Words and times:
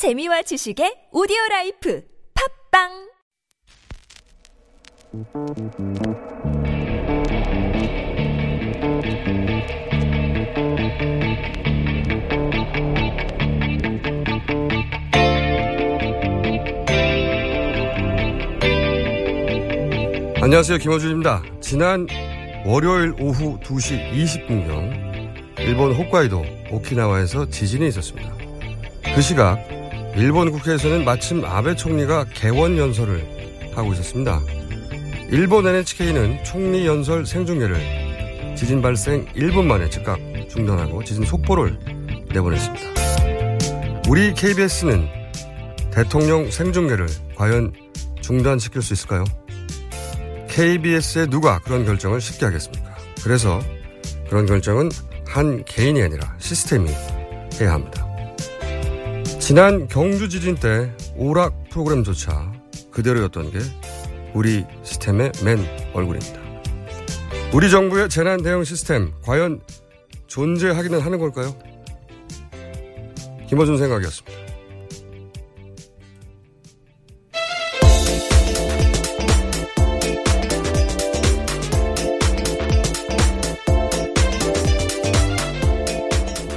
재미와 0.00 0.40
지식의 0.40 1.08
오디오 1.12 1.36
life 1.50 2.02
팟빵 2.72 2.88
안녕하세요. 20.40 20.78
김어준입니다. 20.78 21.42
지난 21.60 22.06
월요일 22.64 23.12
오후 23.20 23.60
2시 23.60 24.10
20분경 24.14 25.58
일본 25.58 25.92
홋카이도 25.92 26.42
오키나와에서 26.70 27.50
지진이 27.50 27.86
있었습니다. 27.88 28.34
그 29.14 29.20
시각 29.20 29.79
일본 30.16 30.50
국회에서는 30.50 31.04
마침 31.04 31.44
아베 31.44 31.74
총리가 31.76 32.26
개원 32.34 32.76
연설을 32.76 33.72
하고 33.74 33.92
있었습니다. 33.92 34.40
일본 35.30 35.66
NHK는 35.66 36.42
총리 36.44 36.86
연설 36.86 37.24
생중계를 37.24 38.56
지진 38.56 38.82
발생 38.82 39.24
1분 39.26 39.64
만에 39.64 39.88
즉각 39.88 40.18
중단하고 40.48 41.04
지진 41.04 41.24
속보를 41.24 41.78
내보냈습니다. 42.32 42.86
우리 44.08 44.34
KBS는 44.34 45.08
대통령 45.92 46.50
생중계를 46.50 47.06
과연 47.36 47.72
중단시킬 48.20 48.82
수 48.82 48.92
있을까요? 48.92 49.24
KBS의 50.48 51.28
누가 51.28 51.60
그런 51.60 51.84
결정을 51.84 52.20
쉽게 52.20 52.46
하겠습니까? 52.46 52.96
그래서 53.22 53.60
그런 54.28 54.46
결정은 54.46 54.90
한 55.26 55.64
개인이 55.64 56.02
아니라 56.02 56.34
시스템이 56.38 56.90
해야 57.60 57.72
합니다. 57.72 57.99
지난 59.40 59.88
경주 59.88 60.28
지진 60.28 60.54
때 60.54 60.94
오락 61.16 61.70
프로그램조차 61.70 62.52
그대로였던 62.92 63.50
게 63.50 63.58
우리 64.32 64.64
시스템의 64.84 65.32
맨 65.44 65.58
얼굴입니다. 65.92 66.38
우리 67.52 67.68
정부의 67.68 68.08
재난 68.08 68.42
대응 68.42 68.62
시스템 68.62 69.12
과연 69.24 69.60
존재하기는 70.28 71.00
하는 71.00 71.18
걸까요? 71.18 71.56
김어준 73.48 73.78
생각이었습니다. 73.78 74.38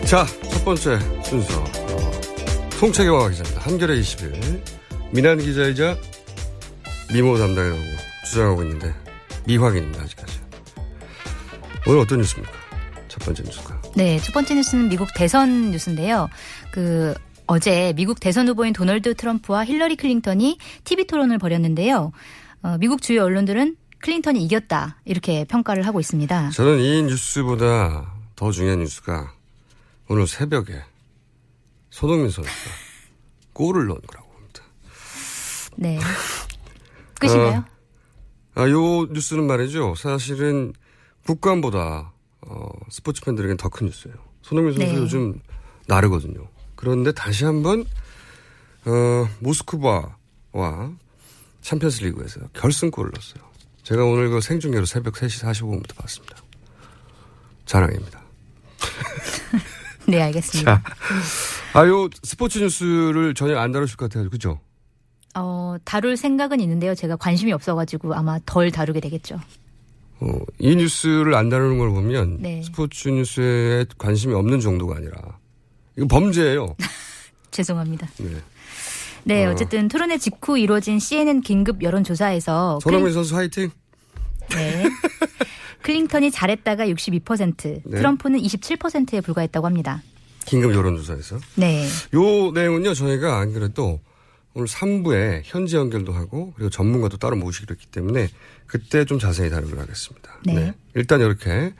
자, 0.05 0.27
첫 0.51 0.63
번째 0.63 0.99
순서. 1.23 1.72
어, 2.83 2.85
송채경화 2.85 3.29
기자입니다. 3.29 3.61
한겨레 3.61 3.97
21. 3.97 4.61
민한 5.13 5.37
기자이자 5.37 5.95
미모 7.13 7.37
담당이라고 7.37 7.81
주장하고 8.25 8.63
있는데 8.63 8.93
미확인입니다. 9.45 10.03
아직까지. 10.03 10.41
오늘 11.87 11.99
어떤 11.99 12.17
뉴스입니까? 12.17 12.51
첫 13.07 13.23
번째 13.23 13.43
뉴스가. 13.43 13.81
네, 13.95 14.19
첫 14.19 14.33
번째 14.33 14.55
뉴스는 14.55 14.89
미국 14.89 15.07
대선 15.15 15.71
뉴스인데요. 15.71 16.27
그 16.71 17.13
어제 17.47 17.93
미국 17.95 18.19
대선 18.19 18.49
후보인 18.49 18.73
도널드 18.73 19.15
트럼프와 19.15 19.63
힐러리 19.63 19.95
클린턴이 19.95 20.57
TV 20.83 21.07
토론을 21.07 21.37
벌였는데요. 21.37 22.11
어, 22.63 22.77
미국 22.79 23.01
주요 23.01 23.23
언론들은 23.23 23.77
클린턴이 23.99 24.43
이겼다 24.43 24.97
이렇게 25.05 25.45
평가를 25.45 25.87
하고 25.87 26.01
있습니다. 26.01 26.49
저는 26.49 26.79
이 26.79 27.03
뉴스보다 27.03 28.11
더 28.35 28.51
중요한 28.51 28.79
뉴스가 28.79 29.31
오늘 30.09 30.27
새벽에 30.27 30.81
손흥민 31.93 32.31
선수가 32.31 32.57
골을 33.53 33.85
넣은 33.85 34.01
거라고 34.07 34.27
봅니다. 34.31 34.63
네. 35.77 35.99
끝인가요? 37.19 37.63
어, 38.55 38.61
아, 38.61 38.69
요 38.69 39.05
뉴스는 39.05 39.45
말이죠. 39.45 39.93
사실은 39.95 40.73
국감보다 41.25 42.11
어, 42.41 42.69
스포츠 42.89 43.21
팬들에겐 43.21 43.57
더 43.57 43.69
큰 43.69 43.85
뉴스예요. 43.87 44.15
손흥민 44.41 44.73
선수 44.73 44.91
네. 44.91 44.97
요즘 44.99 45.39
나르거든요. 45.87 46.47
그런데 46.75 47.11
다시 47.11 47.45
한번 47.45 47.85
어, 48.85 49.29
모스크바와 49.39 50.91
챔피언스 51.61 52.03
리그에서 52.05 52.39
결승골을 52.53 53.11
넣었어요. 53.13 53.51
제가 53.83 54.03
오늘 54.03 54.29
그 54.29 54.41
생중계로 54.41 54.85
새벽 54.85 55.13
3시 55.13 55.43
45분부터 55.45 55.95
봤습니다. 55.95 56.37
자랑입니다. 57.67 58.19
네, 60.07 60.21
알겠습니다. 60.21 60.83
아, 61.73 61.87
요 61.87 62.09
스포츠 62.23 62.59
뉴스를 62.59 63.33
전혀 63.33 63.57
안 63.57 63.71
다루실 63.71 63.97
것 63.97 64.09
같아요. 64.09 64.29
그죠? 64.29 64.59
어, 65.35 65.75
다룰 65.83 66.17
생각은 66.17 66.59
있는데요. 66.59 66.93
제가 66.93 67.15
관심이 67.15 67.51
없어가지고 67.53 68.13
아마 68.13 68.39
덜 68.45 68.71
다루게 68.71 68.99
되겠죠. 68.99 69.39
어, 70.19 70.27
이 70.59 70.75
뉴스를 70.75 71.35
안 71.35 71.49
다루는 71.49 71.77
걸 71.77 71.89
보면 71.89 72.37
네. 72.41 72.61
스포츠 72.63 73.09
뉴스에 73.09 73.85
관심이 73.97 74.33
없는 74.33 74.59
정도가 74.59 74.97
아니라 74.97 75.13
이거 75.97 76.07
범죄예요. 76.07 76.75
죄송합니다. 77.51 78.07
네. 78.17 78.29
네, 79.25 79.45
어. 79.45 79.51
어쨌든 79.51 79.87
토론회 79.87 80.17
직후 80.17 80.57
이루어진 80.57 80.99
CNN 80.99 81.41
긴급 81.41 81.81
여론조사에서 81.81 82.79
손흥민 82.81 83.13
선수 83.13 83.35
화이팅. 83.35 83.71
네. 84.49 84.83
클린턴이 85.83 86.31
잘했다가 86.31 86.87
62%, 86.87 87.81
네. 87.85 87.97
트럼프는 87.97 88.39
27%에 88.39 89.21
불과했다고 89.21 89.67
합니다. 89.67 90.01
긴급 90.45 90.73
여론조사에서. 90.73 91.39
네. 91.55 91.85
요 92.15 92.51
내용은요, 92.51 92.93
저희가 92.93 93.39
안 93.39 93.53
그래도 93.53 93.99
오늘 94.53 94.67
3부에 94.67 95.41
현지 95.43 95.75
연결도 95.75 96.13
하고 96.13 96.53
그리고 96.55 96.69
전문가도 96.69 97.17
따로 97.17 97.35
모시기로 97.35 97.73
했기 97.73 97.87
때문에 97.87 98.29
그때 98.65 99.03
좀 99.05 99.19
자세히 99.19 99.49
다루기로 99.49 99.79
하겠습니다. 99.81 100.39
네. 100.45 100.73
일단 100.95 101.21
이렇게 101.21 101.73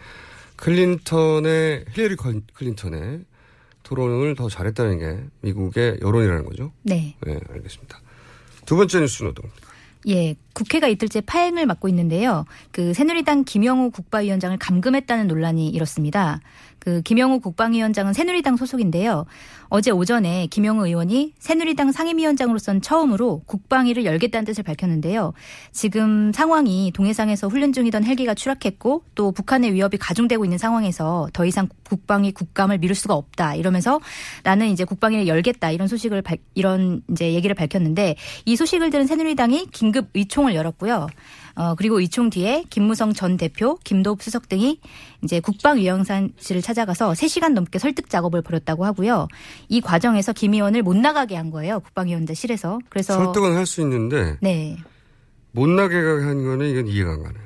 클린턴의, 0.58 1.86
힐러리 1.94 2.16
클- 2.16 2.42
클린턴의 2.54 3.22
토론을 3.84 4.36
더 4.36 4.50
잘했다는 4.50 4.98
게 5.00 5.24
미국의 5.42 6.00
여론이라는 6.02 6.46
거죠. 6.46 6.72
네. 6.84 7.16
네, 7.26 7.40
알겠습니다. 7.52 8.00
두 8.66 8.76
번째 8.78 9.02
뉴스는 9.02 9.32
어떤 9.32 9.44
겁니까? 9.50 9.63
예, 10.08 10.36
국회가 10.54 10.88
이틀째 10.88 11.22
파행을 11.22 11.66
맡고 11.66 11.88
있는데요. 11.90 12.46
그 12.72 12.94
새누리당 12.94 13.44
김영우 13.46 13.92
국방위원장을 13.92 14.58
감금했다는 14.58 15.28
논란이 15.28 15.70
일었습니다. 15.70 16.42
그 16.84 17.02
김영우 17.02 17.40
국방위원장은 17.40 18.12
새누리당 18.12 18.58
소속인데요. 18.58 19.24
어제 19.70 19.90
오전에 19.90 20.48
김영우 20.48 20.86
의원이 20.86 21.34
새누리당 21.40 21.94
상임위원장으로선 21.94 22.82
처음으로 22.82 23.44
국방위를 23.46 24.04
열겠다는 24.04 24.44
뜻을 24.44 24.66
밝혔는데요. 24.66 25.32
지금 25.72 26.34
상황이 26.34 26.92
동해상에서 26.94 27.48
훈련 27.48 27.72
중이던 27.72 28.04
헬기가 28.04 28.34
추락했고 28.34 29.06
또 29.16 29.32
북한의 29.32 29.74
위협이 29.74 29.96
가중되고 29.98 30.44
있는 30.44 30.58
상황에서 30.58 31.30
더 31.32 31.46
이상 31.46 31.70
국방위 31.88 32.34
국감을 32.34 32.80
미룰 32.80 32.96
수가 32.96 33.14
없다 33.14 33.56
이러면서 33.56 34.02
나는 34.44 34.68
이제 34.68 34.84
국방위를 34.84 35.26
열겠다 35.28 35.72
이런 35.72 35.88
소식을 35.88 36.22
밝- 36.22 36.42
이런 36.54 37.02
이제 37.10 37.32
얘기를 37.34 37.56
밝혔는데 37.56 38.18
이 38.44 38.58
소식을 38.58 38.90
들은 38.90 39.08
새누리당이 39.08 39.68
긴급 39.72 40.10
의총을 40.16 40.54
열었고요. 40.54 41.08
어, 41.56 41.76
그리고 41.76 42.00
의총 42.00 42.30
뒤에 42.30 42.64
김무성 42.70 43.14
전 43.14 43.38
대표, 43.38 43.78
김도읍 43.84 44.24
수석 44.24 44.50
등이 44.50 44.80
이제 45.24 45.40
국방위원장실을 45.40 46.62
찾아가서 46.62 47.12
3시간 47.12 47.54
넘게 47.54 47.78
설득 47.80 48.10
작업을 48.10 48.42
벌였다고 48.42 48.86
하고요. 48.86 49.28
이 49.70 49.80
과정에서 49.82 50.34
김 50.34 50.54
의원을 50.54 50.82
못 50.82 50.96
나가게 50.98 51.36
한 51.36 51.52
거예요. 51.52 51.80
국방위원장실에서. 51.80 52.80
그래서 52.90 53.14
설득은 53.14 53.56
할 53.56 53.66
수 53.66 53.82
있는데 53.82 54.38
네. 54.42 54.78
못 55.52 55.70
나게 55.70 55.96
한 55.96 56.44
거는 56.44 56.70
이건 56.70 56.88
이해가 56.88 57.12
안 57.12 57.24
가네요. 57.24 57.44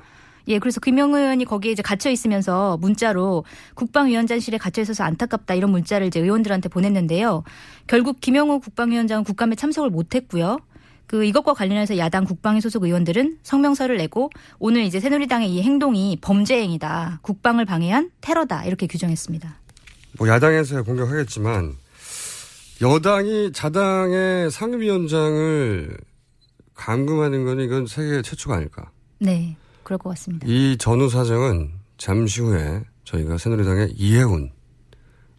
예, 0.50 0.60
그래서 0.60 0.80
김영우 0.80 1.18
의원이 1.18 1.44
거기에 1.44 1.74
이제 1.74 1.82
갇혀 1.82 2.10
있으면서 2.10 2.78
문자로 2.78 3.44
국방위원장실에 3.76 4.58
갇혀 4.58 4.82
있어서 4.82 5.04
안타깝다 5.04 5.54
이런 5.56 5.72
문자를 5.72 6.08
이제 6.08 6.22
의원들한테 6.22 6.70
보냈는데요. 6.70 7.44
결국 7.86 8.22
김영우 8.22 8.62
국방위원장은 8.62 9.26
국감에 9.26 9.56
참석을 9.56 9.90
못 9.90 10.16
했고요. 10.16 10.58
그 11.08 11.24
이것과 11.24 11.54
관련해서 11.54 11.98
야당 11.98 12.26
국방위 12.26 12.60
소속 12.62 12.84
의원들은 12.84 13.40
성명서를 13.42 13.98
내고 13.98 14.30
오늘 14.60 14.84
이제 14.84 15.00
새누리당의 15.00 15.54
이 15.54 15.64
행동이 15.64 16.18
범죄 16.22 16.62
행위다. 16.62 17.20
국방을 17.22 17.66
방해한 17.66 18.12
테러다. 18.22 18.66
이렇게 18.66 18.88
규정했습니다. 18.88 19.56
뭐 20.20 20.28
야당에서야 20.28 20.82
공격하겠지만 20.82 21.76
여당이 22.82 23.54
자당의 23.54 24.52
상임위원장을 24.52 25.98
감금하는 26.76 27.46
거는 27.46 27.66
이건 27.66 27.88
세계 27.88 28.22
최초가 28.22 28.58
아닐까. 28.58 28.92
네. 29.20 29.56
그럴 29.84 29.98
것 29.98 30.10
같습니다. 30.10 30.46
이 30.48 30.76
전후 30.78 31.10
사정은 31.10 31.72
잠시 31.98 32.42
후에 32.42 32.84
저희가 33.06 33.38
새누리당의 33.38 33.94
이해훈 33.96 34.52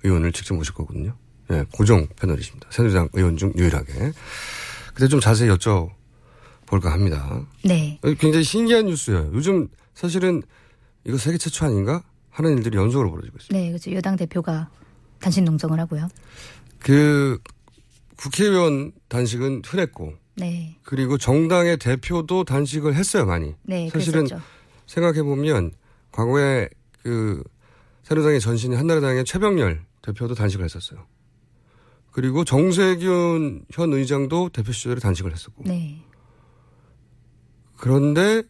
의원을 0.02 0.32
직접 0.32 0.54
모실 0.54 0.72
거거든요. 0.72 1.14
예, 1.50 1.64
고정 1.72 2.06
패널이십니다. 2.16 2.68
새누리당 2.70 3.10
의원 3.12 3.36
중 3.36 3.52
유일하게. 3.56 4.12
근데 4.98 5.08
좀 5.08 5.20
자세히 5.20 5.48
여쭤볼까 5.48 6.86
합니다. 6.86 7.46
네. 7.64 8.00
굉장히 8.18 8.42
신기한 8.42 8.86
뉴스예요. 8.86 9.30
요즘 9.32 9.68
사실은 9.94 10.42
이거 11.04 11.16
세계 11.16 11.38
최초 11.38 11.66
아닌가 11.66 12.02
하는 12.30 12.56
일들이 12.56 12.76
연속으로 12.76 13.10
벌어지고 13.10 13.36
있어요. 13.40 13.56
네. 13.56 13.68
그렇죠. 13.68 13.92
여당 13.92 14.16
대표가 14.16 14.68
단신 15.20 15.44
농성을 15.44 15.78
하고요. 15.78 16.08
그 16.80 17.38
국회의원 18.16 18.90
단식은 19.06 19.62
흔했고 19.64 20.14
네. 20.34 20.76
그리고 20.82 21.16
정당의 21.16 21.76
대표도 21.76 22.42
단식을 22.42 22.96
했어요 22.96 23.24
많이. 23.24 23.54
네. 23.62 23.88
사실은. 23.90 24.26
생각해 24.88 25.22
보면 25.22 25.70
과거에 26.10 26.68
그 27.04 27.44
새누리당의 28.02 28.40
전신인 28.40 28.78
한나라당의 28.78 29.24
최병렬 29.24 29.80
대표도 30.02 30.34
단식을 30.34 30.64
했었어요. 30.64 31.06
그리고 32.18 32.42
정세균 32.44 33.64
현 33.70 33.92
의장도 33.92 34.48
대표 34.48 34.72
시절에 34.72 34.98
단식을 34.98 35.30
했었고. 35.30 35.62
네. 35.66 36.02
그런데 37.76 38.42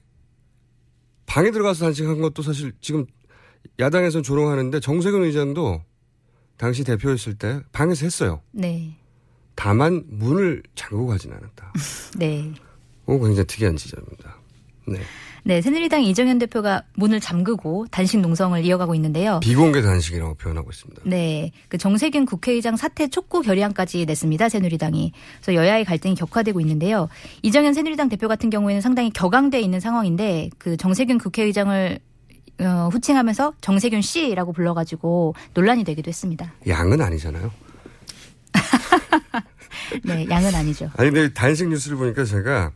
방에 1.27 1.51
들어가서 1.51 1.85
단식한 1.85 2.23
것도 2.23 2.41
사실 2.41 2.73
지금 2.81 3.05
야당에서는 3.79 4.23
조롱하는데 4.23 4.81
정세균 4.81 5.23
의장도 5.23 5.83
당시 6.57 6.83
대표였을 6.83 7.35
때 7.35 7.61
방에서 7.73 8.07
했어요. 8.07 8.41
네. 8.53 8.97
다만 9.55 10.03
문을 10.09 10.63
잠그고 10.75 11.07
가진 11.07 11.35
않았다. 11.35 11.75
네. 12.17 12.51
오, 13.05 13.21
굉장히 13.21 13.47
특이한 13.47 13.77
지점입니다. 13.77 14.41
네. 14.89 14.99
네, 15.45 15.63
새누리당 15.63 16.03
이정현 16.03 16.39
대표가 16.41 16.83
문을 16.95 17.21
잠그고 17.21 17.87
단식 17.91 18.21
농성을 18.21 18.63
이어가고 18.65 18.95
있는데요. 18.97 19.41
비공개 19.41 19.81
단식이라고 19.81 20.35
표현하고 20.35 20.71
있습니다. 20.71 21.03
네, 21.07 21.53
그 21.69 21.79
정세균 21.79 22.27
국회의장 22.27 22.77
사퇴 22.77 23.09
촉구 23.09 23.43
결의안까지 23.43 24.05
냈습니다. 24.05 24.49
새누리당이. 24.49 25.13
그래서 25.41 25.55
여야의 25.55 25.85
갈등이 25.85 26.17
격화되고 26.17 26.61
있는데요. 26.61 27.09
이정현 27.43 27.73
새누리당 27.73 28.09
대표 28.09 28.29
같은 28.29 28.51
경우에는 28.51 28.83
상당히 28.83 29.11
격앙돼 29.11 29.61
있는 29.61 29.81
상황인데 29.81 30.51
그 30.59 30.77
정세균 30.77 31.19
국회의장을 31.19 31.99
어, 32.61 32.89
후칭하면서 32.93 33.55
정세균 33.61 34.03
씨라고 34.03 34.53
불러가지고 34.53 35.35
논란이 35.55 35.85
되기도 35.85 36.09
했습니다. 36.09 36.53
양은 36.67 37.01
아니잖아요. 37.01 37.51
네, 40.05 40.27
양은 40.29 40.55
아니죠. 40.55 40.91
아니, 40.97 41.11
근데 41.11 41.33
단식 41.33 41.69
뉴스를 41.69 41.97
보니까 41.97 42.25
제가 42.25 42.73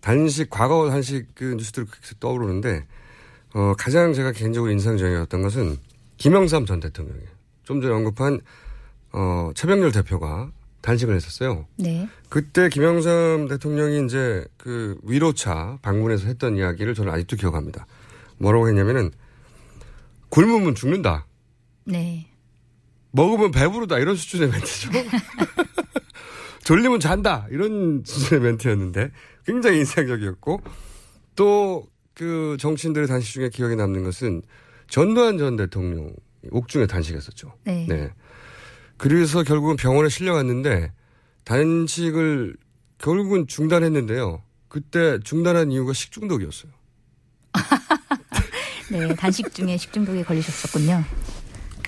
단식, 0.00 0.50
과거 0.50 0.88
단식 0.90 1.34
그 1.34 1.44
뉴스들이 1.44 1.86
계속 2.00 2.20
떠오르는데, 2.20 2.86
어, 3.54 3.74
가장 3.78 4.12
제가 4.12 4.32
개인적으로 4.32 4.70
인상적이었던 4.72 5.42
것은 5.42 5.78
김영삼 6.16 6.66
전 6.66 6.80
대통령이에요. 6.80 7.28
좀 7.64 7.80
전에 7.80 7.92
언급한, 7.94 8.40
어, 9.12 9.50
최병렬 9.54 9.92
대표가 9.92 10.50
단식을 10.80 11.14
했었어요. 11.14 11.66
네, 11.76 12.08
그때 12.28 12.68
김영삼 12.68 13.48
대통령이 13.48 14.04
이제 14.04 14.46
그 14.56 14.98
위로차 15.02 15.78
방문해서 15.82 16.26
했던 16.26 16.56
이야기를 16.56 16.94
저는 16.94 17.12
아직도 17.12 17.36
기억합니다. 17.36 17.86
뭐라고 18.38 18.68
했냐면은, 18.68 19.10
굶으면 20.28 20.74
죽는다. 20.74 21.26
네, 21.84 22.28
먹으면 23.10 23.50
배부르다. 23.50 23.98
이런 23.98 24.16
수준의 24.16 24.50
멘트죠. 24.50 24.90
졸리면 26.64 27.00
잔다. 27.00 27.46
이런 27.50 28.02
수준의 28.04 28.42
멘트였는데 28.42 29.10
굉장히 29.48 29.78
인상적이었고 29.78 30.60
또 31.34 31.88
그 32.18 32.56
정치인들의 32.58 33.06
단식 33.06 33.34
중에 33.34 33.48
기억에 33.48 33.76
남는 33.76 34.02
것은 34.02 34.42
전두환 34.88 35.38
전 35.38 35.54
대통령 35.54 36.12
옥중에 36.50 36.86
단식했었죠. 36.86 37.54
네. 37.64 37.86
네. 37.88 38.10
그래서 38.96 39.44
결국은 39.44 39.76
병원에 39.76 40.08
실려갔는데 40.08 40.92
단식을 41.44 42.56
결국은 42.98 43.46
중단했는데요. 43.46 44.42
그때 44.66 45.20
중단한 45.20 45.70
이유가 45.70 45.92
식중독이었어요. 45.92 46.72
네, 48.90 49.14
단식 49.14 49.54
중에 49.54 49.76
식중독에 49.76 50.24
걸리셨었군요. 50.24 51.04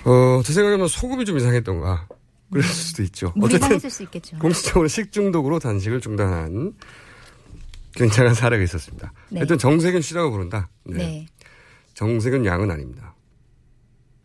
어, 0.05 0.41
제 0.45 0.53
생각에는 0.53 0.87
소금이 0.87 1.25
좀 1.25 1.37
이상했던가. 1.37 2.07
그랬을 2.51 2.69
수도 2.69 3.03
있죠. 3.03 3.33
물이 3.35 3.55
어쨌든. 3.55 4.39
공식적으로 4.39 4.87
식중독으로 4.87 5.59
단식을 5.59 5.99
중단한 5.99 6.73
굉장한 7.95 8.33
사례가 8.33 8.63
있었습니다. 8.63 9.11
네. 9.29 9.39
하여튼 9.39 9.57
정세균 9.57 10.01
씨라고 10.01 10.31
부른다. 10.31 10.69
네. 10.85 10.97
네. 10.97 11.25
정세균 11.93 12.45
양은 12.45 12.71
아닙니다. 12.71 13.15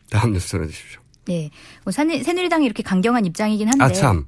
다음 0.09 0.31
뉴스 0.33 0.49
전해주십시오. 0.49 1.01
네. 1.25 1.49
뭐 1.83 1.91
새누- 1.91 2.23
새누리당이 2.23 2.65
이렇게 2.65 2.81
강경한 2.83 3.25
입장이긴 3.25 3.67
한데. 3.67 3.83
아, 3.83 3.91
참. 3.91 4.25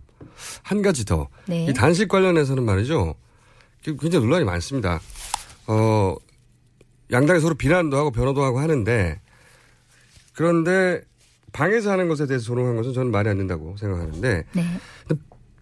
한 0.63 0.81
가지 0.81 1.05
더. 1.05 1.29
네. 1.47 1.65
이 1.67 1.73
단식 1.73 2.07
관련해서는 2.09 2.63
말이죠. 2.63 3.15
굉장히 3.83 4.25
논란이 4.25 4.43
많습니다. 4.45 4.99
어, 5.67 6.15
양당이 7.11 7.39
서로 7.39 7.55
비난도 7.55 7.95
하고 7.97 8.11
변호도 8.11 8.43
하고 8.43 8.59
하는데 8.59 9.19
그런데 10.33 11.01
방에서 11.53 11.91
하는 11.91 12.07
것에 12.09 12.27
대해서 12.27 12.45
조롱한 12.45 12.75
것은 12.75 12.93
저는 12.93 13.11
말이 13.11 13.29
안 13.29 13.37
된다고 13.37 13.75
생각하는데 13.77 14.43
네. 14.53 14.63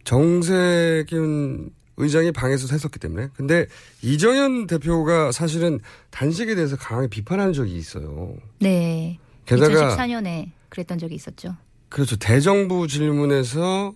정세균 0.04 1.70
의장이 1.98 2.32
방에서 2.32 2.68
했었기 2.72 3.00
때문에. 3.00 3.30
근데 3.36 3.66
이정현 4.02 4.68
대표가 4.68 5.32
사실은 5.32 5.80
단식에 6.12 6.56
대해서 6.56 6.76
강하게 6.78 7.08
비판한 7.08 7.54
적이 7.54 7.76
있어요. 7.76 8.36
네. 8.60 9.20
게다가 9.46 9.96
2014년에 9.96 10.52
그랬던 10.70 11.00
적이 11.00 11.16
있었죠. 11.16 11.56
그렇죠. 11.90 12.16
대정부 12.18 12.88
질문에서 12.88 13.94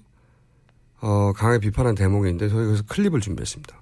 어, 1.01 1.33
강하게 1.33 1.59
비판한 1.59 1.95
대목이 1.95 2.29
있는데 2.29 2.49
저희 2.49 2.65
그래서 2.65 2.83
클립을 2.87 3.21
준비했습니다. 3.21 3.75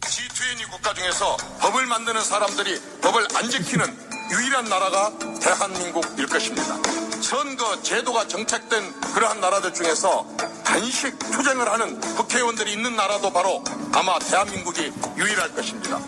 G20 0.00 0.70
국가 0.70 0.94
중에서 0.94 1.36
법을 1.60 1.86
만드는 1.86 2.20
사람들이 2.22 2.78
법을 3.02 3.26
안 3.36 3.48
지키는 3.48 4.09
유일한 4.32 4.64
나라가 4.64 5.12
대한민국일 5.40 6.26
것입니다. 6.26 6.76
선거 7.22 7.80
제도가 7.82 8.26
정착된 8.28 9.00
그러한 9.14 9.40
나라들 9.40 9.72
중에서 9.74 10.26
단식 10.64 11.18
투쟁을 11.18 11.68
하는 11.70 12.00
국회의원들이 12.00 12.72
있는 12.72 12.96
나라도 12.96 13.32
바로 13.32 13.62
아마 13.92 14.18
대한민국이 14.18 14.92
유일할 15.18 15.54
것입니다. 15.54 15.98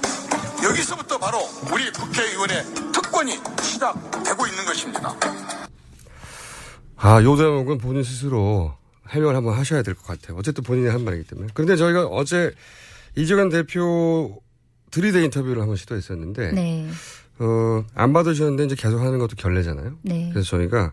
여기서부터 0.65 1.19
바로 1.19 1.39
우리 1.73 1.91
국회의원의 1.93 2.65
특권이 2.93 3.33
시작되고 3.63 4.47
있는 4.47 4.65
것입니다. 4.65 5.15
아, 6.97 7.21
요 7.23 7.37
대목은 7.37 7.79
본인 7.79 8.05
스스로 8.05 8.73
해명을 9.09 9.35
한번 9.35 9.55
하셔야 9.59 9.83
될 9.83 9.95
것 9.97 10.07
같아요. 10.07 10.39
어쨌든 10.39 10.63
본인이 10.63 10.89
한 10.89 11.05
말이기 11.05 11.25
때문에. 11.25 11.49
그런데 11.53 11.77
저희가 11.77 12.07
어제 12.07 12.55
이재관 13.17 13.49
대표 13.49 14.41
들이대 14.93 15.23
인터뷰를 15.25 15.61
한번 15.63 15.77
시도했었는데, 15.77 16.53
네. 16.53 16.89
어, 17.39 17.85
안 17.95 18.13
받으셨는데 18.13 18.65
이제 18.65 18.75
계속 18.77 19.01
하는 19.01 19.19
것도 19.19 19.37
결례잖아요. 19.37 19.95
네. 20.03 20.31
그래서 20.33 20.49
저희가, 20.51 20.93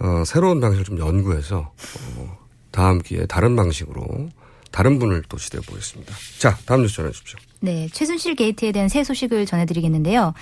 어, 0.00 0.22
새로운 0.24 0.60
방식을 0.60 0.84
좀 0.84 0.98
연구해서, 0.98 1.72
어, 2.16 2.38
다음 2.70 3.00
기회에 3.00 3.26
다른 3.26 3.56
방식으로 3.56 4.30
다른 4.70 4.98
분을 4.98 5.22
또 5.28 5.38
시도해 5.38 5.62
보겠습니다. 5.66 6.14
자, 6.38 6.56
다음 6.66 6.82
뉴스 6.82 6.96
전해 6.96 7.10
주십시오. 7.10 7.38
네, 7.60 7.88
최순실 7.92 8.36
게이트에 8.36 8.70
대한 8.70 8.88
새 8.88 9.02
소식을 9.02 9.44
전해드리겠는데요. 9.44 10.32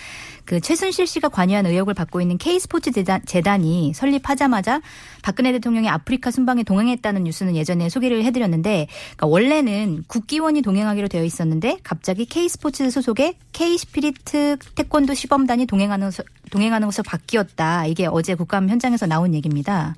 그 0.45 0.61
최순실 0.61 1.07
씨가 1.07 1.31
관여한 1.31 1.65
의혹을 1.65 1.95
받고 1.95 2.21
있는 2.21 2.37
K스포츠 2.37 2.91
재단, 2.93 3.23
재단 3.25 3.65
이 3.65 3.95
설립하자마자 3.95 4.83
박근혜 5.23 5.51
대통령이 5.53 5.89
아프리카 5.89 6.31
순방에 6.31 6.63
동행했다는 6.65 7.25
뉴스는 7.25 7.57
예전에 7.57 7.89
소개를 7.89 8.23
해드렸는데, 8.25 8.89
그러니까 9.17 9.27
원래는 9.29 10.05
국기원이 10.09 10.61
동행하기로 10.61 11.09
되어 11.09 11.25
있었는데 11.25 11.79
갑자기 11.83 12.27
K스포츠 12.27 12.91
소속의 12.91 13.37
K스피리트 13.53 14.59
태권도 14.75 15.15
시범단이 15.15 15.65
동행하는 15.67 16.11
소- 16.11 16.23
동행하는 16.51 16.87
것으로 16.87 17.03
바뀌었다. 17.03 17.87
이게 17.87 18.07
어제 18.07 18.35
국감 18.35 18.69
현장에서 18.69 19.07
나온 19.07 19.35
얘기입니다. 19.35 19.95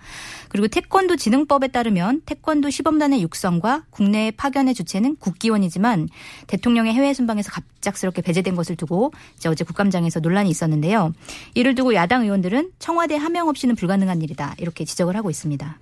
그리고 0.48 0.68
태권도 0.68 1.16
진흥법에 1.16 1.68
따르면 1.68 2.22
태권도 2.24 2.70
시범단의 2.70 3.22
육성과 3.22 3.84
국내의 3.90 4.32
파견의 4.32 4.74
주체는 4.74 5.16
국기원이지만 5.16 6.08
대통령의 6.46 6.94
해외 6.94 7.12
순방에서 7.12 7.50
갑작스럽게 7.50 8.22
배제된 8.22 8.54
것을 8.54 8.76
두고 8.76 9.12
어제 9.46 9.64
국감장에서 9.64 10.20
논란이 10.20 10.48
있었는데요. 10.50 11.12
이를 11.54 11.74
두고 11.74 11.94
야당 11.94 12.22
의원들은 12.22 12.72
청와대 12.78 13.16
하명 13.16 13.48
없이는 13.48 13.76
불가능한 13.76 14.22
일이다. 14.22 14.54
이렇게 14.58 14.84
지적을 14.84 15.16
하고 15.16 15.30
있습니다. 15.30 15.78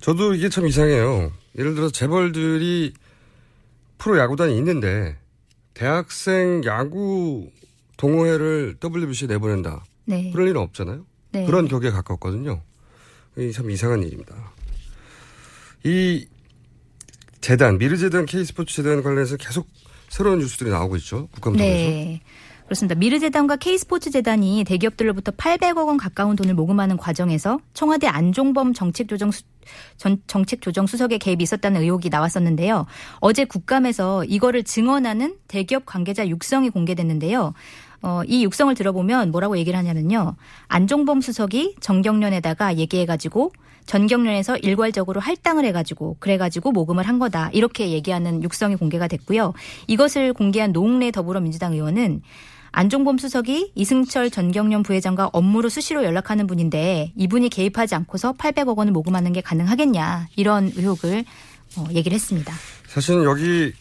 저도 0.00 0.34
이게 0.34 0.48
참 0.48 0.66
이상해요. 0.66 1.30
예를 1.56 1.74
들어서 1.74 1.92
재벌들이 1.92 2.92
프로 3.98 4.18
야구단이 4.18 4.56
있는데 4.58 5.16
대학생 5.74 6.62
야구 6.64 7.48
동호회를 7.96 8.78
WBC에 8.82 9.28
내보낸다. 9.28 9.84
네. 10.04 10.30
그럴 10.30 10.48
일은 10.48 10.60
없잖아요. 10.60 11.04
네. 11.32 11.46
그런 11.46 11.68
격에 11.68 11.90
가깝거든요. 11.90 12.62
이참 13.38 13.70
이상한 13.70 14.02
일입니다. 14.02 14.34
이 15.84 16.26
재단, 17.40 17.78
미르재단, 17.78 18.26
K스포츠 18.26 18.76
재단 18.76 19.02
관련해서 19.02 19.36
계속 19.36 19.66
새로운 20.08 20.38
뉴스들이 20.40 20.70
나오고 20.70 20.96
있죠. 20.96 21.28
국감장에서. 21.32 21.90
네. 21.90 22.20
그렇습니다. 22.72 22.94
미르재단과 22.94 23.56
K스포츠재단이 23.56 24.64
대기업들로부터 24.64 25.32
800억 25.32 25.88
원 25.88 25.98
가까운 25.98 26.36
돈을 26.36 26.54
모금하는 26.54 26.96
과정에서 26.96 27.58
청와대 27.74 28.06
안종범 28.06 28.72
정책조정 28.72 29.30
수, 29.30 29.42
전, 29.98 30.22
정책조정 30.26 30.86
수석의 30.86 31.18
개입이 31.18 31.42
있었다는 31.42 31.82
의혹이 31.82 32.08
나왔었는데요. 32.08 32.86
어제 33.20 33.44
국감에서 33.44 34.24
이거를 34.24 34.64
증언하는 34.64 35.36
대기업 35.48 35.84
관계자 35.84 36.26
육성이 36.26 36.70
공개됐는데요. 36.70 37.52
어, 38.02 38.22
이 38.26 38.44
육성을 38.44 38.74
들어보면 38.74 39.30
뭐라고 39.30 39.56
얘기를 39.56 39.78
하냐면요. 39.78 40.34
안종범 40.68 41.20
수석이 41.20 41.76
정경련에다가 41.80 42.76
얘기해가지고 42.76 43.52
전경련에서 43.86 44.56
일괄적으로 44.58 45.20
할당을 45.20 45.64
해가지고 45.66 46.16
그래가지고 46.20 46.72
모금을 46.72 47.06
한 47.06 47.18
거다 47.18 47.50
이렇게 47.52 47.90
얘기하는 47.90 48.42
육성이 48.42 48.76
공개가 48.76 49.08
됐고요. 49.08 49.54
이것을 49.86 50.32
공개한 50.32 50.72
노웅래 50.72 51.10
더불어민주당 51.10 51.72
의원은 51.72 52.22
안종범 52.72 53.18
수석이 53.18 53.72
이승철 53.74 54.30
전경련 54.30 54.82
부회장과 54.82 55.30
업무로 55.32 55.68
수시로 55.68 56.04
연락하는 56.04 56.46
분인데 56.46 57.12
이분이 57.16 57.50
개입하지 57.50 57.94
않고서 57.96 58.32
800억 58.32 58.78
원을 58.78 58.92
모금하는 58.92 59.32
게 59.32 59.42
가능하겠냐 59.42 60.28
이런 60.36 60.72
의혹을 60.74 61.24
어, 61.76 61.86
얘기를 61.92 62.14
했습니다. 62.14 62.52
사실은 62.86 63.24
여기 63.24 63.72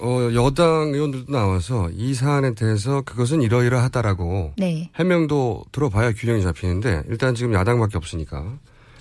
어, 0.00 0.30
여당 0.34 0.92
의원들도 0.94 1.32
나와서 1.32 1.90
이 1.92 2.14
사안에 2.14 2.54
대해서 2.54 3.02
그것은 3.02 3.42
이러이러하다라고 3.42 4.54
네. 4.56 4.90
해명도 4.96 5.64
들어봐야 5.72 6.12
균형이 6.12 6.42
잡히는데 6.42 7.02
일단 7.08 7.34
지금 7.34 7.52
야당밖에 7.54 7.96
없으니까 7.98 8.58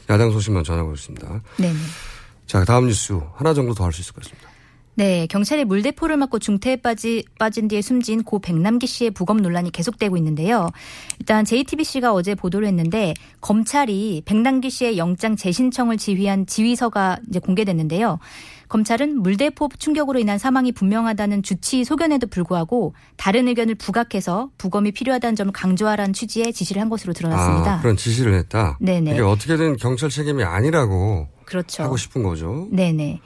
야당 0.09 0.31
소식만 0.31 0.63
전하고 0.63 0.93
있습니다. 0.93 1.41
네네. 1.57 1.77
자 2.47 2.65
다음 2.65 2.87
뉴스 2.87 3.17
하나 3.35 3.53
정도 3.53 3.73
더 3.73 3.85
할 3.85 3.93
수 3.93 4.01
있을 4.01 4.13
것 4.13 4.23
같습니다. 4.23 4.48
네, 4.99 5.27
경찰이 5.27 5.63
물대포를 5.63 6.17
맞고 6.17 6.39
중태에 6.39 6.75
빠지, 6.75 7.23
빠진 7.39 7.69
뒤에 7.69 7.81
숨진 7.81 8.21
고 8.21 8.39
백남기 8.39 8.85
씨의 8.85 9.11
부검 9.11 9.37
논란이 9.37 9.71
계속되고 9.71 10.17
있는데요. 10.17 10.67
일단 11.21 11.45
JTBC가 11.45 12.11
어제 12.11 12.35
보도를 12.35 12.67
했는데 12.67 13.13
검찰이 13.39 14.23
백남기 14.25 14.69
씨의 14.69 14.97
영장 14.97 15.37
재신청을 15.37 15.95
지휘한 15.95 16.47
지휘서가 16.47 17.19
이제 17.29 17.39
공개됐는데요. 17.39 18.19
검찰은 18.67 19.21
물대포 19.21 19.69
충격으로 19.79 20.19
인한 20.19 20.37
사망이 20.37 20.73
분명하다는 20.73 21.43
주치 21.43 21.85
소견에도 21.85 22.27
불구하고 22.27 22.93
다른 23.15 23.47
의견을 23.47 23.75
부각해서 23.75 24.49
부검이 24.57 24.91
필요하다는 24.91 25.37
점을 25.37 25.53
강조하라는 25.53 26.11
취지의 26.11 26.51
지시를 26.51 26.81
한 26.81 26.89
것으로 26.89 27.13
드러났습니다. 27.13 27.75
아, 27.75 27.79
그런 27.79 27.95
지시를 27.95 28.33
했다. 28.33 28.77
네네. 28.81 29.11
이게 29.11 29.21
어떻게든 29.21 29.77
경찰 29.77 30.09
책임이 30.09 30.43
아니라고 30.43 31.29
그렇죠. 31.45 31.83
하고 31.83 31.95
싶은 31.95 32.21
거죠. 32.21 32.67
네네. 32.69 33.21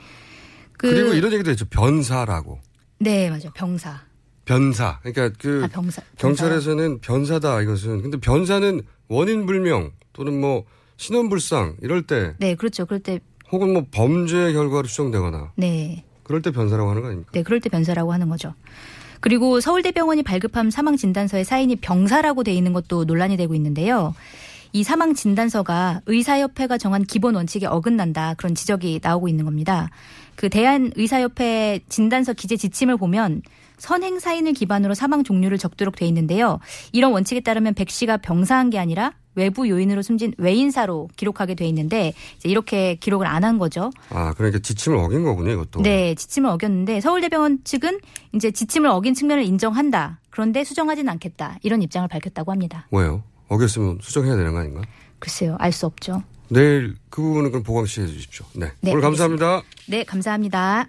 그, 0.84 0.90
그, 0.90 0.96
리고 0.96 1.14
이런 1.14 1.32
얘기도 1.32 1.50
했죠. 1.50 1.64
변사라고. 1.66 2.60
네, 3.00 3.30
맞아요. 3.30 3.52
병사. 3.56 4.02
변사. 4.44 5.00
그러니까 5.02 5.30
그 5.40 5.62
아, 5.64 5.68
병사. 5.68 6.02
경찰에서는 6.18 7.00
변사다 7.00 7.62
이것은. 7.62 8.02
근데 8.02 8.18
변사는 8.18 8.82
원인 9.08 9.46
불명 9.46 9.92
또는 10.12 10.42
뭐 10.42 10.66
신원불상 10.98 11.78
이럴 11.82 12.02
때 12.02 12.34
네, 12.38 12.56
그렇죠. 12.56 12.86
그럴 12.86 13.00
때 13.00 13.22
혹은 13.50 13.72
뭐 13.72 13.86
범죄 13.92 14.52
결과로 14.52 14.84
추정되거나 14.84 15.54
네. 15.56 16.04
그럴 16.24 16.42
때 16.42 16.52
변사라고 16.52 16.90
하는 16.90 17.02
거 17.02 17.08
아닙니까? 17.08 17.32
네, 17.34 17.44
그럴 17.44 17.62
때 17.62 17.70
변사라고 17.70 18.12
하는 18.12 18.28
거죠. 18.28 18.54
그리고 19.22 19.62
서울대병원이 19.62 20.24
발급한 20.24 20.70
사망 20.70 20.98
진단서에 20.98 21.46
사인이 21.46 21.78
병사라고 21.78 22.44
돼 22.44 22.54
있는 22.54 22.74
것도 22.74 23.06
논란이 23.06 23.38
되고 23.38 23.56
있는데요. 23.56 24.14
이 24.74 24.84
사망 24.84 25.14
진단서가 25.14 26.02
의사협회가 26.08 26.78
정한 26.80 27.04
기본 27.04 27.36
원칙에 27.36 27.68
어긋난다 27.68 28.34
그런 28.34 28.56
지적이 28.56 29.00
나오고 29.02 29.30
있는 29.30 29.46
겁니다. 29.46 29.90
그 30.36 30.50
대한의사협회 30.50 31.82
진단서 31.90 32.34
기재 32.34 32.58
지침을 32.58 32.98
보면 32.98 33.42
선행 33.78 34.20
사인을 34.20 34.54
기반으로 34.54 34.94
사망 34.94 35.24
종류를 35.24 35.58
적도록 35.58 35.96
돼 35.96 36.06
있는데요. 36.08 36.60
이런 36.92 37.12
원칙에 37.12 37.40
따르면 37.42 37.74
백 37.74 37.90
씨가 37.90 38.18
병사한 38.18 38.70
게 38.70 38.80
아니라 38.80 39.14
외부 39.36 39.68
요인으로 39.68 40.04
숨진 40.04 40.34
외인사로 40.38 41.10
기록하게 41.18 41.56
돼 41.56 41.66
있는데 41.68 42.14
이제 42.38 42.48
이렇게 42.50 42.96
기록을 42.96 43.26
안 43.28 43.44
한 43.44 43.58
거죠. 43.58 43.92
아, 44.10 44.34
그러니까 44.38 44.60
지침을 44.60 44.98
어긴 44.98 45.24
거군요, 45.24 45.52
이것도. 45.52 45.82
네, 45.82 46.14
지침을 46.16 46.50
어겼는데 46.52 47.02
서울대병원 47.02 47.64
측은 47.64 48.00
이제 48.34 48.52
지침을 48.52 48.90
어긴 48.90 49.14
측면을 49.16 49.44
인정한다. 49.44 50.20
그런데 50.30 50.64
수정하지는 50.64 51.12
않겠다. 51.14 51.58
이런 51.64 51.82
입장을 51.82 52.08
밝혔다고 52.08 52.52
합니다. 52.52 52.88
뭐예요? 52.92 53.24
어겼으면 53.50 53.98
수정해야 54.02 54.36
되는 54.38 54.54
거 54.54 54.60
아닌가? 54.60 54.82
글쎄요, 55.20 55.58
알 55.60 55.72
수 55.72 55.86
없죠. 55.88 56.22
내일 56.54 56.96
그 57.10 57.22
부분은 57.22 57.50
그럼 57.50 57.64
보강 57.64 57.86
씨 57.88 58.02
해주십시오. 58.02 58.46
네. 58.54 58.72
네, 58.82 58.92
오늘 58.92 59.02
감사합니다. 59.02 59.64
네, 59.88 60.04
감사합니다. 60.04 60.88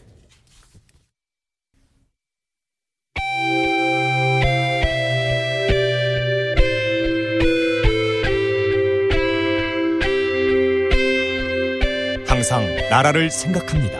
항상 12.27 12.63
나라를 12.91 13.31
생각합니다. 13.31 13.99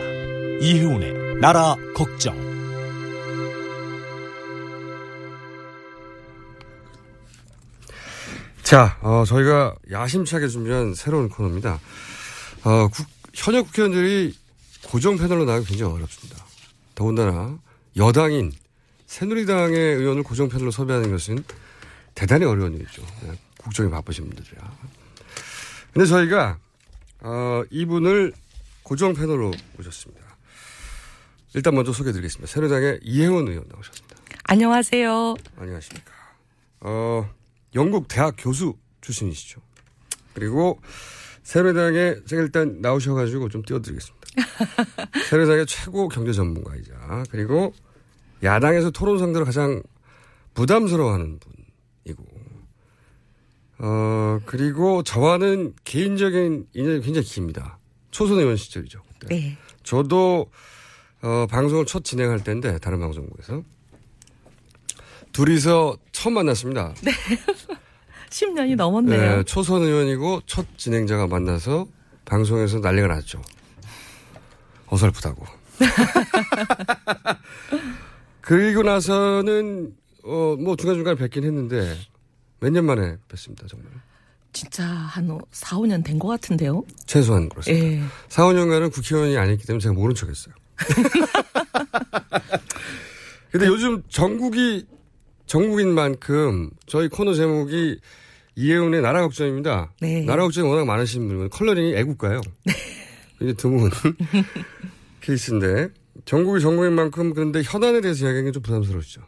이혜훈의 0.61 1.39
나라 1.41 1.75
걱정. 1.95 2.44
자, 8.65 8.97
어, 9.01 9.25
저희가 9.27 9.75
야심차게 9.91 10.47
준비한 10.47 10.95
새로운 10.95 11.29
코너입니다. 11.29 11.79
어, 12.63 12.87
국, 12.87 13.05
현역 13.31 13.67
국회의원들이 13.67 14.35
고정 14.87 15.17
패널로 15.17 15.45
나가기 15.45 15.67
굉장히 15.67 15.93
어렵습니다. 15.93 16.43
더군다나 16.95 17.59
여당인 17.95 18.51
새누리당의 19.05 19.77
의원을 19.77 20.23
고정 20.23 20.49
패널로 20.49 20.71
섭외하는 20.71 21.11
것은 21.11 21.43
대단히 22.15 22.45
어려운 22.45 22.73
일이죠. 22.73 23.03
네, 23.21 23.37
국정이 23.59 23.91
바쁘신 23.91 24.27
분들이라. 24.29 24.77
근데 25.93 26.07
저희가 26.07 26.57
어, 27.19 27.63
이분을 27.69 28.33
고정 28.81 29.13
패널로 29.13 29.51
모셨습니다. 29.77 30.25
일단 31.53 31.75
먼저 31.75 31.93
소개해드리겠습니다. 31.93 32.51
새누리당의 32.51 33.01
이혜원 33.03 33.47
의원 33.47 33.65
나오셨습니다. 33.69 34.15
안녕하세요. 34.45 35.35
안녕하십니까. 35.55 36.11
어, 36.79 37.29
영국 37.75 38.07
대학 38.07 38.35
교수 38.37 38.75
출신이시죠. 39.01 39.61
그리고 40.33 40.79
새누리당에 41.43 42.15
제가 42.25 42.41
일단 42.41 42.81
나오셔가지고 42.81 43.49
좀 43.49 43.61
띄워드리겠습니다. 43.63 44.25
새누리당의 45.29 45.65
최고 45.67 46.07
경제 46.07 46.33
전문가이자 46.33 47.23
그리고 47.29 47.73
야당에서 48.43 48.91
토론 48.91 49.19
상대로 49.19 49.45
가장 49.45 49.81
부담스러워하는 50.53 51.39
분이고 51.39 52.25
어 53.77 54.39
그리고 54.45 55.03
저와는 55.03 55.73
개인적인 55.83 56.67
인연이 56.73 57.01
굉장히 57.01 57.25
깁니다. 57.25 57.77
초선 58.11 58.39
의원 58.39 58.55
시절이죠. 58.55 59.01
그때. 59.19 59.35
네. 59.35 59.57
저도 59.83 60.49
어, 61.21 61.47
방송을 61.49 61.85
첫 61.85 62.03
진행할 62.03 62.43
때인데 62.43 62.77
다른 62.79 62.99
방송국에서 62.99 63.63
둘이서 65.31 65.97
처음 66.25 66.33
만났습니다. 66.33 66.91
10년이 68.31 68.75
넘었네요. 68.75 69.37
네, 69.37 69.43
초선 69.43 69.83
의원이고 69.83 70.41
첫 70.47 70.65
진행자가 70.75 71.27
만나서 71.27 71.85
방송에서 72.25 72.79
난리가 72.79 73.05
났죠. 73.07 73.39
어설프다고. 74.87 75.45
그리고 78.41 78.81
나서는 78.81 79.93
어 80.23 80.55
뭐 80.57 80.75
중간중간 80.75 81.15
뵙긴 81.17 81.43
했는데 81.43 81.95
몇 82.59 82.71
년 82.71 82.85
만에 82.85 83.17
뵀습니다 83.29 83.67
정말. 83.69 83.87
진짜 84.51 84.83
한 84.83 85.37
4, 85.51 85.77
5년 85.77 86.03
된 86.03 86.17
것 86.17 86.27
같은데요. 86.29 86.83
최소한 87.05 87.49
그렇습니다. 87.49 87.85
예. 87.85 88.01
4, 88.29 88.45
5년간은 88.45 88.91
국회의원이 88.91 89.37
아니기 89.37 89.67
때문에 89.67 89.79
제가 89.79 89.93
모른 89.93 90.15
척 90.15 90.27
했어요. 90.29 90.55
근데 93.51 93.67
요즘 93.67 94.01
정국이 94.09 94.87
정국인 95.45 95.93
만큼 95.93 96.69
저희 96.85 97.07
코너 97.07 97.33
제목이 97.33 97.99
이혜훈의 98.55 99.01
나라 99.01 99.21
걱정입니다. 99.21 99.93
네. 100.01 100.23
나라 100.25 100.43
걱정이 100.43 100.67
워낙 100.67 100.85
많으신 100.85 101.27
분은 101.27 101.49
컬러링이 101.49 101.95
애국가요. 101.95 102.41
굉장히 103.37 103.57
드문 103.57 103.89
케이스인데 105.21 105.89
전국이 106.23 106.61
전국인 106.61 106.93
만큼 106.93 107.33
그런데 107.33 107.61
현안에 107.61 108.01
대해서 108.01 108.25
이야기하기는 108.25 108.53
좀 108.53 108.63
부담스러우시죠. 108.63 109.21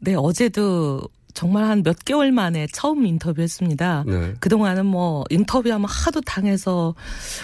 네, 0.00 0.14
어제도 0.14 1.02
정말 1.38 1.64
한 1.66 1.78
몇 1.84 2.04
개월 2.04 2.32
만에 2.32 2.66
처음 2.72 3.06
인터뷰했습니다. 3.06 4.04
네. 4.06 4.34
그동안은 4.40 4.84
뭐 4.84 5.24
인터뷰하면 5.30 5.86
하도 5.88 6.20
당해서 6.20 6.96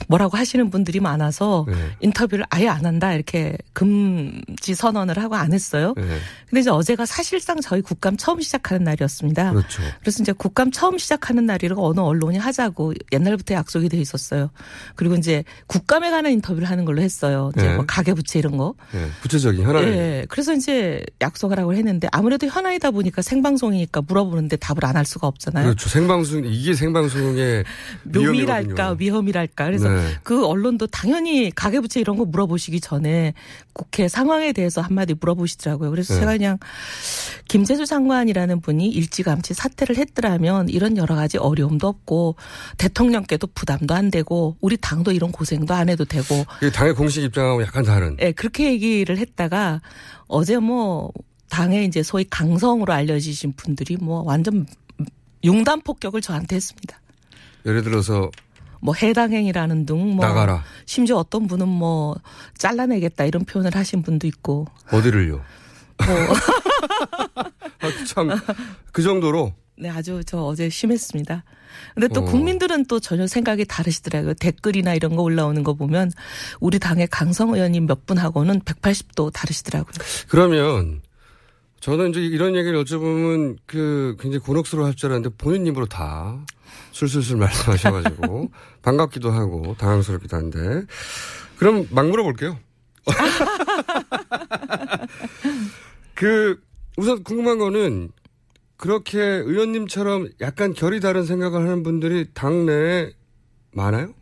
뭐라고 0.09 0.37
하시는 0.37 0.69
분들이 0.71 0.99
많아서 0.99 1.65
네. 1.69 1.75
인터뷰를 2.01 2.45
아예 2.51 2.67
안 2.67 2.85
한다 2.85 3.15
이렇게 3.15 3.57
금지 3.73 4.75
선언을 4.75 5.19
하고 5.19 5.37
안 5.37 5.53
했어요. 5.53 5.95
네. 5.97 6.03
근데 6.51 6.61
이제 6.61 6.71
어제가 6.71 7.07
사실상 7.07 7.61
저희 7.61 7.81
국감 7.81 8.17
처음 8.17 8.41
시작하는 8.41 8.83
날이었습니다. 8.83 9.53
그렇죠. 9.53 9.83
그래서 10.01 10.23
이제 10.23 10.33
국감 10.33 10.73
처음 10.73 10.99
시작하는 10.99 11.47
날이라고 11.47 11.87
어느 11.87 12.01
언론이 12.01 12.39
하자고 12.39 12.95
옛날부터 13.13 13.55
약속이 13.55 13.89
돼 13.89 13.99
있었어요. 13.99 14.51
그리고 14.97 15.15
이제 15.15 15.45
국감에 15.69 16.11
관한 16.11 16.33
인터뷰를 16.33 16.69
하는 16.69 16.85
걸로 16.85 17.01
했어요. 17.01 17.53
이제 17.57 17.69
네. 17.69 17.77
뭐 17.77 17.85
가계부채 17.87 18.41
이런 18.41 18.57
거. 18.57 18.75
네. 18.93 19.07
구체적인 19.23 19.63
현안에 19.63 19.87
예. 19.87 20.27
그래서 20.29 20.53
이제 20.53 21.05
약속을 21.21 21.59
하고 21.59 21.73
했는데 21.73 22.09
아무래도 22.11 22.49
현안이다 22.49 22.91
보니까 22.91 23.23
생방송이 23.23 23.84
방송이니까 23.85 24.03
물어보는데 24.03 24.57
답을 24.57 24.85
안 24.85 24.95
할 24.95 25.05
수가 25.05 25.27
없잖아요. 25.27 25.65
그렇죠. 25.65 25.89
생방송 25.89 26.45
이게 26.45 26.75
생방송의 26.75 27.65
묘미랄까. 28.05 28.95
위험이랄까 28.99 29.65
그래서 29.65 29.89
네. 29.89 30.15
그 30.23 30.47
언론도 30.47 30.87
당연히 30.87 31.51
가계부채 31.51 31.99
이런 32.01 32.17
거 32.17 32.25
물어보시기 32.25 32.81
전에 32.81 33.35
국회 33.73 34.07
상황에 34.07 34.53
대해서 34.53 34.81
한마디 34.81 35.15
물어보시더라고요. 35.19 35.91
그래서 35.91 36.15
네. 36.15 36.21
제가 36.21 36.33
그냥 36.33 36.59
김재수 37.49 37.87
장관이라는 37.87 38.61
분이 38.61 38.89
일찌감치 38.89 39.55
사퇴를 39.55 39.97
했더라면 39.97 40.69
이런 40.69 40.97
여러 40.97 41.17
가지 41.17 41.39
어려움도 41.39 41.89
없고 41.89 42.37
대통령께도 42.79 43.49
부담도 43.49 43.95
안 43.95 44.13
되고 44.13 44.57
우리 44.61 44.77
당도 44.77 45.11
이런 45.11 45.33
고생도 45.33 45.75
안 45.75 45.89
해도 45.89 46.05
되고 46.05 46.45
당의 46.73 46.95
공식 46.95 47.25
입장하고 47.25 47.63
약간 47.63 47.83
다른. 47.85 48.17
예, 48.21 48.31
그렇게 48.31 48.71
얘기를 48.71 49.19
했다가 49.19 49.81
어제 50.29 50.59
뭐 50.59 51.11
당의 51.55 51.87
이제 51.87 52.03
소위 52.03 52.25
강성으로 52.29 52.93
알려지신 52.93 53.53
분들이 53.57 53.97
뭐 53.97 54.23
완전 54.23 54.67
용단 55.45 55.83
폭격을 55.83 56.21
저한테 56.21 56.57
했습니다. 56.57 57.01
예를 57.65 57.83
들어서 57.85 58.31
뭐 58.81 58.93
해당행위라는 58.95 59.87
등 59.87 60.17
뭐 60.17 60.27
나가라. 60.27 60.65
심지어 60.85 61.17
어떤 61.17 61.47
분은 61.47 61.69
뭐 61.69 62.17
잘라내겠다 62.59 63.25
이런 63.25 63.45
표현을 63.45 63.75
하신 63.75 64.03
분도 64.03 64.27
있고 64.27 64.67
어디를요? 64.91 65.37
뭐 65.37 66.07
아, 67.81 68.05
참, 68.07 68.31
그 68.93 69.03
정도로. 69.03 69.53
네, 69.77 69.89
아주 69.91 70.23
저 70.27 70.39
어제 70.43 70.69
심했습니다. 70.69 71.45
근데 71.95 72.09
또 72.09 72.21
어. 72.21 72.25
국민들은 72.25 72.87
또 72.87 72.99
전혀 73.01 73.27
생각이 73.27 73.65
다르시더라고요. 73.65 74.35
댓글이나 74.35 74.95
이런 74.95 75.15
거 75.17 75.23
올라오는 75.23 75.63
거 75.63 75.75
보면 75.75 76.11
우리 76.61 76.79
당의 76.79 77.07
강성 77.09 77.55
의원님 77.55 77.87
몇 77.87 78.07
분하고는 78.07 78.61
180도 78.61 79.33
다르시더라고요. 79.33 79.93
그러면 80.29 81.01
저는 81.85 82.11
이제 82.11 82.21
이런 82.21 82.57
얘기를 82.57 82.83
여쭤보면 82.83 83.59
그 83.67 84.17
굉장히 84.19 84.43
곤혹스러워 84.43 84.87
할 84.87 84.95
줄 84.95 85.11
알았는데 85.11 85.37
본인 85.37 85.67
입으로 85.67 85.85
다 85.85 86.43
술술술 86.93 87.37
말씀하셔가지고 87.37 88.49
반갑기도 88.81 89.31
하고 89.31 89.75
당황스럽기도 89.77 90.35
한데 90.35 90.87
그럼 91.59 91.87
막 91.91 92.09
물어볼게요. 92.09 92.59
그 96.15 96.59
우선 96.97 97.23
궁금한 97.23 97.59
거는 97.59 98.13
그렇게 98.79 99.21
의원님처럼 99.21 100.31
약간 100.41 100.73
결이 100.73 101.01
다른 101.01 101.27
생각을 101.27 101.61
하는 101.61 101.83
분들이 101.83 102.29
당내에 102.33 103.11
많아요? 103.73 104.15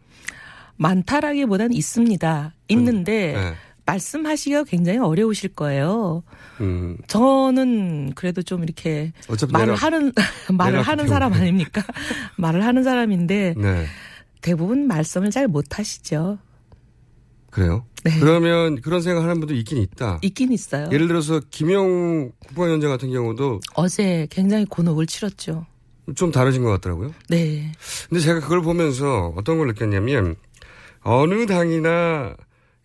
많다라기보다는 0.79 1.75
있습니다. 1.75 2.55
있는데 2.71 3.35
네. 3.35 3.55
말씀하시기가 3.87 4.65
굉장히 4.65 4.99
어려우실 4.99 5.51
거예요. 5.55 6.23
음, 6.61 6.97
저는 7.09 8.13
그래도 8.15 8.43
좀 8.43 8.63
이렇게 8.63 9.13
말을 9.51 9.75
내가- 9.75 9.75
하는 9.77 10.13
말을 10.53 10.83
하는 10.83 11.09
사람. 11.09 11.33
아닙니까? 11.33 11.83
말을 12.39 12.65
하는 12.65 12.83
사람인데 12.85 13.55
네. 13.57 13.87
대부분 14.41 14.87
말씀을 14.87 15.31
잘 15.31 15.49
못하시죠. 15.49 16.39
그래요? 17.51 17.85
네. 18.05 18.19
그러면 18.19 18.81
그런 18.81 19.03
생각 19.03 19.23
하는 19.23 19.39
분도 19.41 19.55
있긴 19.55 19.79
있다. 19.79 20.19
있긴 20.23 20.53
있어요. 20.53 20.89
예를 20.91 21.07
들어서 21.07 21.41
김영 21.51 22.33
국방위원장 22.47 22.91
같은 22.91 23.11
경우도 23.11 23.61
어제 23.75 24.27
굉장히 24.31 24.65
곤혹을 24.65 25.07
치렀죠. 25.07 25.67
좀 26.17 26.33
다르신 26.33 26.63
것 26.65 26.71
같더라고요. 26.71 27.13
네. 27.29 27.71
근데 28.09 28.21
제가 28.21 28.41
그걸 28.41 28.63
보면서 28.63 29.33
어떤 29.37 29.59
걸 29.59 29.69
느꼈냐면 29.69 30.35
어느 31.03 31.47
당이나 31.47 32.35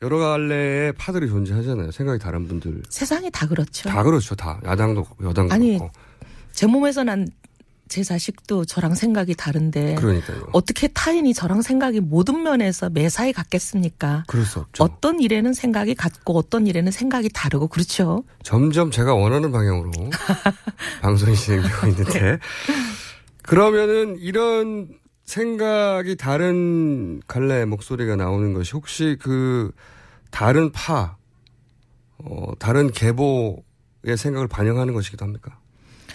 여러 0.01 0.17
갈래의 0.19 0.93
파들이 0.93 1.27
존재하잖아요. 1.27 1.91
생각이 1.91 2.19
다른 2.19 2.47
분들. 2.47 2.83
세상이 2.89 3.31
다 3.31 3.47
그렇죠. 3.47 3.89
다 3.89 4.03
그렇죠. 4.03 4.35
다. 4.35 4.59
야당도 4.63 5.05
여당도 5.23 5.53
아니, 5.53 5.77
그렇고. 5.77 5.91
제 6.51 6.67
몸에서 6.67 7.03
난 7.03 7.27
제 7.87 8.03
자식도 8.03 8.65
저랑 8.65 8.95
생각이 8.95 9.35
다른데 9.35 9.95
그러니까요. 9.95 10.47
어떻게 10.51 10.87
타인이 10.87 11.33
저랑 11.33 11.61
생각이 11.61 12.01
모든 12.01 12.43
면에서 12.43 12.89
매사에 12.89 13.31
같겠습니까? 13.31 14.25
그럴 14.27 14.45
수 14.45 14.59
없죠. 14.59 14.83
어떤 14.83 15.19
일에는 15.21 15.53
생각이 15.53 15.95
같고 15.95 16.37
어떤 16.37 16.67
일에는 16.67 16.91
생각이 16.91 17.29
다르고 17.33 17.67
그렇죠. 17.67 18.23
점점 18.43 18.91
제가 18.91 19.15
원하는 19.15 19.51
방향으로 19.51 19.91
방송이 21.01 21.35
진행되고 21.35 21.87
있는데 21.87 22.39
그러면은 23.43 24.17
이런 24.19 24.89
생각이 25.27 26.15
다른 26.15 27.21
갈래 27.27 27.65
목소리가 27.65 28.15
나오는 28.15 28.53
것이 28.53 28.71
혹시 28.71 29.17
그 29.19 29.71
다른 30.31 30.71
파, 30.71 31.17
어, 32.17 32.53
다른 32.57 32.89
계보의 32.89 34.17
생각을 34.17 34.47
반영하는 34.47 34.93
것이기도 34.93 35.25
합니까? 35.25 35.59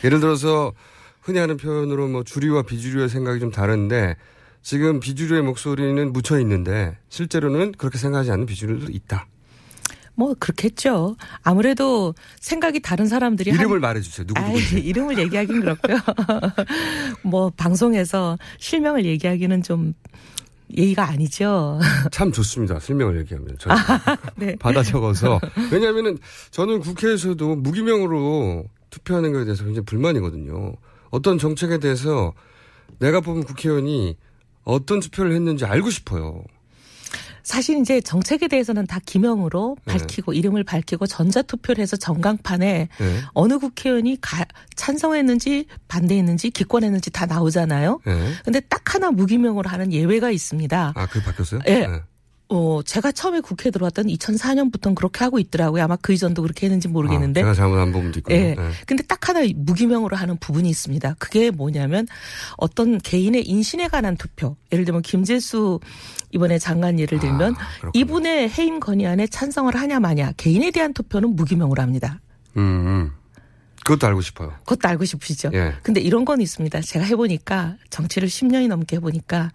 예를 0.02 0.18
들어서 0.18 0.72
흔히 1.20 1.38
하는 1.38 1.58
표현으로 1.58 2.08
뭐 2.08 2.24
주류와 2.24 2.62
비주류의 2.62 3.08
생각이 3.10 3.38
좀 3.38 3.50
다른데 3.50 4.16
지금 4.62 4.98
비주류의 4.98 5.42
목소리는 5.42 6.12
묻혀 6.12 6.40
있는데 6.40 6.96
실제로는 7.10 7.72
그렇게 7.72 7.98
생각하지 7.98 8.32
않는 8.32 8.46
비주류도 8.46 8.90
있다. 8.90 9.26
뭐 10.14 10.34
그렇겠죠. 10.38 11.16
아무래도 11.42 12.14
생각이 12.40 12.80
다른 12.80 13.06
사람들이 13.06 13.50
한- 13.50 13.60
이름을 13.60 13.80
말해주세요. 13.80 14.26
누구 14.26 14.40
누구인지. 14.40 14.78
이름을 14.80 15.18
얘기하긴 15.18 15.60
그렇고요. 15.60 15.96
뭐 17.22 17.50
방송에서 17.56 18.38
실명을 18.58 19.04
얘기하기는 19.04 19.62
좀 19.62 19.94
예의가 20.76 21.08
아니죠. 21.08 21.78
참 22.12 22.32
좋습니다. 22.32 22.78
설명을 22.78 23.18
얘기하면. 23.20 23.56
저는 23.58 23.76
네. 24.36 24.56
받아 24.56 24.82
적어서. 24.82 25.38
왜냐하면은 25.70 26.18
저는 26.50 26.80
국회에서도 26.80 27.56
무기명으로 27.56 28.64
투표하는 28.90 29.32
것에 29.32 29.44
대해서 29.44 29.64
굉장히 29.64 29.84
불만이거든요. 29.86 30.74
어떤 31.10 31.38
정책에 31.38 31.78
대해서 31.78 32.32
내가 32.98 33.20
뽑은 33.20 33.42
국회의원이 33.44 34.16
어떤 34.64 35.00
투표를 35.00 35.32
했는지 35.34 35.64
알고 35.64 35.90
싶어요. 35.90 36.42
사실 37.42 37.80
이제 37.80 38.00
정책에 38.00 38.48
대해서는 38.48 38.86
다 38.86 38.98
기명으로 39.04 39.76
네. 39.84 39.92
밝히고 39.98 40.32
이름을 40.32 40.64
밝히고 40.64 41.06
전자투표를 41.06 41.82
해서 41.82 41.96
전광판에 41.96 42.88
네. 42.98 43.20
어느 43.34 43.58
국회의원이 43.58 44.18
가- 44.20 44.44
찬성했는지 44.76 45.66
반대했는지 45.88 46.50
기권했는지 46.50 47.10
다 47.10 47.26
나오잖아요. 47.26 48.00
네. 48.06 48.32
근데 48.44 48.60
딱 48.60 48.94
하나 48.94 49.10
무기명으로 49.10 49.68
하는 49.68 49.92
예외가 49.92 50.30
있습니다. 50.30 50.92
아, 50.94 51.06
그게 51.06 51.24
바뀌었어요? 51.24 51.60
예. 51.66 51.86
네. 51.86 52.00
어, 52.52 52.82
제가 52.82 53.12
처음에 53.12 53.40
국회에 53.40 53.70
들어왔던 53.70 54.08
2004년부터는 54.08 54.94
그렇게 54.94 55.24
하고 55.24 55.38
있더라고요. 55.38 55.82
아마 55.82 55.96
그 55.96 56.12
이전도 56.12 56.42
그렇게 56.42 56.66
했는지 56.66 56.86
모르겠는데. 56.86 57.40
아, 57.40 57.44
제가 57.44 57.54
잘못한 57.54 57.92
부분도 57.92 58.18
있군요. 58.18 58.36
예. 58.36 58.54
네. 58.54 58.70
근데 58.86 59.02
딱 59.04 59.26
하나 59.26 59.40
무기명으로 59.56 60.14
하는 60.14 60.36
부분이 60.36 60.68
있습니다. 60.68 61.16
그게 61.18 61.50
뭐냐면 61.50 62.06
어떤 62.58 62.98
개인의 62.98 63.48
인신에 63.48 63.88
관한 63.88 64.18
투표. 64.18 64.56
예를 64.70 64.84
들면 64.84 65.00
김재수 65.00 65.80
이번에 66.32 66.58
장관 66.58 67.00
예를 67.00 67.18
들면 67.18 67.54
아. 67.54 67.90
이분의 67.94 68.50
해임 68.50 68.80
건의안에 68.80 69.28
찬성을 69.28 69.74
하냐 69.74 70.00
마냐 70.00 70.32
개인에 70.36 70.70
대한 70.72 70.92
투표는 70.92 71.34
무기명으로 71.34 71.80
합니다. 71.80 72.20
음, 72.58 72.60
음. 72.60 73.12
그것도 73.84 74.06
알고 74.06 74.20
싶어요. 74.20 74.54
그것도 74.60 74.88
알고 74.88 75.04
싶으시죠? 75.04 75.50
예. 75.54 75.74
근데 75.82 76.00
이런 76.00 76.24
건 76.24 76.40
있습니다. 76.40 76.80
제가 76.80 77.04
해보니까 77.04 77.76
정치를 77.90 78.28
10년이 78.28 78.68
넘게 78.68 78.96
해보니까 78.96 79.52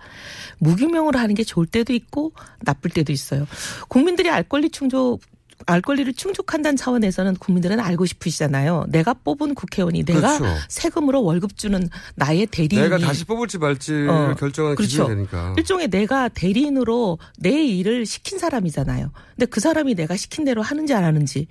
무기명으로 0.59 1.17
하는 1.17 1.35
게 1.35 1.43
좋을 1.43 1.65
때도 1.65 1.93
있고 1.93 2.33
나쁠 2.61 2.91
때도 2.91 3.13
있어요. 3.13 3.47
국민들이 3.87 4.29
알 4.29 4.43
권리 4.43 4.69
충족 4.69 5.21
알 5.67 5.81
권리를 5.81 6.11
충족한다는 6.13 6.77
차원에서는 6.77 7.35
국민들은 7.35 7.79
알고 7.79 8.05
싶으시잖아요. 8.05 8.85
내가 8.87 9.13
뽑은 9.13 9.53
국회의원이 9.53 10.05
내가 10.05 10.37
그렇죠. 10.39 10.55
세금으로 10.69 11.23
월급 11.23 11.57
주는 11.57 11.87
나의 12.15 12.47
대리인이 12.47 12.81
내가 12.81 12.97
다시 12.97 13.25
뽑을지 13.25 13.57
말지를 13.57 14.09
어, 14.09 14.35
결정하는 14.35 14.75
그렇죠. 14.77 15.03
기준이 15.03 15.07
되니까. 15.09 15.53
일종의 15.57 15.89
내가 15.89 16.29
대리인으로 16.29 17.19
내 17.37 17.65
일을 17.65 18.05
시킨 18.05 18.39
사람이잖아요. 18.39 19.11
근데 19.35 19.45
그 19.45 19.59
사람이 19.59 19.93
내가 19.95 20.15
시킨 20.15 20.45
대로 20.45 20.61
하는지 20.61 20.93
안 20.93 21.03
하는지 21.03 21.47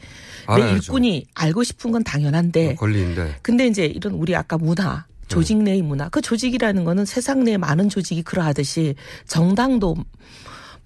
내 0.48 0.54
알아야죠. 0.54 0.74
일꾼이 0.76 1.26
알고 1.34 1.62
싶은 1.62 1.92
건 1.92 2.02
당연한데 2.02 2.76
권리인데. 2.76 3.36
근데 3.42 3.66
이제 3.66 3.84
이런 3.84 4.14
우리 4.14 4.34
아까 4.34 4.56
문화, 4.56 5.04
조직 5.28 5.58
내의 5.58 5.82
문화, 5.82 6.08
그 6.08 6.22
조직이라는 6.22 6.84
거는 6.84 7.04
세상 7.04 7.44
내 7.44 7.58
많은 7.58 7.90
조직이 7.90 8.22
그러하듯이 8.22 8.94
정당도 9.26 9.96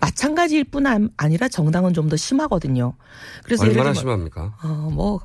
마찬가지일 0.01 0.65
뿐 0.65 0.87
안- 0.87 1.11
아니라 1.17 1.49
정당은 1.49 1.93
좀 1.95 2.09
더 2.09 2.17
심하거든요. 2.17 2.95
그래서 3.45 3.65
얼마나 3.65 3.93
들면 3.93 3.95
심합니까? 3.95 4.55
어, 4.63 4.91
뭐 4.93 5.21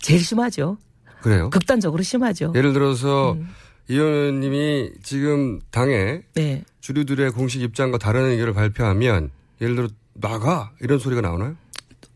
제일 0.00 0.20
심하죠. 0.20 0.76
그래요? 1.22 1.50
극단적으로 1.50 2.02
심하죠. 2.02 2.52
예를 2.54 2.72
들어서 2.72 3.32
음. 3.32 3.48
이 3.88 3.94
의원님이 3.94 4.92
지금 5.02 5.60
당에 5.70 6.22
네. 6.34 6.62
주류들의 6.80 7.32
공식 7.32 7.62
입장과 7.62 7.98
다른 7.98 8.26
의견을 8.26 8.52
발표하면 8.52 9.30
예를 9.60 9.74
들어 9.76 9.88
나가 10.14 10.72
이런 10.80 10.98
소리가 10.98 11.20
나오나요? 11.22 11.56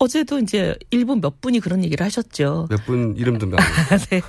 어제도 0.03 0.41
이제 0.41 0.75
일부 0.91 1.15
몇 1.17 1.41
분이 1.41 1.61
그런 1.61 1.85
얘기를 1.85 2.05
하셨죠. 2.05 2.67
몇 2.69 2.83
분 2.85 3.15
이름도 3.17 3.47
명. 3.47 3.59
네. 4.11 4.21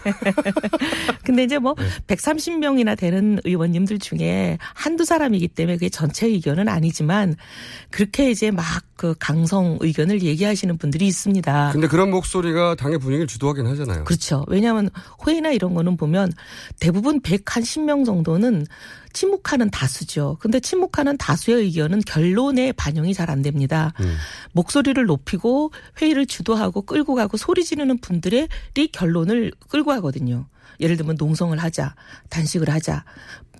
근데 1.26 1.44
이제 1.44 1.58
뭐 1.58 1.74
130명이나 2.06 2.96
되는 2.96 3.40
의원님들 3.44 3.98
중에 3.98 4.60
한두 4.76 5.04
사람이기 5.06 5.48
때문에 5.48 5.78
그게 5.78 5.90
전체 5.90 6.28
의견은 6.28 6.68
아니지만 6.68 7.36
그렇게 7.90 8.30
이제 8.30 8.52
막 8.52 8.84
그 9.04 9.16
강성 9.20 9.78
의견을 9.82 10.22
얘기하시는 10.22 10.78
분들이 10.78 11.08
있습니다. 11.08 11.72
근데 11.74 11.88
그런 11.90 12.10
목소리가 12.10 12.76
당의 12.76 13.00
분위기를 13.00 13.28
주도하긴 13.28 13.68
하잖아요. 13.68 14.06
그렇죠. 14.06 14.46
왜냐하면 14.48 14.90
회의나 15.28 15.52
이런 15.52 15.74
거는 15.74 15.98
보면 15.98 16.32
대부분 16.80 17.20
110명 17.20 18.06
정도는 18.06 18.66
침묵하는 19.14 19.70
다수죠. 19.70 20.38
근데 20.40 20.60
침묵하는 20.60 21.18
다수의 21.18 21.64
의견은 21.64 22.02
결론에 22.06 22.72
반영이 22.74 23.14
잘 23.14 23.30
안 23.30 23.42
됩니다. 23.42 23.94
음. 24.02 24.18
목소리를 24.52 25.02
높이고 25.06 25.72
회의를 26.02 26.26
주도하고 26.26 26.82
끌고 26.82 27.16
가고 27.16 27.38
소리 27.38 27.64
지르는 27.64 28.00
분들이 28.00 28.48
결론을 28.92 29.54
끌고 29.70 29.92
가거든요. 29.92 30.48
예를 30.80 30.98
들면 30.98 31.16
농성을 31.18 31.58
하자, 31.58 31.96
단식을 32.30 32.70
하자, 32.70 33.06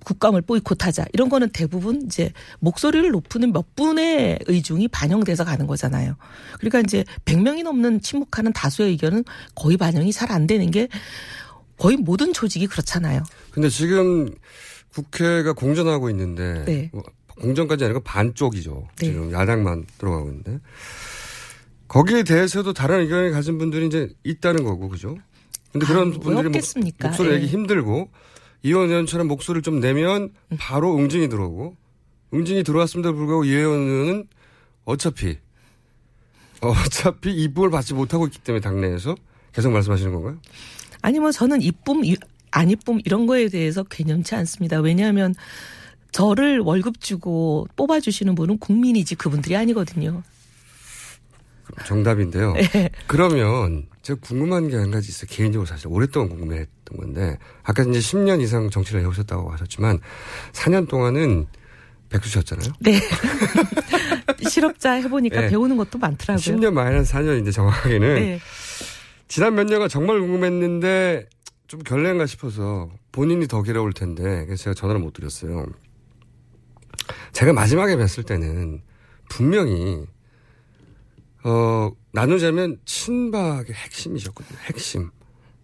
국감을 0.04 0.42
보이콧하자 0.42 1.06
이런 1.14 1.30
거는 1.30 1.48
대부분 1.50 2.02
이제 2.04 2.30
목소리를 2.60 3.08
높이는 3.10 3.52
몇 3.52 3.74
분의 3.74 4.40
의중이 4.46 4.88
반영돼서 4.88 5.44
가는 5.44 5.66
거잖아요. 5.66 6.16
그러니까 6.58 6.80
이제 6.80 7.04
100명이 7.24 7.62
넘는 7.62 8.02
침묵하는 8.02 8.52
다수의 8.52 8.90
의견은 8.90 9.24
거의 9.54 9.76
반영이 9.78 10.12
잘 10.12 10.30
안 10.30 10.46
되는 10.46 10.70
게 10.70 10.88
거의 11.78 11.96
모든 11.96 12.32
조직이 12.34 12.66
그렇잖아요. 12.66 13.22
근데 13.50 13.68
지금 13.70 14.28
국회가 14.94 15.52
공전하고 15.52 16.08
있는데 16.10 16.64
네. 16.64 16.90
뭐 16.92 17.02
공전까지 17.40 17.84
아니고 17.84 18.00
반쪽이죠. 18.00 18.86
네. 18.98 19.06
지금 19.06 19.32
야당만 19.32 19.84
들어가고 19.98 20.28
있는데 20.28 20.60
거기에 21.88 22.22
대해서도 22.22 22.72
다른 22.72 23.00
의견을 23.00 23.32
가진 23.32 23.58
분들이 23.58 23.86
이제 23.86 24.08
있다는 24.24 24.64
거고 24.64 24.88
그죠? 24.88 25.16
근데 25.72 25.86
그런 25.86 26.12
왜 26.12 26.18
분들이 26.18 26.48
목? 26.48 26.92
목소리 27.02 27.30
내기 27.30 27.44
예. 27.44 27.48
힘들고 27.48 28.08
이원 28.62 28.88
의원처럼 28.88 29.26
목소리를 29.26 29.62
좀 29.62 29.80
내면 29.80 30.30
바로 30.58 30.96
응징이 30.96 31.28
들어오고 31.28 31.76
응징이 32.32 32.62
들어왔음에도 32.62 33.14
불구하고 33.14 33.44
이 33.44 33.50
의원은 33.50 34.28
어차피 34.84 35.36
어차피 36.60 37.32
이쁨을 37.42 37.70
받지 37.70 37.94
못하고 37.94 38.26
있기 38.26 38.38
때문에 38.38 38.60
당내에서 38.62 39.14
계속 39.52 39.70
말씀하시는 39.72 40.12
건가요? 40.12 40.38
아니 41.02 41.18
뭐 41.18 41.30
저는 41.30 41.60
이쁨 41.62 42.04
이- 42.04 42.16
안 42.54 42.70
이쁨 42.70 43.00
이런 43.04 43.26
거에 43.26 43.48
대해서 43.48 43.82
개념치 43.82 44.34
않습니다. 44.36 44.78
왜냐하면 44.80 45.34
저를 46.12 46.60
월급 46.60 47.00
주고 47.00 47.66
뽑아주시는 47.74 48.36
분은 48.36 48.58
국민이지 48.58 49.16
그분들이 49.16 49.56
아니거든요. 49.56 50.22
정답인데요. 51.84 52.52
네. 52.52 52.90
그러면 53.08 53.86
제가 54.02 54.20
궁금한 54.22 54.68
게 54.68 54.76
한 54.76 54.92
가지 54.92 55.08
있어요. 55.08 55.26
개인적으로 55.30 55.66
사실 55.66 55.88
오랫동안 55.88 56.28
궁금했던 56.28 56.96
건데 56.96 57.38
아까 57.64 57.82
이제 57.82 57.98
10년 57.98 58.40
이상 58.40 58.70
정치를 58.70 59.00
해오셨다고 59.00 59.50
하셨지만 59.50 59.98
4년 60.52 60.88
동안은 60.88 61.46
백수셨잖아요. 62.10 62.72
네. 62.78 63.00
실업자 64.48 64.92
해보니까 64.92 65.40
네. 65.40 65.48
배우는 65.48 65.76
것도 65.76 65.98
많더라고요. 65.98 66.40
10년 66.40 66.72
마이너스 66.72 67.12
4년인데 67.14 67.52
정확하게는 67.52 68.14
네. 68.14 68.40
지난 69.26 69.54
몇 69.56 69.64
년간 69.64 69.88
정말 69.88 70.20
궁금했는데 70.20 71.26
좀 71.66 71.80
결례인가 71.82 72.26
싶어서 72.26 72.90
본인이 73.12 73.46
더 73.48 73.62
괴로울 73.62 73.92
텐데 73.92 74.46
제가 74.56 74.74
전화를 74.74 75.00
못 75.00 75.12
드렸어요. 75.12 75.66
제가 77.32 77.52
마지막에 77.52 77.96
뵀을 77.96 78.26
때는 78.26 78.82
분명히 79.28 80.06
어 81.42 81.90
나누자면 82.12 82.80
친박의 82.84 83.74
핵심이셨거든요. 83.74 84.58
핵심. 84.60 85.10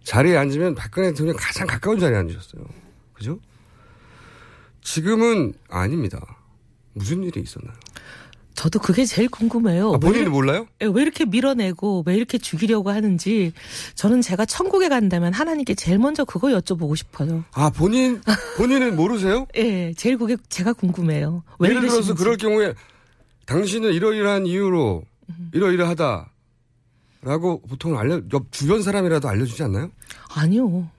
자리에 0.03 0.35
앉으면 0.37 0.75
박근혜 0.75 1.09
대통령 1.09 1.35
가장 1.37 1.67
가까운 1.67 1.99
자리에 1.99 2.17
앉으셨어요. 2.17 2.65
그죠? 3.13 3.39
지금은 4.81 5.53
아닙니다. 5.69 6.19
무슨 6.93 7.23
일이 7.23 7.41
있었나요? 7.41 7.73
저도 8.53 8.79
그게 8.79 9.05
제일 9.05 9.29
궁금해요. 9.29 9.93
아, 9.93 9.97
본인이 9.97 10.27
몰라요? 10.29 10.67
왜 10.79 11.01
이렇게 11.01 11.25
밀어내고 11.25 12.03
왜 12.05 12.15
이렇게 12.15 12.37
죽이려고 12.37 12.89
하는지 12.91 13.53
저는 13.95 14.21
제가 14.21 14.45
천국에 14.45 14.89
간다면 14.89 15.33
하나님께 15.33 15.73
제일 15.75 15.97
먼저 15.99 16.25
그거 16.25 16.49
여쭤보고 16.49 16.95
싶어요. 16.95 17.43
아 17.53 17.69
본인 17.69 18.21
본인은 18.57 18.95
모르세요? 18.95 19.47
예, 19.55 19.93
제일 19.93 20.17
그게 20.17 20.37
제가 20.49 20.73
궁금해요. 20.73 21.43
왜 21.59 21.69
예를 21.69 21.81
들어서. 21.81 22.13
그럴 22.13 22.37
경우에 22.37 22.73
당신은 23.45 23.93
이러이러한 23.93 24.45
이유로 24.45 25.03
이러이러하다라고 25.53 26.27
보통 27.69 27.97
알려 27.97 28.21
옆 28.33 28.51
주변 28.51 28.81
사람이라도 28.83 29.27
알려주지 29.29 29.63
않나요? 29.63 29.89
아니요. 30.35 30.89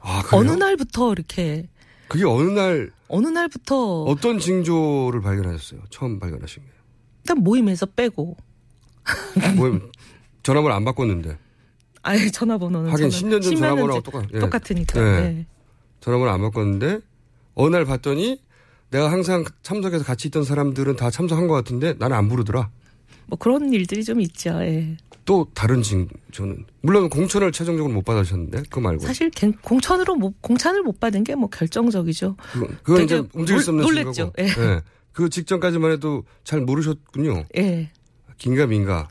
아 0.00 0.22
그래요? 0.22 0.40
어느 0.40 0.50
날부터 0.58 1.12
이렇게 1.12 1.68
그게 2.08 2.24
어느 2.24 2.50
날 2.50 2.90
어느 3.14 3.26
날부터 3.28 4.04
어떤 4.04 4.38
징조를 4.38 5.20
발견하셨어요? 5.20 5.82
처음 5.90 6.18
발견하신 6.18 6.62
게. 6.62 6.68
일단 7.24 7.38
모임에서 7.44 7.84
빼고 7.84 8.36
뭐 9.56 9.80
전화번호 10.42 10.74
안 10.74 10.84
바꿨는데 10.86 11.36
아예 12.02 12.30
전화번호는 12.30 12.90
하긴 12.90 13.10
저는 13.10 13.38
10년 13.38 13.42
전 13.42 13.52
10년 13.52 13.58
전화번호가 13.58 13.92
전 13.92 14.02
똑같- 14.02 14.34
예. 14.34 14.38
똑같으니까. 14.38 15.00
네. 15.00 15.20
네. 15.20 15.46
전화번호 16.00 16.32
안 16.32 16.40
바꿨는데 16.40 17.00
어느 17.54 17.76
날 17.76 17.84
봤더니 17.84 18.40
내가 18.90 19.12
항상 19.12 19.44
참석해서 19.62 20.04
같이 20.04 20.28
있던 20.28 20.44
사람들은 20.44 20.96
다 20.96 21.10
참석한 21.10 21.46
것 21.48 21.54
같은데 21.54 21.92
나는 21.98 22.16
안 22.16 22.28
부르더라. 22.30 22.70
뭐 23.26 23.38
그런 23.38 23.72
일들이 23.72 24.04
좀 24.04 24.20
있죠. 24.20 24.50
예. 24.62 24.96
또 25.24 25.46
다른 25.54 25.82
징조는 25.82 26.66
물론 26.80 27.08
공천을 27.08 27.52
최종적으로 27.52 27.94
못 27.94 28.04
받으셨는데 28.04 28.62
그거 28.62 28.80
말고 28.80 29.04
사실 29.06 29.30
갱- 29.30 29.52
공천으로 29.62 30.16
못, 30.16 30.34
공천을 30.42 30.82
못 30.82 30.98
받은 30.98 31.22
게 31.24 31.34
뭐 31.36 31.48
결정적이죠. 31.48 32.36
그건, 32.52 32.78
그건 32.82 33.04
이제 33.04 33.22
움직일 33.32 33.62
수 33.62 33.70
없는. 33.70 33.84
놀랬죠. 33.84 34.32
예. 34.40 34.44
예. 34.44 34.80
그 35.12 35.28
직전까지만 35.28 35.92
해도 35.92 36.24
잘 36.44 36.60
모르셨군요. 36.62 37.44
예. 37.56 37.90
긴가 38.38 38.66
민가. 38.66 39.08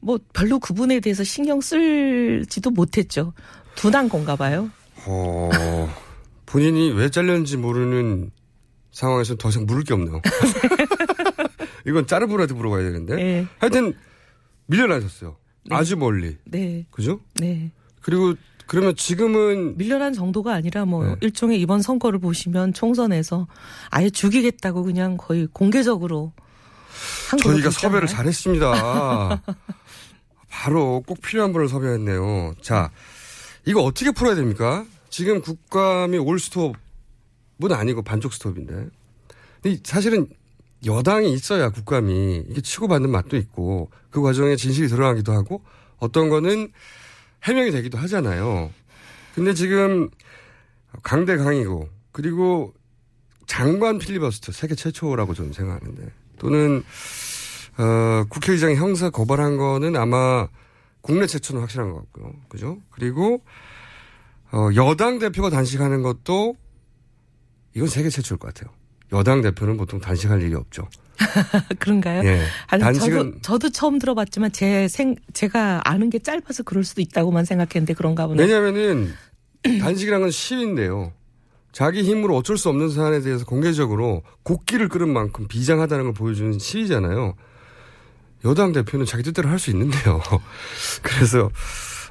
뭐 0.00 0.18
별로 0.32 0.58
그분에 0.60 1.00
대해서 1.00 1.24
신경 1.24 1.60
쓸지도 1.60 2.70
못했죠. 2.70 3.34
둔한 3.74 4.08
건가 4.08 4.36
봐요. 4.36 4.70
어, 5.06 5.50
본인이 6.46 6.90
왜 6.92 7.10
잘렸는지 7.10 7.56
모르는 7.58 8.30
상황에서 8.92 9.36
더 9.36 9.48
이상 9.50 9.66
물을 9.66 9.82
게 9.84 9.92
없네요. 9.94 10.22
이건 11.86 12.06
짜르부라도 12.06 12.54
물어봐야 12.54 12.82
되는데. 12.82 13.18
예. 13.20 13.46
하여튼 13.58 13.94
밀려나셨어요. 14.66 15.36
아주 15.70 15.96
멀리. 15.96 16.36
네. 16.44 16.86
그죠? 16.90 17.20
네. 17.34 17.70
그리고 18.00 18.34
그러면 18.66 18.94
지금은 18.96 19.76
밀려난 19.78 20.12
정도가 20.12 20.52
아니라 20.52 20.84
뭐 20.84 21.04
네. 21.06 21.16
일종의 21.22 21.60
이번 21.60 21.80
선거를 21.82 22.18
보시면 22.18 22.74
총선에서 22.74 23.46
아예 23.90 24.10
죽이겠다고 24.10 24.82
그냥 24.84 25.16
거의 25.16 25.46
공개적으로 25.52 26.32
저희가. 27.42 27.70
섭외를 27.70 28.08
잘했습니다. 28.08 29.42
바로 30.50 31.02
꼭 31.06 31.20
필요한 31.22 31.52
분을 31.52 31.68
섭외했네요. 31.68 32.54
자, 32.60 32.90
이거 33.64 33.82
어떻게 33.82 34.10
풀어야 34.10 34.34
됩니까? 34.34 34.84
지금 35.08 35.40
국감이 35.40 36.18
올 36.18 36.38
스톱은 36.38 36.74
아니고 37.70 38.02
반쪽 38.02 38.32
스톱인데. 38.32 38.88
사실은 39.84 40.26
여당이 40.86 41.32
있어야 41.32 41.70
국감이 41.70 42.44
이게 42.48 42.60
치고받는 42.60 43.10
맛도 43.10 43.36
있고 43.36 43.90
그 44.10 44.22
과정에 44.22 44.56
진실이 44.56 44.88
드러나기도 44.88 45.32
하고 45.32 45.62
어떤 45.98 46.28
거는 46.28 46.72
해명이 47.44 47.70
되기도 47.72 47.98
하잖아요. 47.98 48.70
근데 49.34 49.54
지금 49.54 50.08
강대 51.02 51.36
강이고 51.36 51.88
그리고 52.12 52.74
장관 53.46 53.98
필리버스터 53.98 54.52
세계 54.52 54.74
최초라고 54.74 55.34
저는 55.34 55.52
생각하는데 55.52 56.12
또는 56.38 56.84
어, 57.78 58.24
국회의장이 58.28 58.74
형사 58.74 59.10
고발한 59.10 59.56
거는 59.56 59.96
아마 59.96 60.48
국내 61.00 61.26
최초는 61.26 61.60
확실한 61.62 61.90
것 61.90 61.96
같고요. 62.00 62.32
그죠? 62.48 62.78
그리고 62.90 63.42
어, 64.50 64.68
여당 64.74 65.18
대표가 65.18 65.50
단식하는 65.50 66.02
것도 66.02 66.56
이건 67.74 67.88
세계 67.88 68.10
최초일 68.10 68.38
것 68.38 68.52
같아요. 68.52 68.74
여당 69.12 69.40
대표는 69.42 69.76
보통 69.76 70.00
단식할 70.00 70.42
일이 70.42 70.54
없죠. 70.54 70.88
그런가요? 71.80 72.22
예. 72.24 72.44
아니, 72.68 72.82
단식은 72.82 73.16
저도, 73.16 73.40
저도 73.42 73.70
처음 73.70 73.98
들어봤지만 73.98 74.52
제 74.52 74.86
생, 74.88 75.16
제가 75.32 75.80
아는 75.84 76.10
게 76.10 76.18
짧아서 76.20 76.62
그럴 76.62 76.84
수도 76.84 77.00
있다고만 77.00 77.44
생각했는데 77.44 77.94
그런가 77.94 78.26
보네. 78.26 78.42
왜냐면은 78.42 79.12
단식이란 79.80 80.20
건 80.20 80.30
시위인데요. 80.30 81.12
자기 81.72 82.02
힘으로 82.02 82.36
어쩔 82.36 82.56
수 82.56 82.68
없는 82.68 82.88
사안에 82.90 83.20
대해서 83.20 83.44
공개적으로 83.44 84.22
곡기를 84.42 84.88
끓은 84.88 85.08
만큼 85.08 85.46
비장하다는 85.48 86.04
걸 86.04 86.14
보여주는 86.14 86.58
시위잖아요. 86.58 87.34
여당 88.44 88.72
대표는 88.72 89.04
자기 89.04 89.22
뜻대로 89.22 89.48
할 89.48 89.58
수 89.58 89.70
있는데요. 89.70 90.20
그래서 91.02 91.50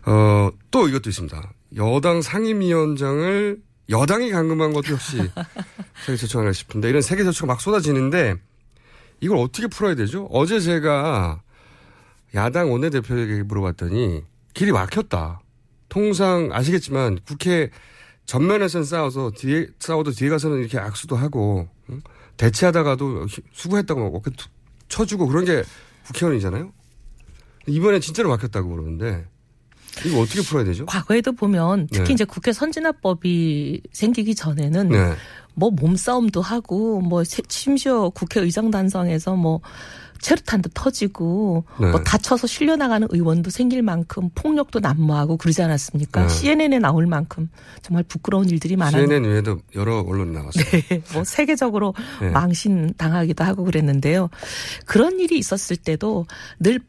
어, 0.05 0.49
또 0.71 0.87
이것도 0.89 1.09
있습니다. 1.09 1.53
여당 1.77 2.21
상임위원장을 2.21 3.57
여당이 3.89 4.31
감금한 4.31 4.73
것도 4.73 4.93
역시 4.93 5.17
세계 6.05 6.17
최초 6.17 6.39
아닐까 6.39 6.53
싶은데 6.53 6.89
이런 6.89 7.01
세계 7.01 7.23
최초가 7.23 7.53
막 7.53 7.61
쏟아지는데 7.61 8.35
이걸 9.21 9.37
어떻게 9.37 9.67
풀어야 9.67 9.95
되죠? 9.95 10.27
어제 10.31 10.59
제가 10.59 11.41
야당 12.35 12.71
원내대표에게 12.71 13.43
물어봤더니 13.43 14.23
길이 14.53 14.71
막혔다. 14.71 15.41
통상 15.89 16.49
아시겠지만 16.51 17.19
국회 17.25 17.69
전면에서는 18.25 18.83
싸워서 18.83 19.31
뒤에 19.35 19.67
싸워도 19.79 20.11
뒤에 20.11 20.29
가서는 20.29 20.59
이렇게 20.59 20.77
악수도 20.77 21.15
하고 21.15 21.69
응? 21.89 22.01
대치하다가도 22.35 23.27
수고했다고 23.53 24.01
막 24.01 24.15
어깨 24.15 24.31
툭 24.31 24.51
쳐주고 24.89 25.27
그런 25.27 25.45
게 25.45 25.63
국회의원이잖아요. 26.07 26.71
이번에 27.67 27.99
진짜로 27.99 28.29
막혔다고 28.29 28.69
그러는데 28.69 29.25
이거 30.05 30.19
어떻게 30.21 30.41
풀어야 30.41 30.63
되죠? 30.65 30.85
과거에도 30.85 31.31
보면 31.31 31.87
특히 31.91 32.07
네. 32.09 32.13
이제 32.13 32.25
국회 32.25 32.51
선진화법이 32.53 33.81
생기기 33.91 34.35
전에는 34.35 34.89
네. 34.89 35.13
뭐 35.55 35.71
몸싸움도 35.71 36.41
하고 36.41 37.01
뭐 37.01 37.23
세- 37.23 37.41
심지어 37.49 38.09
국회 38.09 38.39
의장 38.41 38.69
단성에서 38.69 39.35
뭐 39.35 39.59
체류탄도 40.21 40.69
터지고 40.73 41.65
네. 41.79 41.91
뭐 41.91 42.01
다쳐서 42.01 42.47
실려나가는 42.47 43.07
의원도 43.09 43.49
생길 43.49 43.81
만큼 43.81 44.29
폭력도 44.35 44.79
난무하고 44.79 45.37
그러지 45.37 45.61
않았습니까? 45.61 46.23
네. 46.23 46.29
CNN에 46.29 46.79
나올 46.79 47.05
만큼 47.07 47.49
정말 47.81 48.03
부끄러운 48.03 48.49
일들이 48.49 48.75
많았는데 48.75 49.15
CNN 49.15 49.29
외에도 49.29 49.59
여러 49.75 49.99
언론 49.99 50.33
나왔어요. 50.33 50.65
뭐 51.13 51.23
세계적으로 51.23 51.93
네. 52.21 52.29
망신 52.29 52.93
당하기도 52.97 53.43
하고 53.43 53.63
그랬는데요. 53.63 54.29
그런 54.85 55.19
일이 55.19 55.37
있었을 55.37 55.77
때도 55.77 56.25
늘 56.59 56.79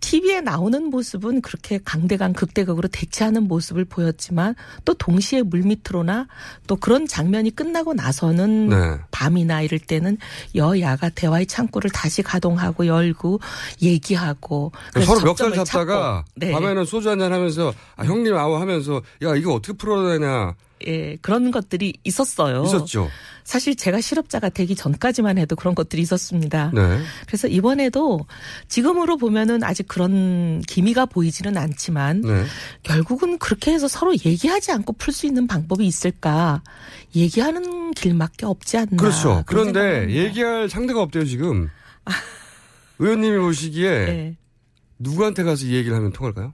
TV에 0.00 0.40
나오는 0.40 0.82
모습은 0.84 1.42
그렇게 1.42 1.78
강대강 1.84 2.32
극대극으로 2.32 2.88
대치하는 2.88 3.44
모습을 3.44 3.84
보였지만 3.84 4.54
또 4.84 4.94
동시에 4.94 5.42
물밑으로나 5.42 6.26
또 6.66 6.76
그런 6.76 7.06
장면이 7.06 7.50
끝나고 7.50 7.94
나서는 7.94 8.68
네. 8.68 8.76
밤이나 9.10 9.60
이럴 9.62 9.78
때는 9.78 10.16
여야가 10.54 11.10
대화의 11.10 11.46
창구를 11.46 11.90
다시 11.90 12.22
가동하고 12.22 12.69
열고 12.86 13.40
얘기하고 13.82 14.72
서로 15.04 15.20
멱살 15.20 15.52
잡다가. 15.52 16.24
네. 16.34 16.52
밤에는 16.52 16.84
소주 16.84 17.08
한잔 17.10 17.32
하면서 17.32 17.72
아, 17.96 18.04
형님 18.04 18.36
아우 18.36 18.54
하면서 18.54 19.02
야 19.22 19.34
이거 19.36 19.54
어떻게 19.54 19.76
풀어야 19.76 20.18
되냐 20.18 20.54
예, 20.86 21.16
그런 21.16 21.50
것들이 21.50 21.94
있었어요. 22.04 22.64
있었죠. 22.64 23.08
사실 23.44 23.74
제가 23.74 24.00
실업자가 24.00 24.48
되기 24.48 24.74
전까지만 24.74 25.36
해도 25.38 25.56
그런 25.56 25.74
것들이 25.74 26.00
있었습니다. 26.02 26.70
네. 26.72 27.00
그래서 27.26 27.48
이번에도 27.48 28.20
지금으로 28.68 29.16
보면은 29.16 29.64
아직 29.64 29.88
그런 29.88 30.62
기미가 30.62 31.06
보이지는 31.06 31.56
않지만 31.56 32.20
네. 32.20 32.44
결국은 32.82 33.38
그렇게 33.38 33.72
해서 33.72 33.88
서로 33.88 34.14
얘기하지 34.14 34.72
않고 34.72 34.94
풀 34.94 35.12
수 35.12 35.26
있는 35.26 35.46
방법이 35.46 35.84
있을까? 35.84 36.62
얘기하는 37.16 37.90
길밖에 37.90 38.46
없지 38.46 38.78
않나. 38.78 38.96
그렇죠. 38.96 39.42
그런 39.46 39.72
그런데 39.72 40.14
얘기할 40.14 40.68
상대가 40.68 41.02
없대요 41.02 41.24
지금. 41.24 41.68
의원님이 43.00 43.38
보시기에. 43.38 43.90
네. 44.06 44.36
누구한테 44.98 45.42
가서 45.42 45.66
이 45.66 45.74
얘기를 45.74 45.96
하면 45.96 46.12
통할까요? 46.12 46.52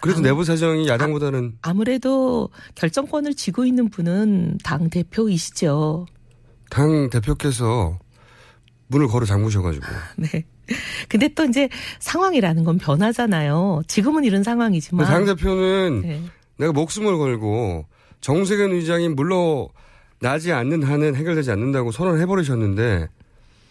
그래도 0.00 0.20
아, 0.20 0.22
내부 0.22 0.44
사정이 0.44 0.88
야당보다는 0.88 1.58
아 1.60 1.74
무래도 1.74 2.48
결정권을 2.74 3.34
쥐고 3.34 3.66
있는 3.66 3.90
분은 3.90 4.58
당 4.64 4.88
대표이시죠. 4.88 6.06
당 6.70 7.10
대표께서 7.10 7.98
문을 8.86 9.08
걸어 9.08 9.26
잠그셔가지고 9.26 9.84
네. 10.16 10.44
근데 11.08 11.28
또 11.34 11.44
이제 11.44 11.68
상황이라는 11.98 12.64
건 12.64 12.78
변하잖아요. 12.78 13.82
지금은 13.88 14.24
이런 14.24 14.42
상황이지만. 14.42 15.04
당 15.04 15.24
대표는 15.26 16.02
네. 16.02 16.22
내가 16.56 16.72
목숨을 16.72 17.18
걸고 17.18 17.86
정세균 18.20 18.70
의장이 18.70 19.08
물러나지 19.08 20.52
않는 20.52 20.84
한은 20.84 21.16
해결되지 21.16 21.50
않는다고 21.50 21.90
선언을 21.90 22.20
해버리셨는데 22.20 23.08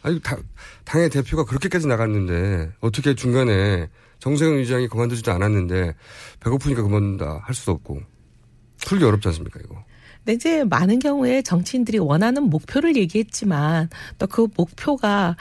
아니 0.02 0.20
당, 0.22 0.42
당의 0.86 1.10
대표가 1.10 1.44
그렇게까지 1.46 1.88
나갔는데 1.88 2.72
어떻게 2.80 3.16
중간에 3.16 3.90
정세균 4.20 4.58
의장이 4.58 4.88
그만두지도 4.88 5.32
않았는데 5.32 5.96
배고프니까 6.40 6.84
그만둔다 6.84 7.42
할 7.44 7.56
수도 7.56 7.74
없고. 7.74 8.02
풀기 8.86 9.04
어렵지 9.04 9.28
않습니까 9.28 9.60
이거 9.64 9.84
이제 10.34 10.64
많은 10.64 11.00
경우에 11.00 11.42
정치인들이 11.42 12.00
원하는 12.00 12.44
목표를 12.44 12.96
얘기했지만 12.96 13.90
또 14.18 14.30
그 14.30 14.48
목표가 14.56 15.36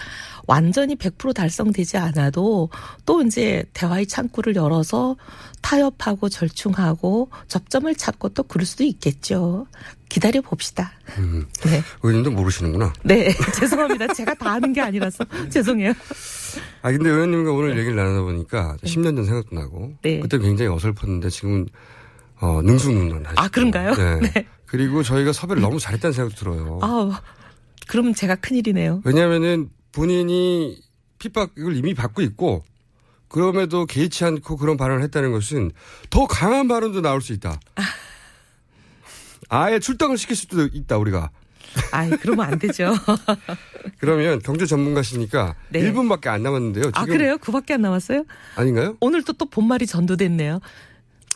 완전히 0.47 0.97
100% 0.97 1.35
달성되지 1.35 1.99
않아도 1.99 2.71
또 3.05 3.23
이제 3.23 3.65
대화의 3.75 4.07
창구를 4.07 4.57
열어서 4.57 5.17
타협하고 5.61 6.29
절충하고 6.29 7.29
접점을 7.49 7.95
찾고 7.95 8.31
또 8.31 8.43
그럴 8.43 8.65
수도 8.65 8.83
있겠죠. 8.85 9.67
기다려 10.09 10.41
봅시다. 10.41 10.93
네. 11.67 11.83
의원님도 12.03 12.31
모르시는구나 12.31 12.93
네. 13.05 13.31
죄송합니다. 13.55 14.15
제가 14.15 14.35
다 14.35 14.53
아는 14.53 14.73
게 14.73 14.81
아니라서 14.81 15.25
죄송해요. 15.51 15.93
아 16.83 16.91
근데 16.91 17.11
의원님과 17.11 17.53
오늘 17.53 17.79
얘기를 17.79 17.95
나누다 17.95 18.23
보니까 18.23 18.77
10년 18.83 19.17
전 19.17 19.25
생각도 19.27 19.55
나고 19.55 19.93
네. 20.03 20.19
그때 20.21 20.39
굉장히 20.39 20.71
어설펐는데 20.73 21.29
지금은 21.29 21.69
어, 22.41 22.63
능수능란 22.63 23.27
하시고 23.27 23.41
아, 23.43 23.49
그런가요? 23.49 23.95
네. 23.95 24.47
그리고 24.69 25.03
저희가 25.03 25.33
섭외를 25.33 25.63
너무 25.63 25.81
잘했다는 25.81 26.13
생각도 26.13 26.39
들어요. 26.39 26.79
아, 26.83 27.21
그럼 27.87 28.15
제가 28.15 28.37
큰일이네요. 28.37 29.03
왜냐하면은 29.05 29.71
본인이 29.93 30.79
핍박을 31.19 31.77
이미 31.77 31.95
받고 31.95 32.23
있고 32.23 32.65
그럼에도 33.29 33.87
개의치 33.87 34.25
않고 34.25 34.57
그런 34.57 34.77
발언을 34.77 35.03
했다는 35.05 35.33
것은 35.33 35.71
더 36.11 36.27
강한 36.27 36.69
발언도 36.69 37.01
나올 37.01 37.21
수 37.21 37.33
있다. 37.33 37.59
아예 39.49 39.79
출당을 39.79 40.19
시킬 40.19 40.37
수도 40.37 40.67
있다 40.67 40.99
우리가. 40.99 41.31
아이, 41.93 42.11
그러면 42.11 42.47
안 42.53 42.59
되죠. 42.59 42.95
그러면 43.99 44.41
경제 44.41 44.65
전문가시니까 44.67 45.55
네. 45.71 45.81
1분밖에 45.93 46.29
안 46.29 46.43
남았는데요. 46.43 46.85
지금 46.85 46.99
아, 47.01 47.05
그래요? 47.05 47.39
그밖에 47.39 47.75
안 47.75 47.83
남았어요? 47.83 48.25
아닌가요? 48.57 48.97
오늘도 49.01 49.35
또 49.35 49.47
본말이 49.47 49.87
전도됐네요. 49.87 50.61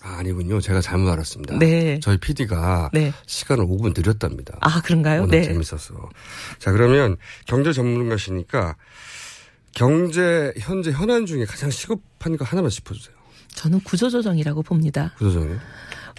아, 0.03 0.17
아니군요. 0.19 0.61
제가 0.61 0.81
잘못 0.81 1.11
알았습니다. 1.11 1.59
네. 1.59 2.01
저희 2.01 2.19
PD가 2.19 2.91
네. 2.93 3.13
시간을 3.27 3.65
5분 3.67 3.95
드렸답니다. 3.95 4.59
아, 4.61 4.81
그런가요? 4.83 5.23
오늘 5.23 5.41
네. 5.41 5.43
재밌었어. 5.45 5.95
자, 6.59 6.73
그러면 6.73 7.17
경제 7.47 7.73
전문가시니까 7.73 8.77
경제 9.75 10.53
현재 10.59 10.91
현안 10.91 11.25
중에 11.27 11.45
가장 11.45 11.71
시급한 11.71 12.37
거 12.37 12.45
하나만 12.45 12.71
짚어주세요. 12.71 13.15
저는 13.55 13.81
구조조정이라고 13.81 14.63
봅니다. 14.63 15.15
구조정이요. 15.19 15.59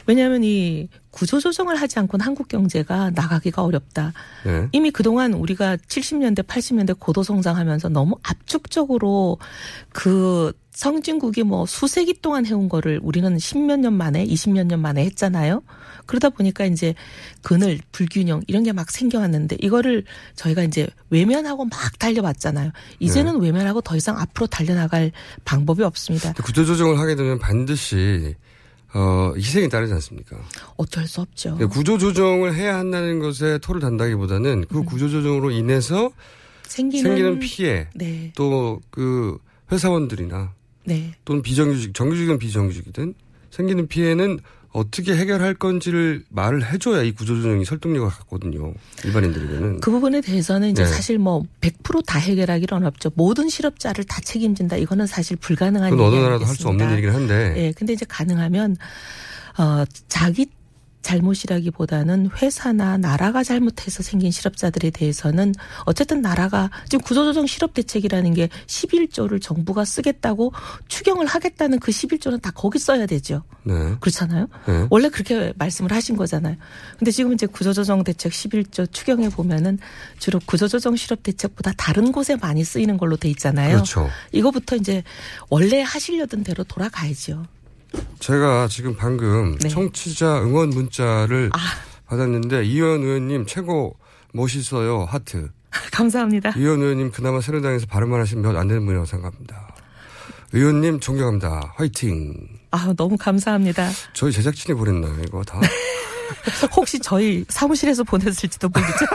왜냐하면 0.06 0.43
이 0.43 0.89
구조조정을 1.12 1.76
하지 1.76 2.00
않고는 2.00 2.26
한국 2.26 2.48
경제가 2.48 3.12
나가기가 3.12 3.63
어렵다. 3.63 4.13
네. 4.46 4.67
이미 4.72 4.91
그동안 4.91 5.34
우리가 5.34 5.78
70년대, 5.78 6.43
80년대 6.46 7.00
고도성장하면서 7.00 7.89
너무 7.89 8.17
압축적으로 8.24 9.38
그 9.91 10.52
성진국이 10.73 11.43
뭐 11.43 11.65
수세기 11.65 12.15
동안 12.21 12.45
해온 12.45 12.67
거를 12.67 12.99
우리는 13.03 13.36
10몇 13.38 13.79
년 13.79 13.93
만에, 13.93 14.25
20몇 14.25 14.65
년 14.65 14.79
만에 14.81 15.05
했잖아요. 15.05 15.62
그러다 16.05 16.29
보니까 16.29 16.65
이제 16.65 16.93
그늘, 17.41 17.79
불균형 17.91 18.41
이런 18.47 18.63
게 18.63 18.73
막 18.73 18.89
생겨왔는데 18.89 19.57
이거를 19.62 20.03
저희가 20.36 20.63
이제 20.63 20.88
외면하고 21.12 21.65
막 21.65 21.99
달려왔잖아요. 21.99 22.71
이제는 22.99 23.39
외면하고 23.39 23.81
더 23.81 23.95
이상 23.95 24.17
앞으로 24.19 24.47
달려나갈 24.47 25.12
방법이 25.45 25.83
없습니다. 25.83 26.33
구조조정을 26.33 26.97
하게 26.99 27.15
되면 27.15 27.38
반드시 27.38 28.36
어, 28.95 29.33
희생이 29.36 29.69
따르지 29.69 29.93
않습니까? 29.93 30.38
어쩔 30.77 31.07
수 31.07 31.21
없죠. 31.21 31.57
구조조정을 31.57 32.55
해야 32.55 32.77
한다는 32.77 33.19
것에 33.19 33.59
토를 33.59 33.79
단다기보다는 33.81 34.65
그 34.69 34.83
구조조정으로 34.83 35.51
인해서 35.51 36.12
생기는, 36.63 37.03
생기는 37.03 37.39
피해 37.39 37.88
네, 37.95 38.31
또그 38.36 39.38
회사원들이나 39.71 40.53
네. 40.86 41.13
또는 41.26 41.41
비정규직, 41.41 41.93
정규직이든 41.93 42.39
비정규직이든 42.39 43.13
생기는 43.52 43.88
피해는 43.88 44.39
어떻게 44.72 45.15
해결할 45.15 45.54
건지를 45.54 46.24
말을 46.30 46.72
해줘야 46.74 47.04
이 47.04 47.12
구조조정이 47.12 47.63
설득력을 47.63 48.10
갖거든요. 48.10 48.74
일반인들에게는. 49.06 49.82
그 49.82 49.91
부분에 49.91 50.19
대해서는 50.22 50.72
이제 50.72 50.84
네. 50.84 50.89
사실 50.89 51.19
뭐 51.19 51.43
100%다 51.62 52.17
해결하기는 52.17 52.82
어렵죠. 52.82 53.12
모든 53.13 53.50
실업자를 53.50 54.04
다 54.06 54.19
책임진다. 54.22 54.78
이거는 54.78 55.06
사실 55.06 55.38
불가능한 55.38 55.91
그건 55.91 56.08
어느 56.08 56.15
일이 56.15 56.24
나라도 56.24 56.46
할 56.46 56.56
수 56.56 56.67
없는? 56.67 56.91
일이긴 56.91 57.12
한데. 57.12 57.54
예, 57.58 57.72
근데 57.74 57.93
이제 57.93 58.04
가능하면 58.10 58.76
어 59.60 59.86
자기 60.08 60.48
잘못이라기보다는 61.03 62.29
회사나 62.41 62.97
나라가 62.97 63.43
잘못해서 63.43 64.01
생긴 64.01 64.31
실업자들에 64.31 64.89
대해서는 64.89 65.53
어쨌든 65.85 66.21
나라가 66.21 66.71
지금 66.89 67.03
구조조정 67.03 67.45
실업 67.45 67.73
대책이라는 67.73 68.33
게 68.33 68.49
11조를 68.65 69.41
정부가 69.41 69.85
쓰겠다고 69.85 70.53
추경을 70.87 71.27
하겠다는 71.27 71.79
그 71.79 71.91
11조는 71.91 72.41
다 72.41 72.51
거기 72.51 72.79
써야 72.79 73.05
되죠. 73.05 73.43
네. 73.63 73.73
그렇잖아요. 73.99 74.47
네. 74.67 74.87
원래 74.89 75.09
그렇게 75.09 75.53
말씀을 75.57 75.91
하신 75.91 76.15
거잖아요. 76.15 76.55
근데 76.97 77.11
지금 77.11 77.33
이제 77.33 77.45
구조조정 77.45 78.03
대책 78.03 78.31
11조 78.31 78.91
추경에 78.91 79.29
보면은 79.29 79.77
주로 80.19 80.39
구조조정 80.45 80.95
실업 80.95 81.21
대책보다 81.23 81.73
다른 81.77 82.11
곳에 82.11 82.35
많이 82.35 82.63
쓰이는 82.63 82.97
걸로 82.97 83.17
돼 83.17 83.29
있잖아요. 83.29 83.75
그렇죠. 83.75 84.09
이거부터 84.31 84.75
이제 84.77 85.03
원래 85.49 85.81
하시려던 85.81 86.43
대로 86.43 86.63
돌아가야죠. 86.63 87.43
제가 88.19 88.67
지금 88.69 88.95
방금 88.95 89.58
네. 89.60 89.67
청취자 89.69 90.41
응원 90.43 90.69
문자를 90.69 91.49
아. 91.53 91.58
받았는데 92.06 92.63
이현 92.65 93.01
의원님 93.03 93.45
최고 93.45 93.97
멋있어요 94.34 95.06
하트. 95.06 95.49
감사합니다. 95.91 96.51
이현 96.58 96.82
의원님 96.82 97.12
그나마 97.12 97.41
새누리당에서 97.41 97.86
발음만 97.88 98.19
하시면 98.21 98.43
몇 98.43 98.58
안 98.60 98.67
되는 98.67 98.84
분이라고 98.86 99.06
생각합니다. 99.06 99.75
의원님 100.53 100.99
존경합니다. 100.99 101.73
화이팅. 101.75 102.36
아, 102.71 102.93
너무 102.95 103.17
감사합니다. 103.17 103.89
저희 104.13 104.32
제작진이 104.32 104.77
보냈나 104.77 105.08
이거 105.27 105.43
다. 105.43 105.60
혹시 106.75 106.99
저희 106.99 107.43
사무실에서 107.49 108.03
보냈을지도 108.03 108.69
모르죠. 108.69 109.06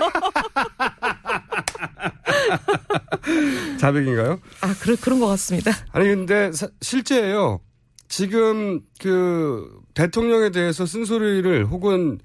자백인가요? 3.78 4.40
아, 4.60 4.74
그런 4.80 4.96
그런 4.96 5.20
것 5.20 5.26
같습니다. 5.28 5.72
아니 5.92 6.06
근데 6.08 6.50
사- 6.52 6.68
실제예요. 6.80 7.60
지금 8.08 8.80
그 9.00 9.80
대통령에 9.94 10.50
대해서 10.50 10.86
쓴소리를 10.86 11.66
혹은 11.66 12.18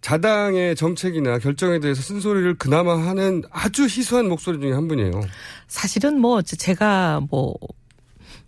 자당의 0.00 0.76
정책이나 0.76 1.38
결정에 1.38 1.80
대해서 1.80 2.00
쓴소리를 2.02 2.54
그나마 2.54 2.96
하는 2.98 3.42
아주 3.50 3.84
희소한 3.84 4.28
목소리 4.28 4.60
중에 4.60 4.72
한 4.72 4.88
분이에요. 4.88 5.20
사실은 5.66 6.20
뭐 6.20 6.40
제가 6.42 7.20
뭐 7.30 7.54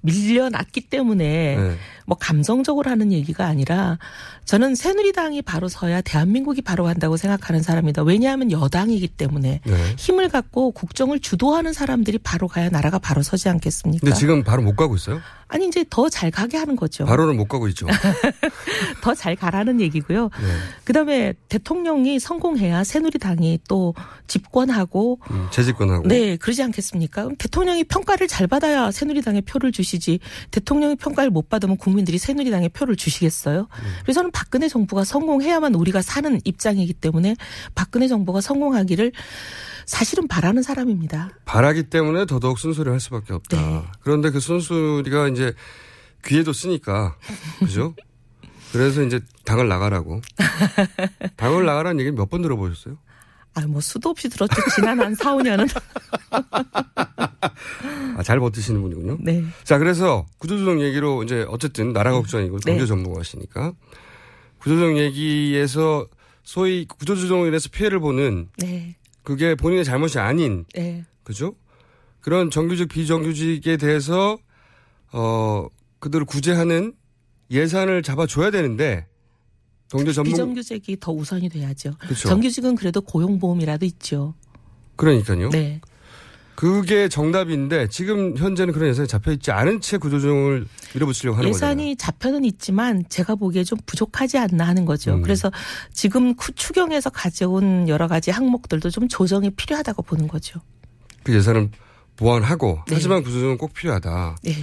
밀려났기 0.03 0.83
때문에 0.83 1.57
네. 1.57 1.77
뭐 2.07 2.17
감정적으로 2.19 2.91
하는 2.91 3.13
얘기가 3.13 3.47
아니라 3.47 3.99
저는 4.45 4.75
새누리당이 4.75 5.43
바로 5.43 5.69
서야 5.69 6.01
대한민국이 6.01 6.61
바로 6.63 6.85
간다고 6.85 7.17
생각하는 7.17 7.63
사람이다. 7.63 8.03
왜냐하면 8.03 8.51
여당이기 8.51 9.07
때문에 9.09 9.61
네. 9.65 9.95
힘을 9.97 10.29
갖고 10.29 10.73
국정을 10.73 11.21
주도하는 11.21 11.73
사람들이 11.73 12.19
바로 12.19 12.49
가야 12.49 12.69
나라가 12.69 12.99
바로 12.99 13.23
서지 13.23 13.49
않겠습니까? 13.49 14.05
근데 14.05 14.17
지금 14.19 14.43
바로 14.43 14.63
못 14.63 14.75
가고 14.75 14.97
있어요? 14.97 15.21
아니 15.49 15.67
이제 15.67 15.85
더 15.91 16.09
잘 16.09 16.31
가게 16.31 16.57
하는 16.59 16.75
거죠. 16.77 17.05
바로는 17.05 17.37
못 17.37 17.47
가고 17.47 17.69
있죠. 17.69 17.87
더 19.03 19.15
잘 19.15 19.37
가라는 19.37 19.81
얘기고요. 19.81 20.25
네. 20.41 20.47
그다음에 20.85 21.35
대통령이 21.49 22.19
성공해야 22.19 22.83
새누리당이 22.85 23.61
또 23.69 23.95
집권하고 24.27 25.19
음, 25.31 25.47
재집권하고. 25.51 26.09
네, 26.09 26.37
그러지 26.37 26.63
않겠습니까? 26.63 27.23
그럼 27.25 27.37
대통령이 27.37 27.85
평가를 27.85 28.29
잘 28.29 28.47
받아야 28.47 28.91
새누리당에 28.91 29.43
표를 29.43 29.73
주시 29.73 29.90
지 29.99 30.21
대통령이 30.51 30.97
평가를 30.97 31.31
못 31.31 31.49
받으면 31.49 31.77
국민들이 31.77 32.19
새누리당에 32.19 32.69
표를 32.69 32.97
주시겠어요? 32.97 33.69
그래서 34.03 34.21
저는 34.21 34.31
박근혜 34.31 34.69
정부가 34.69 35.05
성공해야만 35.05 35.75
우리가 35.75 36.03
사는 36.03 36.41
입장이기 36.45 36.93
때문에 36.95 37.35
박근혜 37.75 38.07
정부가 38.09 38.41
성공하기를 38.41 39.13
사실은 39.87 40.29
바라는 40.29 40.63
사람입니다. 40.63 41.31
바라기 41.47 41.85
때문에 41.85 42.27
더더욱 42.27 42.59
쓴소리를 42.59 42.93
할 42.93 43.01
수밖에 43.01 43.33
없다. 43.33 43.57
네. 43.61 43.83
그런데 44.03 44.31
그 44.31 44.39
쓴소리가 44.41 45.29
이제 45.29 45.53
귀에도 46.25 46.53
쓰니까 46.53 47.17
그죠? 47.59 47.95
그래서 48.73 49.03
이제 49.03 49.19
당을 49.45 49.67
나가라고. 49.69 50.21
당을 51.37 51.65
나가라는 51.67 51.99
얘기 52.01 52.13
몇 52.13 52.29
번 52.31 52.43
들어보셨어요? 52.43 52.99
아, 53.55 53.67
뭐 53.67 53.81
수도 53.81 54.11
없이 54.11 54.29
들었죠. 54.29 54.55
지난 54.75 55.01
한 55.01 55.15
4, 55.15 55.35
5년은. 55.37 55.69
아, 58.17 58.23
잘 58.23 58.39
버티시는 58.39 58.81
분이군요. 58.81 59.19
네. 59.21 59.43
자, 59.65 59.79
그래서 59.79 60.27
구조조정 60.39 60.81
얘기로 60.83 61.25
이제 61.25 61.45
어쨌든 61.49 61.93
나라 61.93 62.13
걱정이고 62.13 62.61
네. 62.61 62.73
경제 62.73 62.87
전문가시니까 62.87 63.73
구조조정 64.59 64.99
얘기에서 64.99 66.07
소위 66.43 66.87
구조조정으로 66.87 67.49
인해서 67.49 67.69
피해를 67.71 67.99
보는 68.01 68.49
네. 68.59 68.97
그게 69.23 69.55
본인의 69.55 69.85
잘못이 69.85 70.19
아닌 70.19 70.65
네. 70.75 71.05
그죠? 71.23 71.55
그런 72.21 72.51
정규직 72.51 72.89
비정규직에 72.89 73.77
대해서 73.77 74.39
어 75.13 75.67
그들을 75.99 76.25
구제하는 76.27 76.95
예산을 77.51 78.03
잡아줘야 78.03 78.51
되는데 78.51 79.07
경제 79.91 80.13
전문 80.13 80.31
비정규직이 80.33 80.97
더 81.01 81.13
우선이 81.13 81.49
돼야죠. 81.49 81.93
그쵸. 81.99 82.29
정규직은 82.29 82.77
그래도 82.77 83.01
고용보험이라도 83.01 83.85
있죠. 83.87 84.35
그러니까요. 84.97 85.51
네. 85.51 85.81
그게 86.55 87.09
정답인데 87.09 87.89
지금 87.89 88.37
현재는 88.37 88.75
그런 88.75 88.91
예산이 88.91 89.09
잡혀 89.09 89.33
있지 89.33 89.51
않은 89.51 89.81
채 89.81 89.97
구조조정을 89.97 90.67
밀어붙이려고 90.95 91.39
하는 91.39 91.51
거잖아요. 91.53 91.71
예산이 91.79 91.97
잡혀는 91.97 92.45
있지만 92.45 93.03
제가 93.09 93.35
보기에 93.35 93.65
좀 93.65 93.79
부족하지 93.87 94.37
않나 94.37 94.67
하는 94.69 94.85
거죠. 94.85 95.15
음. 95.15 95.23
그래서 95.23 95.51
지금 95.93 96.35
쿠- 96.35 96.53
추경에서 96.53 97.09
가져온 97.11 97.89
여러 97.89 98.09
가지 98.09 98.31
항목들도 98.31 98.91
좀 98.91 99.09
조정이 99.09 99.49
필요하다고 99.51 100.03
보는 100.03 100.29
거죠. 100.29 100.61
그 101.23 101.35
예산을 101.35 101.71
보완하고 102.17 102.81
네. 102.89 102.95
하지만 102.95 103.23
구조조정은 103.23 103.57
꼭 103.57 103.73
필요하다. 103.73 104.37
네. 104.43 104.55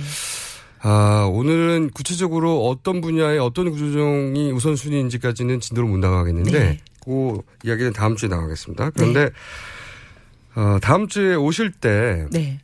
아 0.81 1.27
오늘은 1.31 1.91
구체적으로 1.91 2.67
어떤 2.67 3.01
분야의 3.01 3.39
어떤 3.39 3.71
구조조정이 3.71 4.51
우선순위인지까지는 4.51 5.59
진도를 5.59 5.89
못 5.89 5.97
나가겠는데 5.97 6.51
네. 6.51 6.77
그 7.03 7.39
이야기는 7.63 7.93
다음 7.93 8.15
주에 8.15 8.29
나가겠습니다. 8.29 8.91
그런데 8.91 9.29
어, 10.55 10.77
다음 10.81 11.07
주에 11.07 11.35
오실 11.35 11.71
때 11.71 12.27
네. 12.31 12.59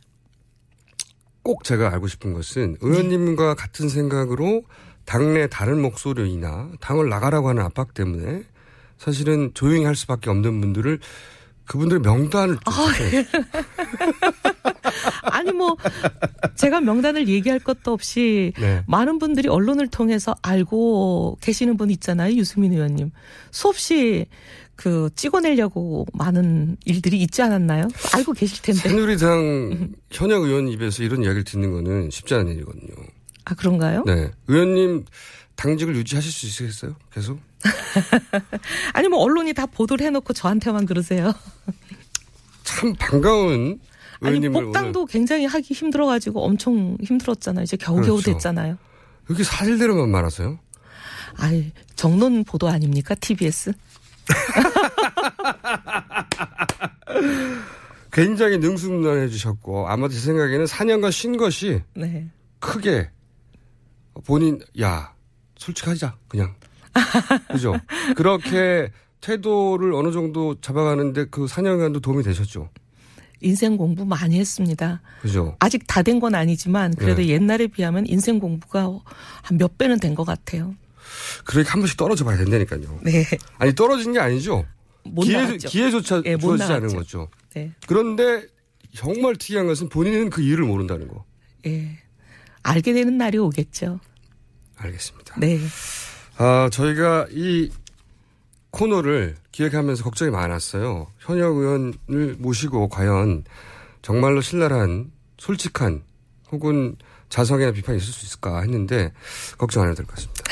꼭 1.42 1.64
제가 1.64 1.92
알고 1.92 2.08
싶은 2.08 2.32
것은 2.32 2.76
의원님과 2.80 3.54
같은 3.54 3.88
생각으로 3.88 4.62
당내 5.04 5.48
다른 5.48 5.80
목소리나 5.82 6.70
당을 6.80 7.08
나가라고 7.08 7.48
하는 7.48 7.62
압박 7.62 7.94
때문에 7.94 8.42
사실은 8.96 9.50
조용히 9.54 9.84
할 9.84 9.94
수밖에 9.94 10.30
없는 10.30 10.60
분들을 10.60 10.98
그분들의 11.66 12.00
명단을 12.02 12.56
좀 12.64 12.72
찾아내주세요. 12.72 13.24
아니 15.22 15.52
뭐 15.52 15.76
제가 16.54 16.80
명단을 16.80 17.28
얘기할 17.28 17.58
것도 17.58 17.92
없이 17.92 18.52
네. 18.58 18.82
많은 18.86 19.18
분들이 19.18 19.48
언론을 19.48 19.88
통해서 19.88 20.34
알고 20.42 21.38
계시는 21.40 21.76
분 21.76 21.90
있잖아요. 21.90 22.34
유승민 22.36 22.72
의원님. 22.72 23.10
수없이 23.50 24.26
그 24.76 25.08
찍어내려고 25.14 26.06
많은 26.12 26.76
일들이 26.84 27.20
있지 27.22 27.42
않았나요? 27.42 27.88
알고 28.14 28.32
계실 28.32 28.62
텐데. 28.62 28.80
새누리당 28.88 29.92
현역 30.10 30.42
의원 30.42 30.68
입에서 30.68 31.02
이런 31.02 31.22
이야기를 31.22 31.44
듣는 31.44 31.72
거는 31.72 32.10
쉽지 32.10 32.34
않은 32.34 32.52
일이거든요. 32.52 32.92
아 33.44 33.54
그런가요? 33.54 34.04
네. 34.06 34.30
의원님 34.48 35.04
당직을 35.56 35.94
유지하실 35.96 36.30
수 36.32 36.46
있으겠어요? 36.46 36.96
계속? 37.12 37.38
아니 38.92 39.08
뭐 39.08 39.20
언론이 39.20 39.54
다 39.54 39.66
보도를 39.66 40.06
해놓고 40.06 40.32
저한테만 40.32 40.86
그러세요. 40.86 41.32
참 42.62 42.94
반가운 42.98 43.80
아니 44.20 44.36
의원님을 44.36 44.56
오늘 44.56 44.64
복당도 44.66 45.06
굉장히 45.06 45.46
하기 45.46 45.74
힘들어가지고 45.74 46.44
엄청 46.44 46.96
힘들었잖아요. 47.02 47.62
이제 47.62 47.76
겨우겨우 47.76 48.16
그렇죠. 48.16 48.32
됐잖아요. 48.32 48.78
이렇게 49.28 49.44
사실대로만 49.44 50.10
말하세요? 50.10 50.58
아이 51.36 51.72
정론 51.96 52.44
보도 52.44 52.68
아닙니까 52.68 53.14
TBS? 53.14 53.72
굉장히 58.12 58.58
능수능란해 58.58 59.28
주셨고 59.28 59.88
아마도 59.88 60.14
제 60.14 60.20
생각에는 60.20 60.66
4년간 60.66 61.10
쉰 61.10 61.36
것이 61.36 61.82
네. 61.94 62.30
크게 62.60 63.10
본인 64.24 64.60
야 64.80 65.12
솔직하자 65.56 66.16
그냥 66.28 66.54
그죠 67.50 67.74
그렇게 68.16 68.90
태도를 69.20 69.92
어느 69.94 70.12
정도 70.12 70.60
잡아가는데 70.60 71.26
그 71.26 71.46
4년간도 71.46 72.02
도움이 72.02 72.22
되셨죠 72.22 72.70
인생 73.40 73.76
공부 73.76 74.04
많이 74.06 74.38
했습니다. 74.38 75.02
그죠 75.20 75.56
아직 75.58 75.86
다 75.86 76.02
된 76.02 76.18
건 76.20 76.34
아니지만 76.34 76.94
그래도 76.94 77.20
네. 77.22 77.28
옛날에 77.28 77.66
비하면 77.66 78.06
인생 78.06 78.38
공부가 78.38 78.84
한 79.42 79.58
몇 79.58 79.76
배는 79.76 80.00
된 80.00 80.14
것 80.14 80.24
같아요. 80.24 80.74
그러니까 81.44 81.72
한 81.74 81.80
번씩 81.80 81.96
떨어져 81.98 82.24
봐야 82.24 82.36
된다니까요 82.38 83.00
네. 83.02 83.24
아니 83.58 83.74
떨어진 83.74 84.12
게 84.14 84.20
아니죠 84.20 84.64
못 85.04 85.22
기회. 85.24 85.56
기회조차 85.58 86.22
예, 86.24 86.36
못 86.36 86.40
주어지지 86.56 86.72
않은. 86.72 86.88
거죠 86.94 87.28
네. 87.54 87.72
그런데 87.86 88.46
정말 88.94 89.36
특이한 89.36 89.66
것은 89.66 89.88
본인은 89.90 90.30
그 90.30 90.40
이유를 90.40 90.64
모른다는 90.64 91.08
거 91.08 91.24
예. 91.66 91.98
알게 92.62 92.94
되는 92.94 93.18
날이 93.18 93.36
오겠죠. 93.38 94.00
알겠습니다 94.76 95.34
네. 95.38 95.58
아, 96.36 96.68
저희가 96.72 97.26
이 97.30 97.70
코너를 98.70 99.36
기획하면서 99.52 100.02
걱정이 100.02 100.30
많았어요. 100.30 101.06
현역 101.20 101.56
의원을 101.56 102.36
모시고 102.38 102.88
과연 102.88 103.44
정말로 104.02 104.40
신랄한 104.40 105.12
솔직한 105.38 106.02
혹은 106.50 106.96
자성이나 107.28 107.70
비판이 107.72 107.98
있을 107.98 108.12
수 108.12 108.26
있을까 108.26 108.60
했는데 108.62 109.12
걱정 109.58 109.82
안 109.84 109.90
해도 109.90 109.96
될 109.98 110.06
것 110.06 110.14
같습니다. 110.16 110.42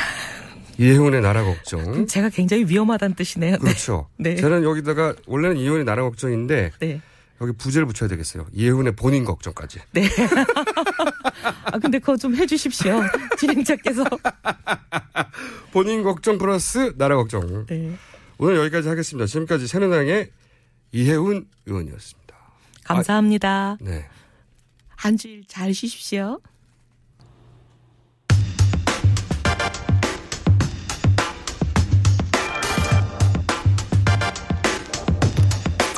이혜훈의 0.79 1.21
나라 1.21 1.45
걱정. 1.45 2.07
제가 2.07 2.31
굉장히 2.31 2.65
위험하다는 2.65 3.15
뜻이네요. 3.15 3.53
네. 3.53 3.59
그렇죠. 3.59 4.09
네. 4.17 4.37
저는 4.37 4.65
여기다가 4.65 5.15
원래는 5.27 5.57
이혜훈의 5.59 5.85
나라 5.85 6.03
걱정인데 6.03 6.71
네. 6.81 7.01
여기 7.43 7.53
부제를 7.53 7.87
붙여야 7.89 8.09
되겠어요. 8.09 8.47
이혜훈의 8.53 8.95
본인 8.95 9.25
걱정까지. 9.25 9.81
네. 9.91 10.03
아, 11.65 11.79
근데 11.79 11.99
그거 11.99 12.17
좀 12.17 12.37
해주십시오. 12.37 13.03
진행자께서. 13.37 14.05
본인 15.73 16.05
걱정 16.05 16.39
플러스 16.39 16.95
나라 16.97 17.17
걱정. 17.17 17.67
네. 17.67 17.97
오늘 18.39 18.57
여기까지 18.59 18.89
하겠습니다. 18.89 19.27
지금까지 19.27 19.67
새누당의 19.67 20.31
이혜훈 20.93 21.49
의원이었습니다. 21.67 22.37
감사합니다. 22.85 23.77
네. 23.81 24.07
한 24.95 25.17
주일 25.17 25.45
잘 25.49 25.75
쉬십시오. 25.75 26.41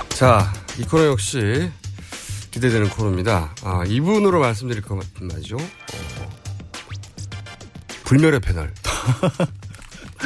자, 0.09 0.51
이 0.79 0.83
코너 0.85 1.07
역시 1.07 1.71
기대되는 2.51 2.89
코너입니다. 2.91 3.55
아, 3.63 3.85
이분으로 3.87 4.41
말씀드릴 4.41 4.83
것 4.83 4.97
같은 4.97 5.29
말이죠. 5.29 5.57
어, 5.57 6.31
불멸의 8.05 8.41
패널. 8.41 8.73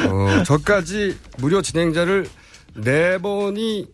어, 0.07 0.42
저까지 0.44 1.18
무료 1.38 1.61
진행자를 1.61 2.28
네 2.76 3.18
번이 3.18 3.86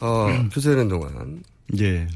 어, 0.00 0.26
교체되는 0.52 0.88
동안 0.88 1.42
예. 1.78 2.06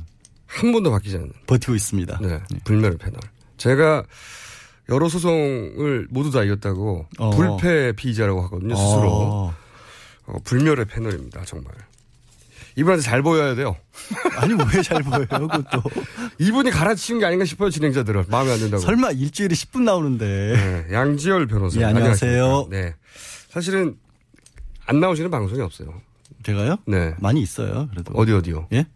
한 0.46 0.72
번도 0.72 0.90
바뀌지 0.90 1.16
않는 1.16 1.32
버티고 1.46 1.74
있습니다. 1.74 2.18
네, 2.20 2.40
불멸의 2.64 2.98
패널. 2.98 3.20
제가 3.56 4.04
여러 4.88 5.08
소송을 5.08 6.08
모두 6.10 6.30
다 6.30 6.42
이겼다고 6.42 7.06
어. 7.18 7.30
불패 7.30 7.92
피의자라고 7.92 8.42
하거든요, 8.42 8.74
스스로. 8.74 9.08
어. 9.10 9.54
어, 10.26 10.36
불멸의 10.44 10.86
패널입니다, 10.86 11.44
정말. 11.44 11.72
이분한테 12.80 13.02
잘 13.02 13.22
보여야 13.22 13.54
돼요. 13.54 13.76
아니 14.36 14.54
왜 14.54 14.82
잘 14.82 15.02
보여요, 15.02 15.26
그것도. 15.26 15.82
이분이 16.38 16.70
갈아치운 16.70 17.18
게 17.20 17.26
아닌가 17.26 17.44
싶어요, 17.44 17.70
진행자들은. 17.70 18.24
마음에 18.28 18.52
안 18.52 18.58
든다고. 18.58 18.80
설마 18.82 19.10
일주일에 19.12 19.54
10분 19.54 19.82
나오는데. 19.82 20.86
네, 20.88 20.94
양지열 20.94 21.46
변호사. 21.46 21.80
예, 21.80 21.84
안녕하세요. 21.84 22.42
안녕하십니까. 22.44 22.76
네. 22.76 22.94
사실은 23.50 23.96
안 24.86 24.98
나오시는 25.00 25.30
방송이 25.30 25.60
없어요. 25.60 26.00
제가요? 26.42 26.76
네. 26.86 27.14
많이 27.20 27.42
있어요, 27.42 27.88
그래도. 27.92 28.12
어디 28.14 28.32
어디요? 28.32 28.66
예? 28.72 28.86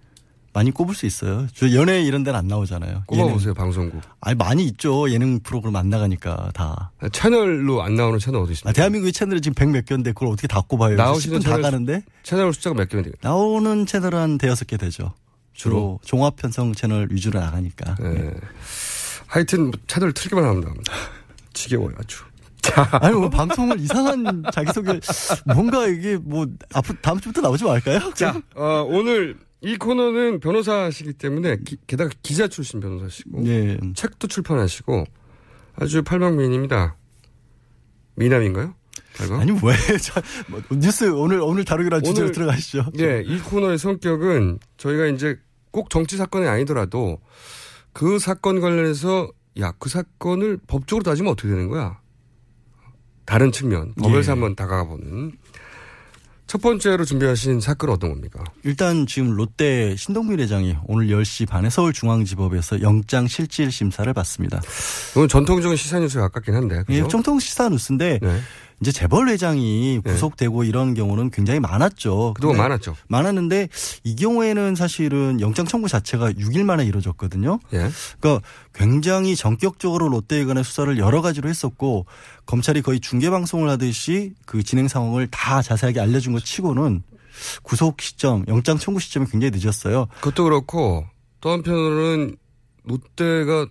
많이 0.54 0.70
꼽을 0.70 0.94
수 0.94 1.04
있어요. 1.04 1.46
저 1.52 1.70
연예 1.72 2.00
이런 2.00 2.22
데는 2.22 2.38
안 2.38 2.46
나오잖아요. 2.46 3.02
꼽아보세요, 3.06 3.48
예능. 3.50 3.54
방송국. 3.54 4.00
아니 4.20 4.36
많이 4.36 4.64
있죠. 4.66 5.10
예능 5.10 5.40
프로그램 5.40 5.74
안 5.76 5.90
나가니까 5.90 6.50
다. 6.54 6.92
채널로 7.12 7.82
안 7.82 7.96
나오는 7.96 8.18
채널 8.20 8.42
어디 8.42 8.52
있습니까? 8.52 8.70
아, 8.70 8.72
대한민국의 8.72 9.12
채널이 9.12 9.40
지금 9.40 9.54
100 9.54 9.68
몇 9.70 9.84
개인데 9.84 10.12
그걸 10.12 10.28
어떻게 10.28 10.46
다 10.46 10.62
꼽아요? 10.66 10.96
나오시는 10.96 11.40
10분 11.40 11.42
다 11.42 11.48
채널 11.50 11.62
가는데? 11.62 12.02
채널 12.22 12.54
숫자가 12.54 12.76
몇 12.76 12.88
개면 12.88 13.04
돼요? 13.04 13.14
나오는 13.20 13.84
채널은 13.84 14.18
한 14.18 14.38
대여섯 14.38 14.68
개 14.68 14.76
되죠. 14.76 15.12
주로 15.52 15.98
종합 16.04 16.36
편성 16.36 16.72
채널 16.74 17.08
위주로 17.10 17.40
나가니까. 17.40 17.96
네. 17.96 18.30
하여튼 19.26 19.64
뭐 19.64 19.72
채널 19.88 20.12
틀기만 20.12 20.44
하면 20.44 20.60
나옵니다. 20.60 20.92
지겨워요, 21.52 21.94
아주. 21.98 22.22
아니 22.92 23.14
뭐 23.14 23.28
방송을 23.28 23.78
이상한 23.80 24.42
자기소개 24.52 24.98
뭔가 25.44 25.86
이게 25.86 26.16
뭐 26.16 26.46
앞으로 26.72 26.96
다음 27.02 27.20
주부터 27.20 27.42
나오지 27.42 27.64
말까요? 27.64 28.12
자, 28.14 28.40
어, 28.56 28.86
오늘 28.88 29.36
이 29.64 29.76
코너는 29.78 30.40
변호사시기 30.40 31.14
때문에 31.14 31.56
기- 31.64 31.78
게다가 31.86 32.10
기자 32.22 32.48
출신 32.48 32.80
변호사시고 32.80 33.46
예. 33.46 33.78
책도 33.94 34.28
출판하시고 34.28 35.04
아주 35.76 36.02
팔방미인입니다. 36.02 36.96
미남인가요? 38.16 38.74
팔방? 39.16 39.40
아니 39.40 39.52
왜 39.52 39.74
자, 39.98 40.20
뭐, 40.48 40.60
뉴스 40.78 41.04
오늘 41.10 41.40
오늘 41.40 41.64
다루기로 41.64 41.96
한 41.96 42.04
주제로 42.04 42.30
들어가시죠. 42.30 42.86
예, 42.98 43.22
이 43.24 43.38
코너의 43.40 43.78
성격은 43.78 44.58
저희가 44.76 45.06
이제 45.06 45.38
꼭 45.70 45.88
정치 45.88 46.16
사건이 46.18 46.46
아니더라도 46.46 47.18
그 47.94 48.18
사건 48.18 48.60
관련해서 48.60 49.30
야, 49.60 49.72
그 49.78 49.88
사건을 49.88 50.58
법적으로 50.66 51.04
따지면 51.04 51.32
어떻게 51.32 51.48
되는 51.48 51.68
거야? 51.68 52.00
다른 53.24 53.50
측면, 53.52 53.94
법에서 53.94 54.26
예. 54.26 54.30
한번 54.32 54.54
다가가 54.54 54.84
보는 54.84 55.32
첫 56.54 56.62
번째로 56.62 57.04
준비하신 57.04 57.58
사건은 57.58 57.94
어떤 57.94 58.10
겁니까? 58.10 58.44
일단 58.62 59.08
지금 59.08 59.32
롯데 59.32 59.96
신동민 59.96 60.38
회장이 60.38 60.76
오늘 60.86 61.08
10시 61.08 61.48
반에 61.48 61.68
서울중앙지법에서 61.68 62.80
영장 62.80 63.26
실질 63.26 63.72
심사를 63.72 64.12
받습니다. 64.12 64.62
이건 65.16 65.26
전통적인 65.26 65.76
시사 65.76 65.98
뉴스에 65.98 66.20
가깝긴 66.20 66.54
한데. 66.54 66.84
예, 66.90 66.98
그죠? 67.00 67.08
정통 67.08 67.40
시사 67.40 67.70
뉴스인데 67.70 68.20
네. 68.22 68.40
이제 68.80 68.92
재벌 68.92 69.28
회장이 69.28 70.00
네. 70.04 70.12
구속되고 70.12 70.64
이런 70.64 70.94
경우는 70.94 71.30
굉장히 71.30 71.60
많았죠. 71.60 72.34
그동안 72.34 72.58
많았죠. 72.58 72.96
많았는데 73.08 73.68
이 74.04 74.16
경우에는 74.16 74.74
사실은 74.74 75.40
영장 75.40 75.66
청구 75.66 75.88
자체가 75.88 76.32
6일 76.32 76.64
만에 76.64 76.84
이루어졌거든요. 76.84 77.60
예. 77.72 77.90
그러니까 78.20 78.46
굉장히 78.72 79.36
전격적으로 79.36 80.08
롯데에 80.08 80.44
관한 80.44 80.64
수사를 80.64 80.96
여러 80.98 81.22
가지로 81.22 81.48
했었고 81.48 82.06
검찰이 82.46 82.82
거의 82.82 83.00
중계 83.00 83.30
방송을 83.30 83.68
하듯이 83.68 84.34
그 84.46 84.62
진행 84.62 84.88
상황을 84.88 85.28
다 85.28 85.62
자세하게 85.62 86.00
알려준 86.00 86.32
것 86.32 86.44
치고는 86.44 87.02
구속 87.62 88.00
시점, 88.00 88.44
영장 88.48 88.78
청구 88.78 89.00
시점이 89.00 89.26
굉장히 89.26 89.52
늦었어요. 89.58 90.06
그것도 90.20 90.44
그렇고 90.44 91.06
또 91.40 91.50
한편으로는 91.50 92.36
롯데가 92.84 93.66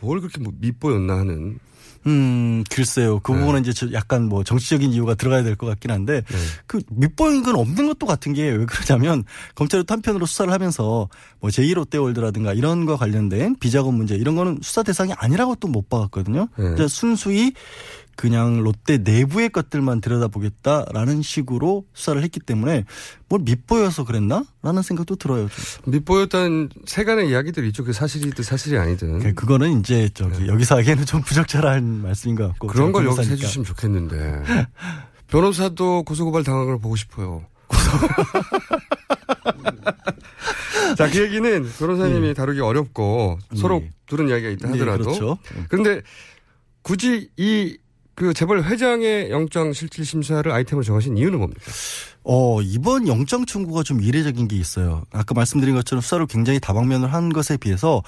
뭘 0.00 0.20
그렇게 0.20 0.40
뭐 0.40 0.52
밉보였나 0.58 1.18
하는 1.18 1.58
음, 2.06 2.64
글쎄요. 2.70 3.20
그 3.20 3.32
네. 3.32 3.38
부분은 3.40 3.60
이제 3.60 3.72
저 3.72 3.92
약간 3.92 4.28
뭐 4.28 4.42
정치적인 4.42 4.92
이유가 4.92 5.14
들어가야 5.14 5.42
될 5.42 5.56
것 5.56 5.66
같긴 5.66 5.90
한데 5.90 6.22
네. 6.26 6.36
그 6.66 6.80
밑보인 6.90 7.42
건 7.42 7.56
없는 7.56 7.86
것도 7.88 8.06
같은 8.06 8.32
게 8.32 8.50
왜 8.50 8.64
그러냐면 8.64 9.24
검찰이 9.54 9.84
또 9.84 9.92
한편으로 9.94 10.24
수사를 10.26 10.50
하면서 10.52 11.08
뭐 11.40 11.50
제2롯데월드라든가 11.50 12.54
이런 12.54 12.86
거 12.86 12.96
관련된 12.96 13.56
비자금 13.60 13.94
문제 13.94 14.14
이런 14.14 14.34
거는 14.34 14.60
수사 14.62 14.82
대상이 14.82 15.12
아니라고 15.16 15.56
또못 15.56 15.88
봐왔거든요. 15.88 16.48
네. 16.56 16.88
순수히 16.88 17.52
그냥 18.20 18.62
롯데 18.62 18.98
내부의 18.98 19.48
것들만 19.48 20.02
들여다보겠다라는 20.02 21.22
식으로 21.22 21.86
수사를 21.94 22.22
했기 22.22 22.38
때문에 22.38 22.84
뭘 23.30 23.40
밑보여서 23.40 24.04
그랬나? 24.04 24.44
라는 24.62 24.82
생각도 24.82 25.16
들어요. 25.16 25.48
좀. 25.48 25.90
밉보였다는 25.92 26.68
세간의 26.84 27.30
이야기들이 27.30 27.68
있죠. 27.68 27.82
그게 27.82 27.94
사실이든 27.94 28.44
사실이 28.44 28.76
아니든. 28.76 29.20
그- 29.20 29.32
그거는 29.32 29.80
이제 29.80 30.10
저기 30.12 30.48
여기서 30.48 30.76
하기에는 30.76 31.06
좀 31.06 31.22
부적절한 31.22 32.02
말씀인 32.02 32.36
것 32.36 32.48
같고. 32.48 32.66
네. 32.66 32.72
그런 32.74 32.92
걸 32.92 33.06
여기서. 33.06 33.22
해주시면 33.22 33.64
좋겠는데. 33.64 34.42
변호사도 35.28 36.02
고소고발 36.02 36.44
당한 36.44 36.66
걸 36.66 36.78
보고 36.78 36.96
싶어요. 36.96 37.46
자, 40.98 41.08
그 41.10 41.22
얘기는 41.22 41.70
변호사님이 41.78 42.34
다루기 42.34 42.60
어렵고 42.60 43.38
서로 43.56 43.80
예. 43.82 43.90
들은 44.06 44.28
이야기가 44.28 44.50
있다 44.50 44.68
네, 44.68 44.78
하더라도. 44.78 45.04
그렇죠. 45.04 45.38
그런데 45.70 46.02
굳이 46.82 47.30
이 47.38 47.78
그 48.14 48.34
재벌 48.34 48.62
회장의 48.62 49.30
영장 49.30 49.72
실질 49.72 50.04
심사를 50.04 50.50
아이템으로 50.50 50.84
정하신 50.84 51.16
이유는 51.16 51.38
뭡니까? 51.38 51.62
어, 52.22 52.60
이번 52.60 53.08
영장 53.08 53.46
청구가 53.46 53.82
좀 53.82 54.02
이례적인 54.02 54.48
게 54.48 54.56
있어요. 54.56 55.04
아까 55.10 55.34
말씀드린 55.34 55.74
것처럼 55.74 56.02
수사를 56.02 56.26
굉장히 56.26 56.60
다방면을 56.60 57.12
한 57.12 57.32
것에 57.32 57.56
비해서 57.56 58.02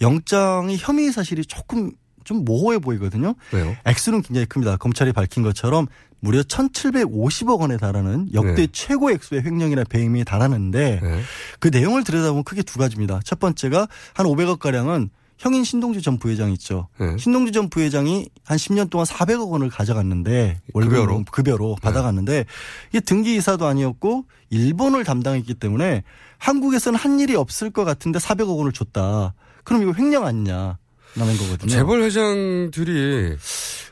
영장의 0.00 0.76
혐의 0.78 1.12
사실이 1.12 1.46
조금 1.46 1.92
좀 2.24 2.44
모호해 2.44 2.78
보이거든요. 2.78 3.34
왜요? 3.52 3.76
액수는 3.84 4.22
굉장히 4.22 4.46
큽니다. 4.46 4.76
검찰이 4.76 5.12
밝힌 5.12 5.42
것처럼 5.42 5.86
무려 6.20 6.40
1,750억 6.42 7.60
원에 7.60 7.76
달하는 7.76 8.28
역대 8.32 8.54
네. 8.54 8.66
최고 8.72 9.10
액수의 9.10 9.42
횡령이나 9.44 9.84
배임이 9.84 10.24
달하는데 10.24 11.00
네. 11.02 11.20
그 11.60 11.68
내용을 11.68 12.02
들여다보면 12.02 12.44
크게 12.44 12.62
두 12.62 12.78
가지입니다. 12.78 13.20
첫 13.24 13.38
번째가 13.38 13.88
한 14.14 14.26
500억 14.26 14.58
가량은 14.58 15.10
형인 15.38 15.64
신동주 15.64 16.00
전 16.00 16.18
부회장 16.18 16.52
있죠. 16.52 16.88
네. 16.98 17.16
신동주 17.18 17.52
전 17.52 17.68
부회장이 17.68 18.28
한 18.44 18.56
10년 18.56 18.88
동안 18.90 19.06
400억 19.06 19.50
원을 19.50 19.68
가져갔는데 19.68 20.60
급여로? 20.72 20.90
월급으로 20.90 21.24
급여로 21.30 21.76
받아갔는데 21.82 22.44
이게 22.90 23.00
등기 23.00 23.34
이사도 23.36 23.66
아니었고 23.66 24.24
일본을 24.50 25.04
담당했기 25.04 25.54
때문에 25.54 26.02
한국에서는 26.38 26.98
한 26.98 27.20
일이 27.20 27.34
없을 27.34 27.70
것 27.70 27.84
같은데 27.84 28.18
400억 28.18 28.56
원을 28.56 28.72
줬다. 28.72 29.34
그럼 29.64 29.82
이거 29.82 29.92
횡령 29.96 30.24
아니냐? 30.24 30.78
라는 31.16 31.36
거거든요. 31.36 31.70
재벌 31.70 32.02
회장들이 32.02 33.36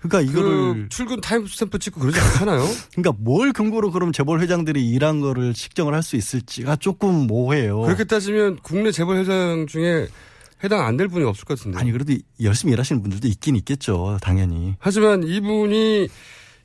그러니까 0.03 0.18
그 0.18 0.24
이거를 0.24 0.88
출근 0.88 1.20
time 1.20 1.47
stamp 1.47 1.79
찍고 1.78 2.01
그러지 2.01 2.18
않잖아요. 2.18 2.64
그러니까 2.95 3.12
뭘 3.18 3.53
근거로 3.53 3.90
그럼 3.93 4.11
재벌 4.12 4.40
회장들이 4.40 4.88
일한 4.88 5.20
거를 5.20 5.55
측정을 5.55 5.95
할 5.95 6.03
수 6.03 6.16
있을지가 6.16 6.76
조금 6.76 7.26
모호해요. 7.28 7.82
그렇게 7.82 8.03
따지면 8.05 8.59
국내 8.62 8.90
재벌 8.90 9.18
회장 9.18 9.66
중에 9.68 10.09
해당 10.65 10.85
안 10.87 10.97
될 10.97 11.09
분이 11.09 11.25
없을 11.25 11.45
것 11.45 11.59
같은데. 11.59 11.79
아니 11.79 11.93
그래도 11.93 12.15
열심히 12.43 12.73
일하시는 12.73 13.03
분들도 13.03 13.29
있긴 13.29 13.57
있겠죠. 13.57 14.19
당연히. 14.23 14.75
하지만 14.79 15.23
이분이 15.25 16.09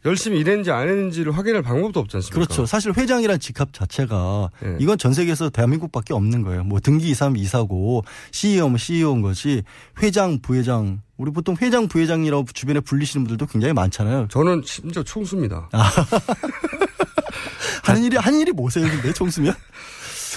열심히 0.05 0.39
일했는지 0.39 0.71
안 0.71 0.87
했는지를 0.87 1.35
확인할 1.35 1.63
방법도 1.63 1.99
없지 1.99 2.17
않습니까? 2.17 2.35
그렇죠. 2.35 2.65
사실 2.65 2.93
회장이란 2.95 3.39
직업 3.39 3.73
자체가 3.73 4.49
네. 4.61 4.77
이건 4.79 4.97
전 4.97 5.13
세계에서 5.13 5.49
대한민국밖에 5.49 6.13
없는 6.13 6.43
거예요. 6.43 6.63
뭐 6.63 6.79
등기 6.79 7.09
이사면 7.09 7.37
이사고 7.37 8.03
CEO면 8.31 8.77
CEO인 8.77 9.21
거지 9.21 9.63
회장, 10.01 10.39
부회장 10.39 11.01
우리 11.17 11.31
보통 11.31 11.55
회장, 11.61 11.87
부회장이라고 11.87 12.45
주변에 12.53 12.79
불리시는 12.79 13.25
분들도 13.25 13.47
굉장히 13.51 13.73
많잖아요. 13.73 14.27
저는 14.29 14.61
심지어 14.65 15.03
총수입니다. 15.03 15.69
하는 17.83 18.03
일이 18.03 18.17
한 18.17 18.35
일이 18.39 18.51
뭐세요, 18.51 18.87
근데 18.87 19.11
총수면? 19.13 19.53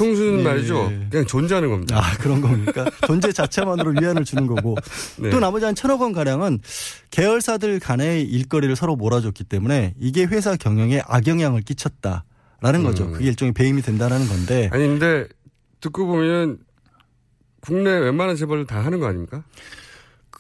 총수는 0.01 0.41
예. 0.41 0.43
말이죠. 0.43 0.91
그냥 1.11 1.27
존재하는 1.27 1.69
겁니다. 1.69 1.99
아 1.99 2.17
그런 2.17 2.41
겁니까? 2.41 2.91
존재 3.07 3.31
자체만으로 3.33 4.01
위안을 4.01 4.25
주는 4.25 4.47
거고 4.47 4.75
네. 5.19 5.29
또 5.29 5.41
나머지 5.41 5.67
한 5.67 5.75
천억 5.75 6.01
원 6.01 6.13
가량은 6.15 6.61
계열사들 7.11 7.81
간의 7.81 8.25
일거리를 8.25 8.75
서로 8.77 8.97
몰아줬기 8.97 9.45
때문에 9.45 9.95
이게 9.99 10.25
회사 10.25 10.57
경영에 10.57 11.03
악영향을 11.07 11.61
끼쳤다라는 11.61 12.83
거죠. 12.83 13.05
음. 13.05 13.13
그게 13.13 13.27
일종의 13.27 13.53
배임이 13.53 13.83
된다라는 13.83 14.27
건데 14.27 14.71
아니 14.73 14.87
근데 14.87 15.27
듣고 15.81 16.07
보면 16.07 16.59
국내 17.61 17.91
웬만한 17.91 18.37
재벌 18.37 18.67
다 18.67 18.83
하는 18.83 19.01
거 19.01 19.07
아닙니까? 19.07 19.45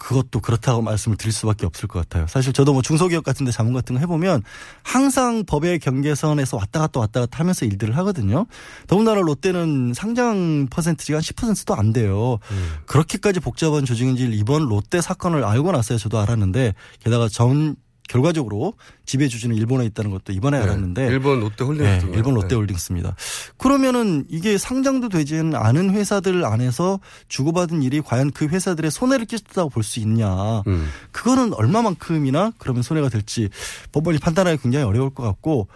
그것도 0.01 0.40
그렇다고 0.40 0.80
말씀을 0.82 1.16
드릴 1.16 1.30
수밖에 1.32 1.66
없을 1.66 1.86
것 1.86 2.01
같아요. 2.01 2.26
사실 2.26 2.53
저도 2.53 2.72
뭐 2.72 2.80
중소기업 2.82 3.22
같은데 3.22 3.53
자문 3.53 3.74
같은 3.74 3.94
거 3.94 4.01
해보면 4.01 4.42
항상 4.82 5.44
법의 5.44 5.78
경계선에서 5.78 6.57
왔다 6.57 6.80
갔다 6.80 7.01
왔다 7.01 7.20
갔다 7.20 7.38
하면서 7.38 7.66
일들을 7.66 7.96
하거든요. 7.98 8.46
더군다나 8.88 9.20
롯데는 9.20 9.92
상장 9.94 10.66
퍼센트지가 10.70 11.18
한 11.18 11.22
10%도 11.22 11.74
안 11.74 11.92
돼요. 11.92 12.38
음. 12.51 12.74
그렇게까지 12.86 13.40
복잡한 13.40 13.84
조직인지 13.84 14.24
이번 14.32 14.66
롯데 14.66 15.03
사건을 15.03 15.44
알고 15.44 15.70
나서야 15.70 15.98
저도 15.98 16.18
알았는데 16.18 16.74
게다가 17.01 17.28
전 17.28 17.76
결과적으로 18.11 18.75
지배 19.07 19.29
주주는 19.29 19.55
일본에 19.55 19.85
있다는 19.87 20.11
것도 20.11 20.33
이번에 20.33 20.59
알았는데 20.59 21.03
네. 21.07 21.09
일본 21.13 21.39
롯데 21.39 21.63
홀딩스. 21.65 22.07
네, 22.07 22.13
일본 22.13 22.35
롯데홀딩스입니다. 22.35 23.15
그러면은 23.57 24.25
이게 24.29 24.59
상장도 24.59 25.09
되지 25.09 25.39
않은 25.55 25.91
회사들 25.91 26.45
안에서 26.45 26.99
주고받은 27.29 27.83
일이 27.85 28.01
과연 28.01 28.33
그 28.33 28.47
회사들의 28.47 28.91
손해를 28.91 29.27
끼쳤다고 29.27 29.69
볼 29.71 29.85
수 29.85 30.01
있냐. 30.01 30.61
음. 30.67 30.89
그거는 31.11 31.55
얼마만큼이나 31.55 32.53
그러면 32.59 32.83
손해가 32.83 33.09
될지 33.09 33.49
법원이 33.93 34.19
판단하기 34.19 34.61
굉장히 34.63 34.85
어려울 34.85 35.11
것 35.11 35.23
같고 35.23 35.69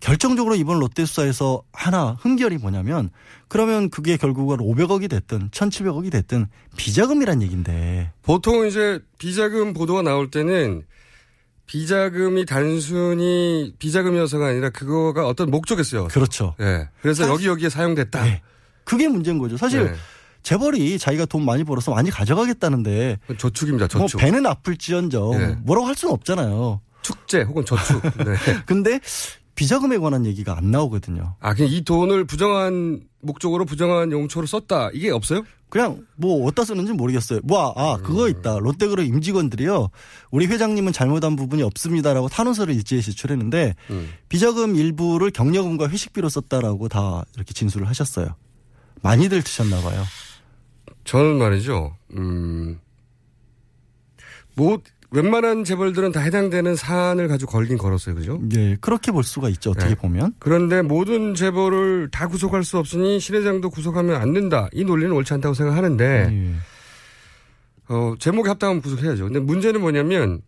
결정적으로 0.00 0.56
이번 0.56 0.78
롯데 0.78 1.06
수사에서 1.06 1.62
하나 1.72 2.16
흥결이 2.20 2.58
뭐냐면 2.58 3.10
그러면 3.48 3.90
그게 3.90 4.16
결국은 4.16 4.58
500억이 4.58 5.08
됐든 5.08 5.50
1,700억이 5.50 6.12
됐든 6.12 6.46
비자금이란 6.76 7.42
얘기인데 7.42 8.12
보통 8.22 8.66
이제 8.66 9.00
비자금 9.18 9.72
보도가 9.72 10.02
나올 10.02 10.30
때는 10.30 10.84
비자금이 11.66 12.46
단순히 12.46 13.74
비자금이어서가 13.78 14.46
아니라 14.48 14.70
그거가 14.70 15.26
어떤 15.26 15.50
목적이었어요. 15.50 16.08
그렇죠. 16.08 16.54
예. 16.60 16.88
그래서 17.02 17.22
사실- 17.24 17.32
여기 17.34 17.46
여기에 17.48 17.68
사용됐다. 17.68 18.24
네. 18.24 18.42
그게 18.84 19.08
문제인 19.08 19.38
거죠. 19.38 19.56
사실 19.56 19.84
네. 19.84 19.94
재벌이 20.42 20.96
자기가 20.98 21.26
돈 21.26 21.44
많이 21.44 21.64
벌어서 21.64 21.90
많이 21.92 22.08
가져가겠다는데 22.10 23.18
저축입니다. 23.36 23.88
뭐 23.98 24.06
저축. 24.06 24.18
배는 24.20 24.46
아플지언정 24.46 25.30
네. 25.32 25.56
뭐라고 25.64 25.88
할 25.88 25.96
수는 25.96 26.14
없잖아요. 26.14 26.80
축제 27.02 27.42
혹은 27.42 27.64
저축. 27.64 28.00
네. 28.18 28.34
근데 28.66 29.00
비자금에 29.56 29.98
관한 29.98 30.24
얘기가 30.26 30.56
안 30.56 30.70
나오거든요. 30.70 31.34
아, 31.40 31.54
그냥 31.54 31.72
이 31.72 31.82
돈을 31.82 32.24
부정한 32.26 33.00
목적으로 33.20 33.64
부정한 33.64 34.12
용처로 34.12 34.46
썼다. 34.46 34.90
이게 34.92 35.10
없어요? 35.10 35.42
그냥 35.68 36.06
뭐 36.14 36.46
어디다 36.46 36.64
쓰는지 36.64 36.92
모르겠어요. 36.92 37.40
뭐, 37.42 37.72
아, 37.74 37.96
그거 37.96 38.28
있다. 38.28 38.58
롯데그룹 38.58 39.04
임직원들이요. 39.04 39.88
우리 40.30 40.46
회장님은 40.46 40.92
잘못한 40.92 41.34
부분이 41.34 41.62
없습니다라고 41.62 42.28
탄원서를 42.28 42.74
일제히 42.74 43.02
제출했는데 43.02 43.74
음. 43.90 44.12
비자금 44.28 44.76
일부를 44.76 45.32
경력금과 45.32 45.88
회식비로 45.88 46.28
썼다라고 46.28 46.88
다 46.88 47.24
이렇게 47.34 47.52
진술을 47.52 47.88
하셨어요. 47.88 48.36
많이들 49.02 49.42
드셨나 49.42 49.80
봐요. 49.80 50.04
저는 51.04 51.38
말이죠. 51.38 51.96
음. 52.12 52.78
뭐 54.54 54.78
웬만한 55.10 55.64
재벌들은 55.64 56.12
다 56.12 56.20
해당되는 56.20 56.74
사안을 56.76 57.28
가지고 57.28 57.52
걸긴 57.52 57.78
걸었어요. 57.78 58.14
그죠? 58.14 58.40
예, 58.56 58.76
그렇게 58.80 59.12
볼 59.12 59.22
수가 59.24 59.48
있죠. 59.50 59.70
어떻게 59.70 59.90
네. 59.90 59.94
보면. 59.94 60.34
그런데 60.38 60.82
모든 60.82 61.34
재벌을 61.34 62.08
다 62.10 62.26
구속할 62.28 62.64
수 62.64 62.78
없으니 62.78 63.20
신 63.20 63.34
회장도 63.36 63.70
구속하면 63.70 64.20
안 64.20 64.32
된다. 64.32 64.68
이 64.72 64.84
논리는 64.84 65.12
옳지 65.12 65.32
않다고 65.34 65.54
생각하는데 65.54 66.04
예. 66.30 66.54
어, 67.88 68.14
제목에 68.18 68.48
합당하면 68.48 68.82
구속해야죠. 68.82 69.24
근데 69.24 69.38
문제는 69.40 69.80
뭐냐면 69.80 70.40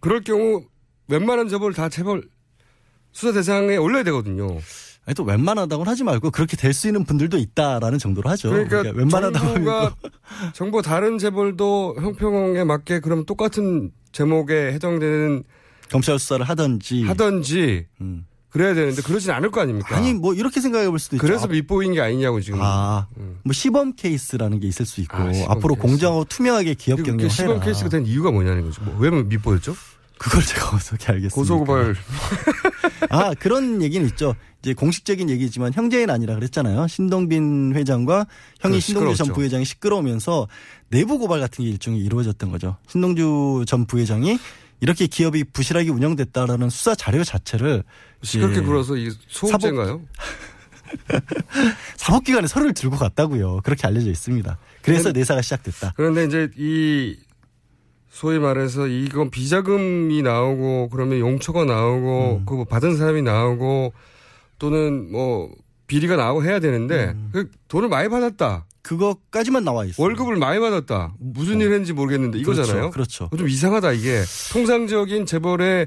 그럴 0.00 0.22
경우 0.22 0.64
웬만한 1.08 1.48
재벌 1.48 1.72
다 1.72 1.88
재벌 1.88 2.22
수사 3.12 3.32
대상에 3.32 3.76
올려야 3.76 4.02
되거든요. 4.04 4.58
아니, 5.06 5.14
또 5.14 5.22
웬만하다고는 5.24 5.90
하지 5.90 6.04
말고 6.04 6.30
그렇게 6.30 6.56
될 6.56 6.72
수 6.72 6.86
있는 6.86 7.04
분들도 7.04 7.38
있다라는 7.38 7.98
정도로 7.98 8.28
하죠. 8.30 8.50
그러니까, 8.50 8.82
웬만하다고 8.94 9.46
하면 9.46 9.54
정부가 9.54 9.94
또 10.02 10.52
정부 10.52 10.82
다른 10.82 11.18
재벌도 11.18 11.96
형평에 11.98 12.64
맞게 12.64 13.00
그럼 13.00 13.24
똑같은 13.24 13.90
제목에 14.12 14.72
해당되는 14.72 15.44
검찰 15.90 16.18
수사를 16.18 16.44
하든지 16.48 17.04
하든지 17.04 17.86
음. 18.00 18.26
그래야 18.50 18.74
되는데 18.74 19.00
그러진 19.02 19.30
않을 19.30 19.50
거 19.50 19.60
아닙니까? 19.60 19.96
아니 19.96 20.12
뭐 20.12 20.34
이렇게 20.34 20.60
생각해 20.60 20.88
볼 20.90 20.98
수도 20.98 21.16
있죠. 21.16 21.24
그래서 21.24 21.46
밑보인 21.46 21.94
게 21.94 22.00
아니냐고 22.00 22.40
지금. 22.40 22.58
아, 22.60 23.06
음. 23.16 23.38
뭐 23.44 23.52
시범 23.52 23.94
케이스라는 23.94 24.58
게 24.58 24.66
있을 24.66 24.86
수 24.86 25.00
있고 25.02 25.16
아, 25.16 25.30
앞으로 25.48 25.76
케이스. 25.76 25.86
공정하고 25.86 26.24
투명하게 26.24 26.74
기업 26.74 26.96
경영을 26.96 27.18
그게 27.18 27.28
시범 27.28 27.56
해라. 27.56 27.64
케이스가 27.64 27.88
된 27.88 28.06
이유가 28.06 28.32
뭐냐는 28.32 28.62
거죠. 28.64 28.82
뭐, 28.82 28.96
왜 28.98 29.10
밑보였죠? 29.10 29.76
그걸 30.18 30.42
제가 30.44 30.76
어떻게 30.76 31.12
알겠습니까? 31.12 31.34
고소고발. 31.34 31.94
아 33.08 33.32
그런 33.38 33.80
얘기는 33.82 34.04
있죠. 34.08 34.34
이제 34.60 34.74
공식적인 34.74 35.30
얘기지만 35.30 35.72
형제의 35.72 36.10
난이라 36.10 36.34
그랬잖아요. 36.34 36.88
신동빈 36.88 37.72
회장과 37.74 38.26
형이 38.60 38.74
그 38.74 38.80
신동주 38.80 39.16
전. 39.16 39.32
부회장이 39.32 39.64
시끄러우면서 39.64 40.46
내부 40.90 41.18
고발 41.18 41.40
같은 41.40 41.64
게 41.64 41.70
일종의 41.70 42.00
이루어졌던 42.00 42.50
거죠. 42.50 42.76
신동주 42.88 43.64
전 43.66 43.86
부회장이 43.86 44.38
이렇게 44.80 45.06
기업이 45.06 45.44
부실하게 45.44 45.90
운영됐다라는 45.90 46.68
수사 46.70 46.94
자료 46.94 47.22
자체를 47.22 47.84
시끄럽게 48.22 48.56
이제 48.58 48.64
굴어서 48.64 48.96
이 48.96 49.10
소음죄인가요? 49.28 50.00
사법기관에 51.96 52.46
서류를 52.48 52.74
들고 52.74 52.96
갔다고요. 52.96 53.60
그렇게 53.62 53.86
알려져 53.86 54.10
있습니다. 54.10 54.58
그래서 54.82 55.04
근데- 55.04 55.20
내사가 55.20 55.42
시작됐다. 55.42 55.92
그런데 55.96 56.24
이제 56.24 56.50
이 56.56 57.16
소위 58.08 58.38
말해서 58.40 58.88
이건 58.88 59.30
비자금이 59.30 60.22
나오고 60.22 60.88
그러면 60.90 61.20
용처가 61.20 61.64
나오고 61.64 62.38
음. 62.40 62.46
그거 62.46 62.64
받은 62.64 62.96
사람이 62.96 63.22
나오고 63.22 63.92
또는 64.58 65.12
뭐 65.12 65.50
비리가 65.86 66.16
나오고 66.16 66.44
해야 66.44 66.58
되는데 66.58 67.10
음. 67.14 67.30
그 67.32 67.50
돈을 67.68 67.88
많이 67.88 68.08
받았다. 68.08 68.66
그거까지만 68.82 69.64
나와 69.64 69.84
있어요. 69.84 70.02
월급을 70.04 70.36
많이 70.36 70.58
받았다. 70.60 71.14
무슨 71.18 71.60
일 71.60 71.66
했는지 71.72 71.92
모르겠는데 71.92 72.38
이거잖아요. 72.38 72.90
그렇죠. 72.90 73.24
그거 73.24 73.36
좀 73.38 73.48
이상하다 73.48 73.92
이게. 73.92 74.22
통상적인 74.52 75.26
재벌의 75.26 75.86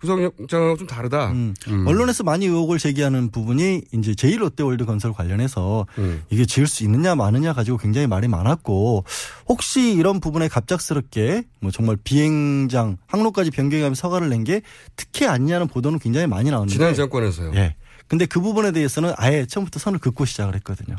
구속영장하고 0.00 0.76
좀 0.78 0.86
다르다. 0.88 1.30
음. 1.30 1.54
음. 1.68 1.86
언론에서 1.86 2.24
많이 2.24 2.46
의혹을 2.46 2.78
제기하는 2.80 3.30
부분이 3.30 3.82
이제 3.92 4.12
제1롯데월드 4.12 4.84
건설 4.84 5.12
관련해서 5.12 5.86
음. 5.98 6.22
이게 6.28 6.44
지을 6.44 6.66
수 6.66 6.82
있느냐 6.82 7.14
마느냐 7.14 7.52
가지고 7.52 7.76
굉장히 7.76 8.08
말이 8.08 8.26
많았고 8.26 9.04
혹시 9.48 9.92
이런 9.94 10.18
부분에 10.18 10.48
갑작스럽게 10.48 11.44
뭐 11.60 11.70
정말 11.70 11.96
비행장 12.02 12.96
항로까지 13.06 13.52
변경하면서 13.52 14.00
서가를 14.00 14.28
낸 14.28 14.42
게 14.42 14.62
특혜 14.96 15.26
아니냐는 15.26 15.68
보도는 15.68 16.00
굉장히 16.00 16.26
많이 16.26 16.50
나왔는데 16.50 16.72
지난 16.72 16.94
정권에서요. 16.94 17.52
예. 17.54 17.76
근데 18.08 18.26
그 18.26 18.40
부분에 18.40 18.72
대해서는 18.72 19.12
아예 19.16 19.46
처음부터 19.46 19.78
선을 19.78 20.00
긋고 20.00 20.24
시작을 20.24 20.56
했거든요. 20.56 20.96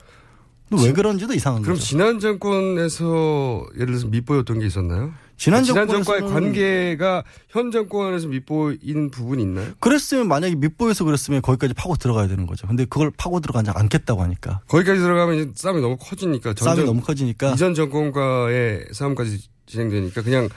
왜 0.81 0.93
그런지도 0.93 1.33
이상한 1.33 1.61
그럼 1.61 1.75
거죠. 1.75 1.85
지난 1.85 2.19
정권에서 2.19 3.65
예를 3.75 3.87
들어서 3.87 4.07
밑보였던 4.07 4.59
게 4.59 4.65
있었나요? 4.65 5.13
지난 5.37 5.63
지난 5.63 5.87
정권의 5.87 6.29
관계가 6.29 7.23
현 7.49 7.71
정권에서 7.71 8.27
밑보인 8.27 9.09
부분이 9.11 9.41
있나요? 9.43 9.71
그랬으면 9.79 10.27
만약에 10.27 10.55
밑보에서 10.55 11.03
그랬으면 11.03 11.41
거기까지 11.41 11.73
파고 11.73 11.95
들어가야 11.95 12.27
되는 12.27 12.45
거죠. 12.45 12.67
근데 12.67 12.85
그걸 12.85 13.11
파고 13.15 13.39
들어가지 13.39 13.71
않겠다고 13.73 14.21
하니까 14.21 14.61
거기까지 14.67 14.99
들어가면 15.01 15.35
이제 15.35 15.51
싸움이 15.55 15.81
너무 15.81 15.97
커지니까 15.97 16.53
싸움이 16.57 16.83
너무 16.83 17.01
커지니까 17.01 17.53
이전 17.53 17.73
정권과의 17.73 18.87
싸움까지 18.91 19.39
진행되니까 19.65 20.21
그냥 20.21 20.49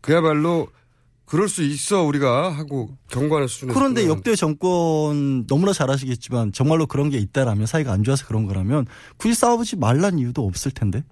그야말로 0.00 0.68
그럴 1.32 1.48
수 1.48 1.62
있어 1.62 2.02
우리가 2.02 2.50
하고 2.50 2.90
경고하는 3.08 3.48
수준에서 3.48 3.78
그런데 3.78 4.06
역대 4.06 4.34
정권 4.36 5.46
너무나 5.46 5.72
잘 5.72 5.90
아시겠지만 5.90 6.52
정말로 6.52 6.86
그런 6.86 7.08
게 7.08 7.16
있다라면 7.16 7.64
사이가 7.64 7.90
안 7.90 8.04
좋아서 8.04 8.26
그런 8.26 8.46
거라면 8.46 8.84
굳이 9.16 9.32
싸우지 9.32 9.76
말란 9.76 10.18
이유도 10.18 10.44
없을 10.46 10.72
텐데. 10.72 11.02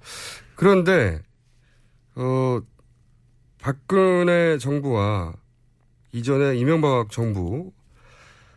그런데 0.56 1.22
어 2.16 2.60
박근혜 3.62 4.58
정부와 4.58 5.32
이전에 6.12 6.58
이명박 6.58 7.10
정부 7.10 7.72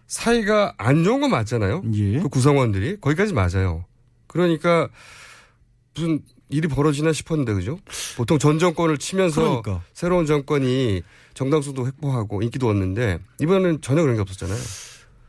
사이가 0.08 0.74
안 0.78 1.06
좋은 1.06 1.22
건 1.22 1.32
맞잖아요. 1.32 1.84
예. 1.94 2.20
그 2.20 2.28
구성원들이 2.28 3.00
거기까지 3.00 3.32
맞아요. 3.32 3.86
그러니까 4.28 4.90
무슨 5.96 6.24
일이 6.50 6.68
벌어지나 6.68 7.14
싶었는데 7.14 7.54
그죠? 7.54 7.80
보통 8.18 8.38
전 8.38 8.60
정권을 8.60 8.98
치면서 8.98 9.62
그러니까. 9.62 9.82
새로운 9.94 10.26
정권이 10.26 11.04
정당수도 11.34 11.86
확보하고 11.86 12.42
인기도 12.42 12.70
얻는데 12.70 13.20
이번에는 13.42 13.82
전혀 13.82 14.02
그런 14.02 14.16
게 14.16 14.22
없었잖아요. 14.22 14.58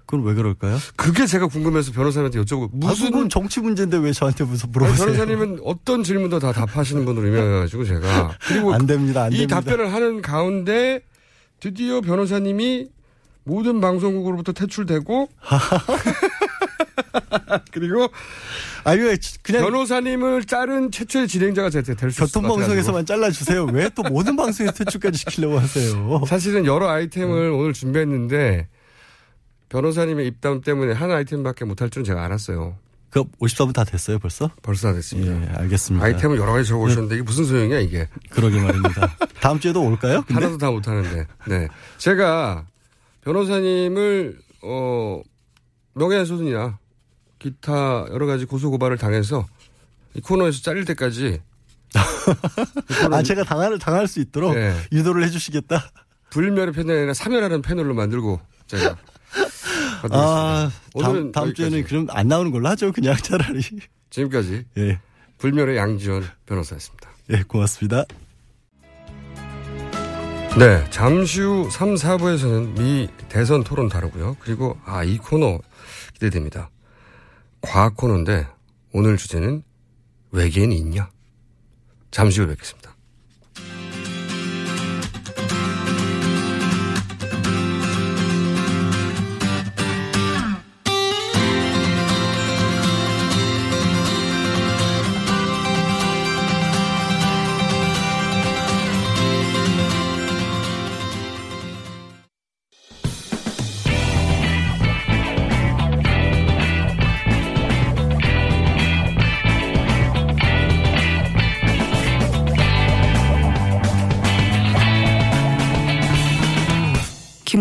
그건 0.07 0.27
왜 0.27 0.35
그럴까요? 0.35 0.77
그게 0.97 1.27
제가 1.27 1.47
궁금해서 1.47 1.93
변호사님한테 1.93 2.39
여쭤보고 2.43 2.69
무슨 2.73 2.89
무슨 2.91 3.11
건 3.13 3.29
정치 3.31 3.61
문제인데 3.61 3.97
왜 3.97 4.13
저한테 4.13 4.45
무슨 4.45 4.67
아니, 4.67 4.73
물어보세요? 4.73 5.07
변호사님은 5.07 5.61
어떤 5.65 6.03
질문도 6.05 6.41
다 6.41 6.53
답하시는 6.53 7.05
분으로 7.07 7.27
유명해가지고 7.29 7.85
제가 7.87 8.37
그리고 8.47 8.75
안 8.75 8.87
됩니다. 8.87 9.23
안 9.25 9.33
이 9.33 9.37
됩니다. 9.39 9.61
답변을 9.61 9.93
하는 9.95 10.21
가운데 10.21 11.01
드디어 11.59 12.03
변호사님이 12.03 12.89
모든 13.45 13.81
방송국으로부터 13.81 14.53
퇴출되고 14.53 15.29
그리고 17.73 18.09
아니 18.85 19.01
왜 19.03 19.17
그냥 19.43 19.63
변호사님을 19.65 20.45
자른 20.45 20.91
최초의 20.91 21.29
진행자가 21.29 21.71
될수 21.71 21.93
있을 21.93 22.13
것 22.13 22.33
교통방송에서만 22.33 23.07
잘라주세요. 23.07 23.67
왜 23.73 23.89
또 23.95 24.03
모든 24.03 24.37
방송에 24.37 24.71
퇴출까지 24.73 25.19
시키려고 25.19 25.59
하세요? 25.59 26.21
사실은 26.27 26.67
여러 26.67 26.89
아이템을 26.89 27.51
음. 27.53 27.59
오늘 27.59 27.73
준비했는데 27.73 28.69
변호사님의 29.69 30.27
입담 30.27 30.61
때문에 30.61 30.93
한 30.93 31.11
아이템밖에 31.11 31.65
못할 31.65 31.91
줄은 31.91 32.05
제가 32.05 32.25
알았어요. 32.25 32.77
그 33.11 33.23
54분 33.41 33.73
다 33.73 33.85
됐어요, 33.85 34.19
벌써? 34.19 34.51
벌써 34.63 34.89
다 34.89 34.95
됐습니다. 34.95 35.33
예, 35.41 35.49
알겠습니다. 35.63 36.05
아이템을 36.05 36.37
여러 36.39 36.53
가지 36.53 36.69
적어오셨는데 36.69 37.15
이게 37.17 37.23
무슨 37.23 37.45
소용이야 37.45 37.79
이게. 37.79 38.09
그러게 38.31 38.61
말입니다. 38.61 39.17
다음 39.41 39.61
주에도 39.61 39.83
올까요? 39.85 40.23
근데? 40.27 40.35
하나도 40.35 40.59
다 40.59 40.71
못하는데. 40.73 41.27
네. 41.47 41.69
제가 41.99 42.67
변호사님을, 43.23 44.37
어, 44.63 45.21
명예훼손이나 45.95 46.79
기타 47.45 48.07
여러 48.11 48.25
가지 48.25 48.47
고소 48.47 48.71
고발을 48.71 48.97
당해서 48.97 49.47
이 50.15 50.21
코너에서 50.23 50.63
잘릴 50.63 50.87
때까지 50.87 51.43
아, 53.13 53.23
제가 53.23 53.45
당할, 53.45 53.79
당할 53.79 54.09
수 54.09 54.19
있도록 54.21 54.55
네. 54.55 54.75
유도를 54.93 55.23
해주시겠다? 55.25 55.91
불멸의 56.31 56.73
패널이 56.73 56.97
아니라 56.99 57.13
사멸하는 57.13 57.61
패널로 57.61 57.95
만들고 57.95 58.41
제가 58.67 58.97
아, 60.11 60.71
다음, 60.99 61.33
다음 61.33 61.49
여기까지. 61.49 61.55
주에는 61.55 61.85
그럼 61.85 62.07
안 62.11 62.29
나오는 62.29 62.51
걸로 62.51 62.67
하죠. 62.71 62.93
그냥 62.93 63.15
차라리. 63.17 63.61
지금까지 64.09 64.65
예. 64.79 65.01
불멸의 65.39 65.77
양지원 65.77 66.27
변호사였습니다. 66.47 67.11
예, 67.31 67.43
고맙습니다. 67.43 68.05
네, 70.59 70.89
잠시 70.91 71.43
후 71.43 71.69
3, 71.71 71.95
4부에서는 71.95 72.79
미 72.79 73.09
대선 73.29 73.65
토론 73.65 73.89
다루고요. 73.89 74.37
그리고 74.41 74.79
아, 74.85 75.05
이 75.05 75.19
코너 75.19 75.61
기대됩니다. 76.15 76.71
과학 77.65 77.97
코너인데 77.97 78.47
오늘 78.93 79.17
주제는 79.17 79.63
외계인이 80.33 80.77
있냐? 80.77 81.11
잠시 82.11 82.41
후에 82.41 82.49
뵙겠습니다. 82.49 82.84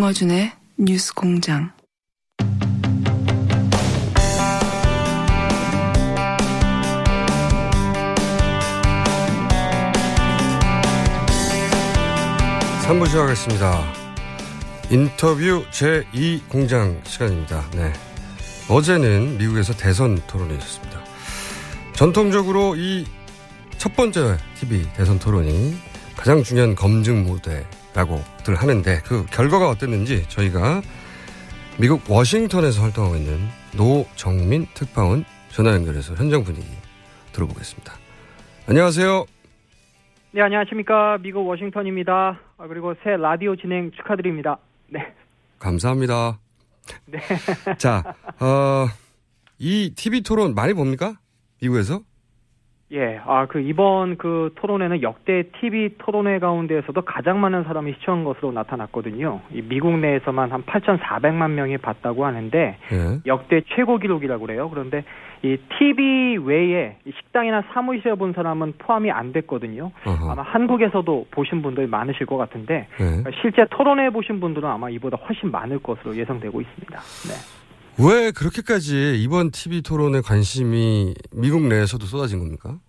김어준의 0.04 0.52
뉴스 0.80 1.14
공장. 1.14 1.72
삼부 12.82 13.06
시작하겠습니다. 13.06 13.94
인터뷰 14.92 15.64
제2공장 15.72 17.06
시간입니다. 17.08 17.64
네. 17.72 17.94
어제는 18.68 19.38
미국에서 19.38 19.72
대선 19.72 20.22
토론이 20.28 20.54
있었습니다. 20.58 21.02
전통적으로 21.94 22.76
이 22.76 23.06
첫 23.84 23.98
번째 23.98 24.38
TV 24.58 24.88
대선 24.96 25.20
토론이 25.20 25.76
가장 26.16 26.42
중요한 26.42 26.74
검증 26.74 27.24
무대라고 27.26 28.24
들 28.44 28.56
하는데 28.56 29.00
그 29.06 29.26
결과가 29.28 29.70
어땠는지 29.70 30.28
저희가 30.28 30.82
미국 31.80 32.02
워싱턴에서 32.10 32.82
활동하고 32.82 33.16
있는 33.16 33.40
노정민 33.76 34.68
특파원 34.74 35.26
전화 35.50 35.72
연결해서 35.74 36.14
현장 36.16 36.44
분위기 36.44 36.68
들어보겠습니다. 37.32 37.94
안녕하세요. 38.68 39.26
네, 40.32 40.42
안녕하십니까. 40.42 41.18
미국 41.22 41.48
워싱턴입니다. 41.48 42.40
아, 42.58 42.68
그리고 42.68 42.94
새 43.04 43.18
라디오 43.18 43.56
진행 43.56 43.92
축하드립니다. 43.92 44.58
네. 44.90 45.14
감사합니다. 45.60 46.40
네. 47.06 47.20
자, 47.78 48.04
어, 48.40 48.88
이 49.60 49.94
TV 49.96 50.22
토론 50.22 50.54
많이 50.56 50.74
봅니까? 50.74 51.16
미국에서? 51.62 52.02
예, 52.94 53.20
아, 53.26 53.48
그 53.48 53.60
이번 53.60 54.18
그 54.18 54.52
토론회는 54.56 55.02
역대 55.02 55.44
TV 55.60 55.96
토론회 55.98 56.38
가운데에서도 56.38 57.02
가장 57.02 57.42
많은 57.42 57.64
사람이 57.64 57.94
시청한 57.94 58.24
것으로 58.24 58.52
나타났거든요. 58.52 59.42
이 59.52 59.64
미국 59.64 59.98
내에서만 59.98 60.52
한 60.52 60.64
8,400만 60.64 61.52
명이 61.52 61.80
봤다고 61.80 62.24
하는데 62.26 62.78
예. 62.92 63.20
역대 63.26 63.62
최고 63.76 63.98
기록이라고 63.98 64.46
그래요. 64.46 64.70
그런데 64.70 65.04
이 65.42 65.58
TV 65.80 66.38
외에 66.38 66.98
이 67.06 67.12
식당이나 67.18 67.64
사무실에 67.74 68.14
본 68.14 68.32
사람은 68.34 68.74
포함이 68.78 69.10
안 69.10 69.34
됐거든요. 69.34 69.92
어허. 70.06 70.32
아마 70.32 70.44
한국에서도 70.44 71.28
보신 71.32 71.64
분들 71.64 71.88
많으실 71.88 72.28
것 72.28 72.38
같은데 72.38 72.88
예. 73.02 73.32
실제 73.42 73.66
토론회 73.72 74.12
보신 74.12 74.40
분들은 74.40 74.70
아마 74.70 74.92
이보다 74.92 75.18
훨씬 75.18 75.50
많을 75.50 75.80
것으로 75.80 76.16
예상되고 76.16 76.62
있습니다. 76.62 77.00
네. 77.00 77.63
왜 78.00 78.32
그렇게까지 78.32 79.20
이번 79.22 79.52
TV 79.52 79.82
토론에 79.84 80.22
관심이 80.22 81.14
미국 81.32 81.62
내에서도 81.68 82.06
쏟아진 82.08 82.40
겁니까? 82.40 82.80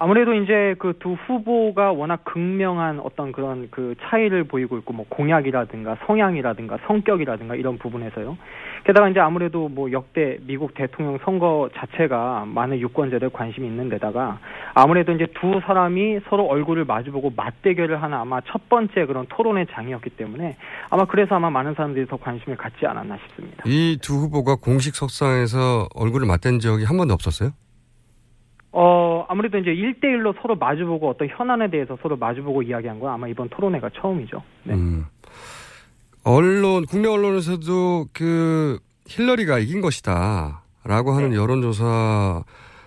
아무래도 0.00 0.32
이제 0.32 0.76
그 0.78 0.94
두 1.00 1.14
후보가 1.14 1.92
워낙 1.92 2.20
극명한 2.24 3.00
어떤 3.00 3.32
그런 3.32 3.68
그 3.70 3.94
차이를 4.02 4.44
보이고 4.44 4.78
있고 4.78 4.92
뭐 4.92 5.04
공약이라든가 5.08 5.96
성향이라든가 6.06 6.78
성격이라든가 6.86 7.56
이런 7.56 7.78
부분에서요. 7.78 8.38
게다가 8.84 9.08
이제 9.08 9.18
아무래도 9.18 9.68
뭐 9.68 9.90
역대 9.90 10.38
미국 10.46 10.74
대통령 10.74 11.18
선거 11.24 11.68
자체가 11.74 12.44
많은 12.46 12.78
유권자들 12.78 13.30
관심이 13.30 13.66
있는 13.66 13.88
데다가 13.88 14.38
아무래도 14.74 15.10
이제 15.12 15.26
두 15.40 15.60
사람이 15.66 16.20
서로 16.30 16.46
얼굴을 16.46 16.84
마주보고 16.84 17.32
맞대결을 17.36 18.00
하는 18.00 18.16
아마 18.16 18.40
첫 18.46 18.68
번째 18.68 19.04
그런 19.06 19.26
토론의 19.28 19.66
장이었기 19.72 20.10
때문에 20.10 20.56
아마 20.90 21.04
그래서 21.06 21.34
아마 21.34 21.50
많은 21.50 21.74
사람들이 21.74 22.06
더 22.06 22.16
관심을 22.16 22.56
갖지 22.56 22.86
않았나 22.86 23.18
싶습니다. 23.26 23.64
이 23.66 23.98
두 24.00 24.14
후보가 24.14 24.56
공식 24.62 24.94
석상에서 24.94 25.88
얼굴을 25.96 26.26
맞댄 26.28 26.60
적이 26.60 26.84
한 26.84 26.96
번도 26.96 27.14
없었어요? 27.14 27.50
어, 28.72 29.24
아무래도 29.28 29.58
이제 29.58 29.70
1대1로 29.70 30.34
서로 30.40 30.54
마주보고 30.56 31.08
어떤 31.08 31.28
현안에 31.28 31.70
대해서 31.70 31.96
서로 32.02 32.16
마주보고 32.16 32.62
이야기한 32.62 33.00
건 33.00 33.12
아마 33.12 33.26
이번 33.28 33.48
토론회가 33.48 33.90
처음이죠. 34.00 34.42
네. 34.64 34.74
음. 34.74 35.06
언론, 36.24 36.84
국내 36.84 37.08
언론에서도 37.08 38.08
그 38.12 38.78
힐러리가 39.06 39.58
이긴 39.58 39.80
것이다. 39.80 40.62
라고 40.84 41.12
하는 41.12 41.30
네. 41.30 41.36
여론조사 41.36 42.44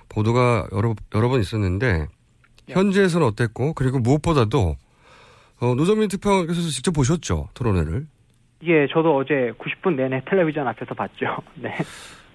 보도가 0.09 0.67
여러, 0.73 0.93
여러 1.15 1.29
번 1.29 1.39
있었는데, 1.39 2.07
네. 2.67 2.73
현지에서는 2.73 3.25
어땠고, 3.25 3.73
그리고 3.73 3.99
무엇보다도, 3.99 4.75
어, 5.61 5.75
노정민 5.75 6.09
특파원께서 6.09 6.61
직접 6.61 6.91
보셨죠? 6.91 7.47
토론회를. 7.53 8.05
예, 8.63 8.87
저도 8.87 9.15
어제 9.15 9.51
90분 9.57 9.95
내내 9.95 10.21
텔레비전 10.29 10.67
앞에서 10.67 10.93
봤죠. 10.93 11.25
네. 11.55 11.75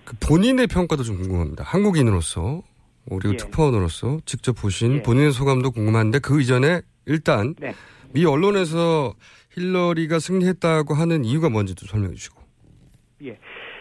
그 0.05 0.17
본인의 0.21 0.67
평가도 0.69 1.03
좀 1.03 1.19
궁금합니다. 1.19 1.65
한국인으로서 1.65 2.63
그리고 3.09 3.35
예. 3.35 3.37
특파원으로서 3.37 4.19
직접 4.25 4.55
보신 4.55 4.97
예. 4.97 5.03
본인의 5.03 5.33
소감도 5.33 5.71
궁금한데 5.71 6.19
그 6.19 6.41
이전에 6.41 6.81
일단 7.07 7.55
네. 7.59 7.73
미 8.13 8.25
언론에서 8.25 9.15
힐러리가 9.53 10.19
승리했다고 10.19 10.95
하는 10.95 11.25
이유가 11.25 11.49
뭔지 11.49 11.75
도 11.75 11.87
설명해 11.87 12.15
주시고. 12.15 12.47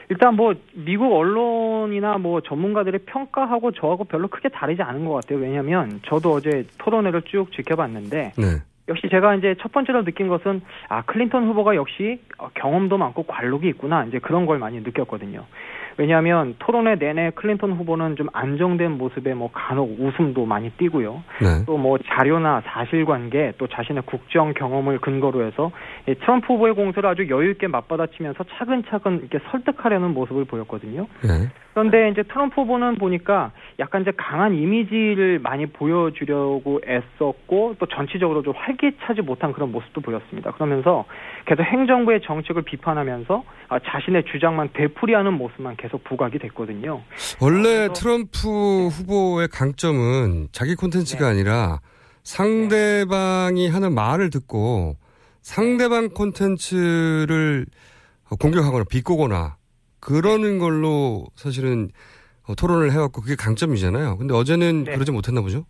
일단 0.10 0.36
뭐 0.36 0.54
미국 0.74 1.14
언론이나 1.14 2.18
뭐 2.18 2.42
전문가들의 2.42 3.02
평가하고 3.06 3.72
저하고 3.72 4.04
별로 4.04 4.28
크게 4.28 4.50
다르지 4.50 4.82
않은 4.82 5.06
것 5.06 5.14
같아요. 5.14 5.40
왜냐하면 5.40 6.00
저도 6.06 6.34
어제 6.34 6.66
토론회를 6.78 7.24
쭉 7.24 7.52
지켜봤는데 7.52 8.34
네. 8.38 8.46
역시 8.88 9.08
제가 9.10 9.36
이제 9.36 9.56
첫 9.62 9.72
번째로 9.72 10.04
느낀 10.04 10.28
것은 10.28 10.62
아 10.90 11.02
클린턴 11.04 11.48
후보가 11.48 11.76
역시 11.76 12.22
어, 12.38 12.50
경험도 12.54 12.98
많고 12.98 13.24
관록이 13.24 13.68
있구나 13.70 14.06
이제 14.06 14.20
그런 14.20 14.46
걸 14.46 14.60
많이 14.60 14.80
느꼈거든요. 14.80 15.46
왜냐하면 15.98 16.56
토론회 16.60 16.96
내내 16.96 17.32
클린턴 17.32 17.72
후보는 17.74 18.16
좀 18.16 18.28
안정된 18.34 18.98
모습에 18.98 19.34
뭐 19.34 19.50
간혹 19.52 20.00
웃음도 20.00 20.46
많이 20.46 20.70
띠고요. 20.72 21.24
네. 21.42 21.66
또뭐 21.66 22.00
자료나 22.06 22.62
사실관계 22.66 23.54
또 23.58 23.68
자신의 23.68 24.04
국정 24.06 24.54
경험을 24.54 25.00
근거로 25.00 25.46
해서 25.46 25.72
이 26.08 26.16
트럼프 26.16 26.54
후보의 26.54 26.76
공세를 26.76 27.10
아주 27.10 27.28
여유 27.30 27.52
있게 27.52 27.68
맞받아치면서 27.68 28.44
차근차근 28.58 29.20
이렇게 29.20 29.40
설득하려는 29.52 30.14
모습을 30.14 30.46
보였거든요. 30.46 31.08
네. 31.24 31.50
그런데 31.76 32.10
이제 32.10 32.24
트럼프 32.24 32.62
후보는 32.62 32.96
보니까 32.96 33.52
약간 33.80 34.02
이제 34.02 34.12
강한 34.16 34.54
이미지를 34.56 35.40
많이 35.40 35.66
보여주려고 35.66 36.80
애썼고 36.88 37.76
또 37.78 37.86
전체적으로 37.88 38.44
좀 38.44 38.54
활기차지 38.56 39.22
못한 39.22 39.52
그런 39.52 39.74
모습도 39.74 40.00
보였습니다. 40.00 40.52
그러면서 40.52 41.04
계속 41.44 41.64
행정부의 41.64 42.22
정책을 42.22 42.62
비판하면서 42.62 43.44
아, 43.68 43.80
자신의 43.80 44.24
주장만 44.24 44.70
되풀이하는 44.72 45.34
모습만 45.34 45.76
계속 45.76 45.85
부각이 46.08 46.40
됐거든요. 46.40 47.04
원래 47.40 47.88
그래서- 47.88 47.94
트럼프 47.94 48.88
후보의 48.88 49.48
강점은 49.50 50.50
자기 50.52 50.76
콘텐츠가 50.76 51.26
네. 51.26 51.32
아니라 51.32 51.80
상대방이 52.24 53.68
하는 53.70 53.94
말을 53.94 54.30
듣고 54.30 54.98
상대방 55.42 56.10
콘텐츠를 56.10 57.66
공격하거나 58.40 58.84
비꼬거나 58.86 59.58
그러는 60.00 60.60
걸로 60.60 61.26
사실은 61.36 61.90
어, 62.48 62.54
토론을 62.56 62.92
해왔고 62.92 63.22
그게 63.22 63.36
강점이잖아요. 63.36 64.18
근데 64.18 64.34
어제는 64.36 64.84
네. 64.84 64.94
그러지 64.94 65.12
못했나 65.12 65.42
보죠? 65.42 65.66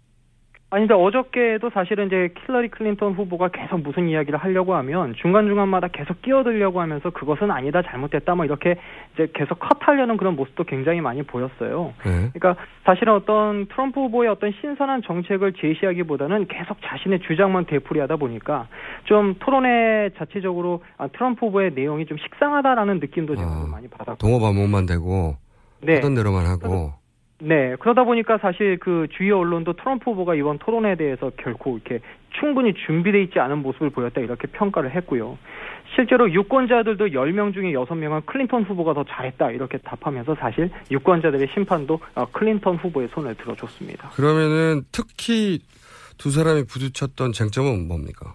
아니, 0.71 0.87
근데 0.87 0.95
어저께도 0.95 1.69
사실은 1.69 2.07
이제 2.07 2.33
힐러리 2.45 2.69
클린턴 2.69 3.13
후보가 3.13 3.49
계속 3.49 3.81
무슨 3.81 4.09
이야기를 4.09 4.39
하려고 4.39 4.73
하면 4.75 5.13
중간중간마다 5.21 5.89
계속 5.89 6.21
끼어들려고 6.23 6.81
하면서 6.81 7.11
그것은 7.11 7.51
아니다, 7.51 7.83
잘못됐다, 7.83 8.33
뭐 8.33 8.45
이렇게 8.45 8.75
이제 9.13 9.27
계속 9.33 9.59
컷하려는 9.59 10.17
그런 10.17 10.35
모습도 10.35 10.63
굉장히 10.63 11.01
많이 11.01 11.21
보였어요. 11.21 11.93
네. 12.03 12.31
그러니까 12.33 12.55
사실은 12.83 13.13
어떤 13.13 13.67
트럼프 13.67 14.01
후보의 14.01 14.29
어떤 14.29 14.51
신선한 14.59 15.03
정책을 15.03 15.53
제시하기보다는 15.53 16.47
계속 16.47 16.77
자신의 16.83 17.19
주장만 17.21 17.65
되풀이하다 17.67 18.15
보니까 18.17 18.67
좀 19.05 19.35
토론회 19.39 20.09
자체적으로 20.17 20.83
아, 20.97 21.07
트럼프 21.07 21.45
후보의 21.45 21.73
내용이 21.75 22.07
좀 22.07 22.17
식상하다라는 22.17 22.99
느낌도 22.99 23.35
제가 23.35 23.47
아, 23.47 23.61
좀 23.61 23.71
많이 23.71 23.87
받았고. 23.87 24.17
동업 24.17 24.43
안목만 24.43 24.87
되고 24.87 25.37
네. 25.81 25.95
하던 25.95 26.15
대로만 26.15 26.47
하고 26.47 26.93
네, 27.39 27.75
그러다 27.79 28.05
보니까 28.05 28.37
사실 28.37 28.77
그 28.79 29.07
주요 29.17 29.39
언론도 29.39 29.73
트럼프 29.73 30.09
후보가 30.11 30.35
이번 30.35 30.57
토론에 30.57 30.95
대해서 30.95 31.31
결코 31.37 31.75
이렇게 31.75 31.99
충분히 32.39 32.73
준비돼 32.73 33.23
있지 33.23 33.39
않은 33.39 33.59
모습을 33.59 33.89
보였다 33.89 34.21
이렇게 34.21 34.47
평가를 34.47 34.95
했고요. 34.95 35.37
실제로 35.95 36.31
유권자들도 36.31 37.07
10명 37.07 37.53
중에 37.53 37.73
6명은 37.73 38.25
클린턴 38.25 38.63
후보가 38.63 38.93
더 38.93 39.03
잘했다 39.03 39.51
이렇게 39.51 39.77
답하면서 39.77 40.35
사실 40.35 40.69
유권자들의 40.91 41.49
심판도 41.53 41.99
어, 42.15 42.25
클린턴 42.31 42.77
후보의 42.77 43.09
손을 43.13 43.35
들어줬습니다. 43.35 44.09
그러면은 44.09 44.83
특히 44.91 45.59
두 46.17 46.31
사람이 46.31 46.65
부딪혔던 46.65 47.33
쟁점은 47.33 47.87
뭡니까? 47.87 48.33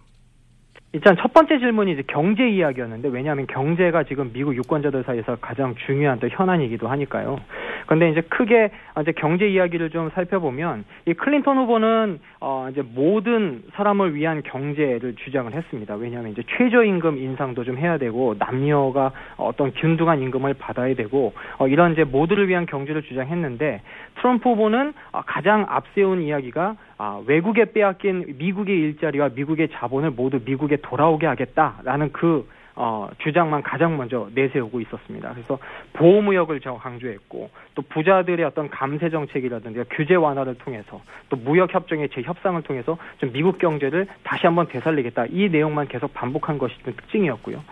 일단 0.93 1.17
첫 1.21 1.33
번째 1.33 1.61
질문이 1.61 1.93
이제 1.93 2.03
경제 2.09 2.49
이야기였는데 2.49 3.09
왜냐하면 3.11 3.47
경제가 3.47 4.03
지금 4.05 4.33
미국 4.33 4.57
유권자들 4.57 5.05
사이에서 5.05 5.37
가장 5.37 5.77
중요한 5.87 6.19
또 6.19 6.29
현안이기도 6.29 6.89
하니까요. 6.89 7.39
그런데 7.87 8.11
이제 8.11 8.21
크게 8.23 8.71
이제 9.01 9.13
경제 9.13 9.49
이야기를 9.49 9.91
좀 9.91 10.11
살펴보면 10.11 10.85
이 11.07 11.15
클린턴 11.15 11.59
후보는 11.59 12.19
어 12.43 12.69
이제 12.71 12.83
모든 12.83 13.63
사람을 13.75 14.15
위한 14.15 14.43
경제를 14.43 15.15
주장을 15.17 15.53
했습니다. 15.53 15.95
왜냐하면 15.95 16.33
이제 16.33 16.43
최저임금 16.57 17.19
인상도 17.19 17.65
좀 17.65 17.77
해야 17.77 17.99
되고 17.99 18.35
남녀가 18.39 19.13
어떤 19.37 19.73
균등한 19.75 20.23
임금을 20.23 20.55
받아야 20.55 20.95
되고 20.95 21.35
어 21.59 21.69
이런 21.69 21.93
이제 21.93 22.05
모두를 22.05 22.49
위한 22.49 22.65
경제를 22.65 23.03
주장했는데 23.03 23.83
트럼프 24.17 24.49
후보는 24.49 24.95
어, 25.13 25.21
가장 25.27 25.67
앞세운 25.69 26.23
이야기가 26.23 26.77
아, 26.97 27.23
외국에 27.27 27.73
빼앗긴 27.73 28.37
미국의 28.39 28.79
일자리와 28.79 29.31
미국의 29.35 29.69
자본을 29.73 30.13
모두 30.13 30.41
미국에 30.43 30.77
돌아오게 30.77 31.27
하겠다라는 31.27 32.13
그 32.13 32.49
어, 32.83 33.11
주장만 33.19 33.63
가장 33.63 33.99
먼저 33.99 34.31
내세우고 34.35 34.81
있었습니다. 34.81 35.35
그래서 35.35 35.59
보호무역을 35.93 36.61
저 36.61 36.77
강조했고 36.77 37.51
또 37.75 37.83
부자들의 37.83 38.43
어떤 38.47 38.71
감세 38.71 39.11
정책이라든지 39.11 39.85
규제 39.91 40.15
완화를 40.15 40.55
통해서 40.55 41.03
또 41.29 41.37
무역 41.37 41.75
협정의 41.75 42.09
재협상을 42.09 42.63
통해서 42.63 42.97
좀 43.19 43.33
미국 43.33 43.59
경제를 43.59 44.07
다시 44.23 44.47
한번 44.47 44.67
되살리겠다 44.67 45.27
이 45.29 45.51
내용만 45.51 45.89
계속 45.89 46.15
반복한 46.15 46.57
것이 46.57 46.75
좀 46.83 46.95
특징이었고요. 46.97 47.63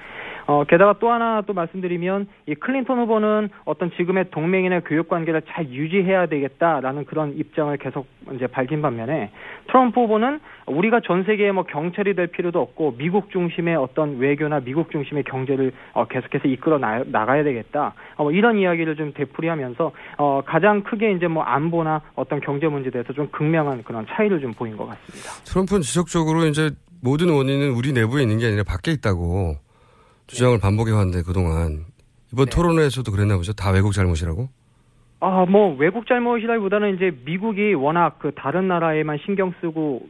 어, 0.48 0.64
게다가 0.64 0.94
또 0.98 1.10
하나 1.10 1.42
또 1.46 1.52
말씀드리면 1.52 2.26
이 2.46 2.54
클린턴 2.54 2.98
후보는 3.00 3.50
어떤 3.66 3.90
지금의 3.92 4.30
동맹이나 4.30 4.80
교육 4.80 5.06
관계를 5.06 5.42
잘 5.46 5.68
유지해야 5.68 6.24
되겠다라는 6.24 7.04
그런 7.04 7.36
입장을 7.36 7.76
계속 7.76 8.06
이제 8.34 8.46
밝힌 8.46 8.80
반면에 8.80 9.30
트럼프 9.66 10.00
후보는 10.00 10.40
우리가 10.64 11.00
전 11.04 11.24
세계에 11.24 11.52
뭐 11.52 11.64
경찰이 11.64 12.14
될 12.14 12.28
필요도 12.28 12.62
없고 12.62 12.96
미국 12.96 13.30
중심의 13.30 13.76
어떤 13.76 14.16
외교나 14.16 14.60
미국 14.60 14.90
중심의 14.90 15.24
경제를 15.24 15.72
어, 15.92 16.06
계속해서 16.06 16.48
이끌어 16.48 16.78
나, 16.78 17.04
나가야 17.04 17.44
되겠다. 17.44 17.92
어, 18.16 18.22
뭐 18.22 18.32
이런 18.32 18.56
이야기를 18.56 18.96
좀 18.96 19.12
되풀이하면서 19.12 19.92
어, 20.16 20.40
가장 20.46 20.82
크게 20.82 21.12
이제 21.12 21.28
뭐 21.28 21.42
안보나 21.42 22.00
어떤 22.14 22.40
경제 22.40 22.66
문제에 22.68 22.90
대해서 22.90 23.12
좀 23.12 23.28
극명한 23.30 23.82
그런 23.84 24.06
차이를 24.08 24.40
좀 24.40 24.54
보인 24.54 24.78
것 24.78 24.86
같습니다. 24.86 25.30
트럼프는 25.44 25.82
지속적으로 25.82 26.46
이제 26.46 26.70
모든 27.02 27.28
원인은 27.28 27.72
우리 27.72 27.92
내부에 27.92 28.22
있는 28.22 28.38
게 28.38 28.46
아니라 28.46 28.62
밖에 28.66 28.92
있다고 28.92 29.67
주장을 30.28 30.58
반복해 30.60 30.92
왔는데 30.92 31.22
그동안 31.22 31.86
이번 32.32 32.46
네. 32.46 32.50
토론회에서도 32.54 33.10
그랬나 33.10 33.36
보죠. 33.36 33.52
다 33.52 33.70
외국 33.70 33.92
잘못이라고? 33.92 34.48
아, 35.20 35.46
뭐 35.48 35.74
외국 35.76 36.06
잘못이라기보다는 36.06 36.94
이제 36.94 37.10
미국이 37.24 37.74
워낙 37.74 38.18
그 38.20 38.30
다른 38.36 38.68
나라에만 38.68 39.18
신경 39.24 39.52
쓰고 39.60 40.06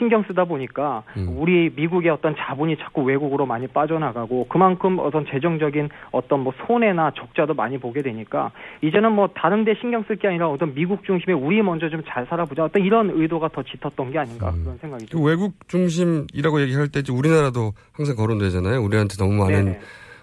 신경 0.00 0.24
쓰다 0.24 0.46
보니까 0.46 1.04
음. 1.16 1.36
우리 1.36 1.70
미국의 1.76 2.10
어떤 2.10 2.34
자본이 2.36 2.76
자꾸 2.78 3.02
외국으로 3.02 3.46
많이 3.46 3.68
빠져나가고 3.68 4.48
그만큼 4.48 4.98
어떤 4.98 5.26
재정적인 5.26 5.90
어떤 6.10 6.40
뭐 6.40 6.52
손해나 6.66 7.12
적자도 7.14 7.54
많이 7.54 7.78
보게 7.78 8.02
되니까 8.02 8.50
이제는 8.82 9.12
뭐 9.12 9.28
다른 9.32 9.64
데 9.64 9.74
신경 9.80 10.02
쓸 10.08 10.16
게 10.16 10.26
아니라 10.26 10.48
어떤 10.50 10.74
미국 10.74 11.04
중심에 11.04 11.32
우리 11.34 11.62
먼저 11.62 11.88
좀 11.88 12.00
잘 12.08 12.26
살아보자 12.26 12.64
어떤 12.64 12.82
이런 12.82 13.10
의도가 13.10 13.48
더 13.48 13.62
짙었던 13.62 14.10
게 14.10 14.18
아닌가 14.18 14.50
음. 14.50 14.64
그런 14.64 14.78
생각이 14.78 15.04
그 15.04 15.10
듭니다. 15.10 15.28
외국 15.30 15.68
중심이라고 15.68 16.62
얘기할 16.62 16.88
때 16.88 17.02
우리나라도 17.12 17.72
항상 17.92 18.16
거론되잖아요. 18.16 18.82
우리한테 18.82 19.16
너무 19.16 19.34
많은 19.34 19.64
네네. 19.66 19.80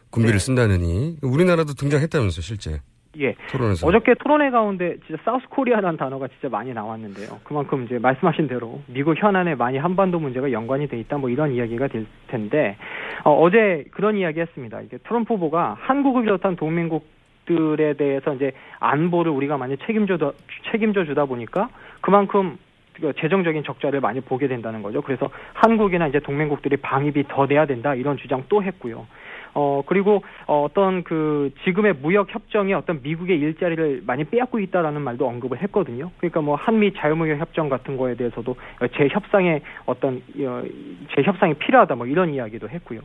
군비를 0.09 0.39
네. 0.39 0.43
쓴다느니 0.43 1.17
우리나라도 1.21 1.73
등장했다면서 1.73 2.41
실제 2.41 2.81
예. 3.19 3.35
토론에서. 3.51 3.87
어저께 3.87 4.15
토론회 4.15 4.49
가운데 4.49 4.97
진짜 5.05 5.21
South 5.23 5.47
Korea라는 5.49 5.97
단어가 5.97 6.27
진짜 6.27 6.49
많이 6.49 6.73
나왔는데요. 6.73 7.39
그만큼 7.43 7.85
이제 7.85 7.99
말씀하신 7.99 8.47
대로 8.47 8.81
미국 8.87 9.21
현안에 9.21 9.55
많이 9.55 9.77
한반도 9.77 10.19
문제가 10.19 10.51
연관이 10.51 10.87
돼 10.87 10.99
있다 10.99 11.17
뭐 11.17 11.29
이런 11.29 11.51
이야기가 11.53 11.87
될 11.87 12.05
텐데 12.27 12.77
어, 13.23 13.49
이제 13.49 13.85
그런 13.91 14.17
이야기 14.17 14.39
했습니다. 14.39 14.81
이게 14.81 14.97
트럼프 14.97 15.33
후보가 15.33 15.77
한국을 15.79 16.23
비롯한 16.23 16.55
동맹국 16.55 17.05
들에 17.45 17.93
대해서 17.93 18.33
이제 18.33 18.51
안보를 18.79 19.31
우리가 19.31 19.57
많이 19.57 19.77
책임져 19.77 20.33
책임져 20.71 21.05
주다 21.05 21.25
보니까 21.25 21.69
그만큼 22.01 22.57
그 22.99 23.13
재정적인 23.13 23.63
적자를 23.63 24.01
많이 24.01 24.19
보게 24.21 24.47
된다는 24.47 24.81
거죠. 24.81 25.01
그래서 25.01 25.29
한국이나 25.53 26.07
이제 26.07 26.19
동맹국들이 26.19 26.77
방위비 26.77 27.25
더 27.29 27.45
내야 27.45 27.65
된다 27.65 27.95
이런 27.95 28.17
주장 28.17 28.43
또 28.49 28.61
했고요. 28.63 29.07
어 29.53 29.81
그리고 29.85 30.23
어, 30.45 30.63
어떤 30.63 31.03
그 31.03 31.51
지금의 31.63 31.93
무역 32.01 32.33
협정이 32.33 32.73
어떤 32.73 33.01
미국의 33.01 33.39
일자리를 33.39 34.03
많이 34.05 34.23
빼앗고 34.23 34.59
있다라는 34.59 35.01
말도 35.01 35.27
언급을 35.27 35.61
했거든요. 35.63 36.11
그러니까 36.17 36.41
뭐 36.41 36.55
한미 36.55 36.93
자유무역 36.93 37.39
협정 37.39 37.69
같은 37.69 37.97
거에 37.97 38.15
대해서도 38.15 38.55
재협상의 38.95 39.61
어떤 39.85 40.21
어, 40.39 40.63
재협상이 41.15 41.55
필요하다 41.55 41.95
뭐 41.95 42.07
이런 42.07 42.33
이야기도 42.33 42.69
했고요. 42.69 43.01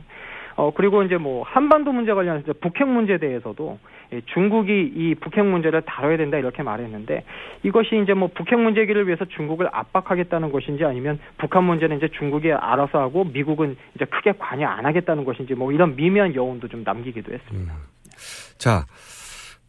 어 0.55 0.71
그리고 0.75 1.03
이제 1.03 1.17
뭐 1.17 1.43
한반도 1.43 1.91
문제 1.91 2.13
관련해서 2.13 2.53
북핵 2.61 2.87
문제에 2.87 3.17
대해서도 3.17 3.79
예, 4.13 4.21
중국이 4.33 4.71
이 4.95 5.15
북핵 5.15 5.45
문제를 5.45 5.81
다뤄야 5.81 6.17
된다 6.17 6.37
이렇게 6.37 6.61
말했는데 6.61 7.23
이것이 7.63 7.99
이제 8.03 8.13
뭐 8.13 8.29
북핵 8.33 8.59
문제 8.59 8.81
해결을 8.81 9.07
위해서 9.07 9.25
중국을 9.25 9.67
압박하겠다는 9.71 10.51
것인지 10.51 10.83
아니면 10.85 11.19
북한 11.39 11.63
문제는 11.63 11.97
이제 11.97 12.07
중국이 12.19 12.51
알아서 12.51 12.99
하고 12.99 13.23
미국은 13.23 13.75
이제 13.95 14.05
크게 14.05 14.33
관여 14.37 14.67
안 14.67 14.85
하겠다는 14.85 15.25
것인지 15.25 15.55
뭐 15.55 15.71
이런 15.71 15.95
미묘한 15.95 16.35
여운도 16.35 16.67
좀 16.67 16.83
남기기도 16.83 17.33
했습니다. 17.33 17.73
자, 18.57 18.85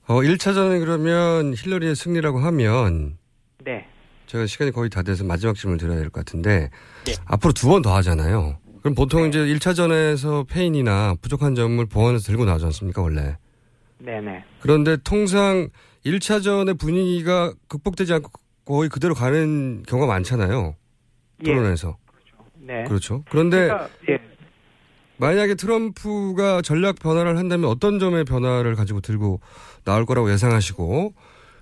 어, 0.07 0.16
1차전에 0.20 0.80
그러면 0.85 1.55
힐러리의 1.57 1.95
승리라고 1.95 2.39
하면 2.41 3.16
네. 3.64 3.87
제가 4.26 4.45
시간이 4.47 4.70
거의 4.72 4.91
다 4.91 5.03
돼서 5.03 5.24
마지막 5.24 5.55
질문을 5.55 5.78
드려야 5.78 5.97
될 5.99 6.11
것 6.11 6.24
같은데 6.24 6.68
앞으로 7.26 7.53
두 7.55 7.68
번 7.68 7.80
더 7.82 7.95
하잖아요. 7.97 8.57
그럼 8.85 8.95
보통 8.95 9.26
이제 9.26 9.39
1차전에서 9.39 10.47
페인이나 10.47 11.14
부족한 11.22 11.55
점을 11.55 11.82
보완해서 11.87 12.26
들고 12.26 12.45
나오지 12.45 12.66
않습니까, 12.66 13.01
원래? 13.01 13.39
네네. 13.97 14.45
그런데 14.61 14.99
통상 15.03 15.70
1차전의 16.05 16.78
분위기가 16.78 17.55
극복되지 17.68 18.12
않고 18.12 18.30
거의 18.66 18.91
그대로 18.91 19.14
가는 19.14 19.82
경우가 19.89 20.12
많잖아요. 20.12 20.76
토론에서. 21.43 21.97
네. 22.57 22.85
그렇죠. 22.85 23.24
그런데 23.30 23.68
그러니까, 23.68 23.89
예. 24.11 24.18
만약에 25.16 25.55
트럼프가 25.55 26.61
전략 26.61 26.97
변화를 26.97 27.39
한다면 27.39 27.70
어떤 27.70 27.99
점의 27.99 28.24
변화를 28.24 28.74
가지고 28.74 29.01
들고 29.01 29.41
나올 29.85 30.05
거라고 30.05 30.30
예상하시고 30.30 31.14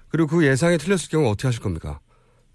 그리고 0.09 0.27
그 0.27 0.45
예상이 0.45 0.77
틀렸을 0.77 1.09
경우 1.09 1.31
어떻게 1.31 1.47
하실 1.47 1.63
겁니까? 1.63 2.01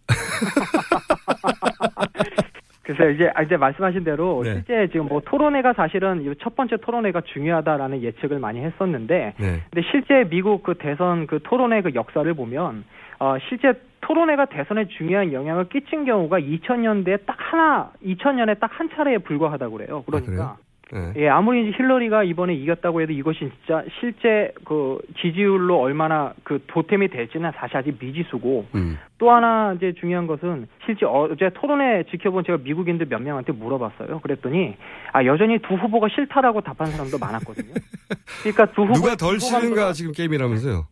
그래서 2.87 3.09
이제 3.09 3.29
아, 3.35 3.41
이제 3.43 3.57
말씀하신 3.57 4.05
대로 4.05 4.41
네. 4.43 4.53
실제 4.53 4.87
지금 4.87 5.07
뭐 5.07 5.21
토론회가 5.23 5.73
사실은 5.73 6.23
이 6.23 6.33
첫 6.41 6.55
번째 6.55 6.77
토론회가 6.77 7.21
중요하다라는 7.21 8.01
예측을 8.01 8.39
많이 8.39 8.61
했었는데 8.61 9.33
네. 9.37 9.61
근데 9.69 9.87
실제 9.91 10.23
미국 10.29 10.63
그 10.63 10.75
대선 10.75 11.27
그 11.27 11.39
토론회 11.43 11.81
그 11.81 11.91
역사를 11.95 12.31
보면 12.33 12.85
어 13.19 13.35
실제 13.49 13.73
토론회가 14.01 14.45
대선에 14.45 14.87
중요한 14.87 15.33
영향을 15.33 15.67
끼친 15.67 16.05
경우가 16.05 16.39
2000년대에 16.39 17.25
딱 17.25 17.35
하나 17.39 17.91
2000년에 18.05 18.59
딱 18.59 18.71
한 18.77 18.89
차례에 18.95 19.17
불과하다고 19.17 19.77
그래요. 19.77 20.03
그러니까 20.05 20.55
그 20.57 20.66
예. 20.93 21.13
예, 21.17 21.29
아무리 21.29 21.67
이제 21.67 21.77
힐러리가 21.77 22.23
이번에 22.23 22.53
이겼다고 22.53 23.01
해도 23.01 23.11
이것이 23.11 23.39
진짜 23.39 23.83
실제 23.99 24.53
그 24.63 24.99
지지율로 25.21 25.79
얼마나 25.79 26.33
그 26.43 26.63
도템이 26.67 27.09
될지는 27.09 27.51
사실 27.55 27.77
아직 27.77 27.97
미지수고 27.99 28.65
음. 28.75 28.97
또 29.17 29.31
하나 29.31 29.73
이제 29.73 29.93
중요한 29.99 30.27
것은 30.27 30.67
실제 30.85 31.05
어제 31.05 31.49
토론회 31.53 32.03
지켜본 32.09 32.45
제가 32.45 32.59
미국인들 32.63 33.07
몇 33.09 33.21
명한테 33.21 33.51
물어봤어요. 33.51 34.19
그랬더니 34.19 34.77
아 35.11 35.25
여전히 35.25 35.59
두 35.59 35.73
후보가 35.75 36.07
싫다라고 36.09 36.61
답한 36.61 36.87
사람도 36.87 37.17
많았거든요. 37.17 37.73
그러니까 38.43 38.65
두 38.67 38.83
후보 38.83 38.93
누가 38.93 39.15
덜 39.15 39.39
싫은가 39.39 39.91
지금 39.93 40.13
게임이라면서요. 40.13 40.85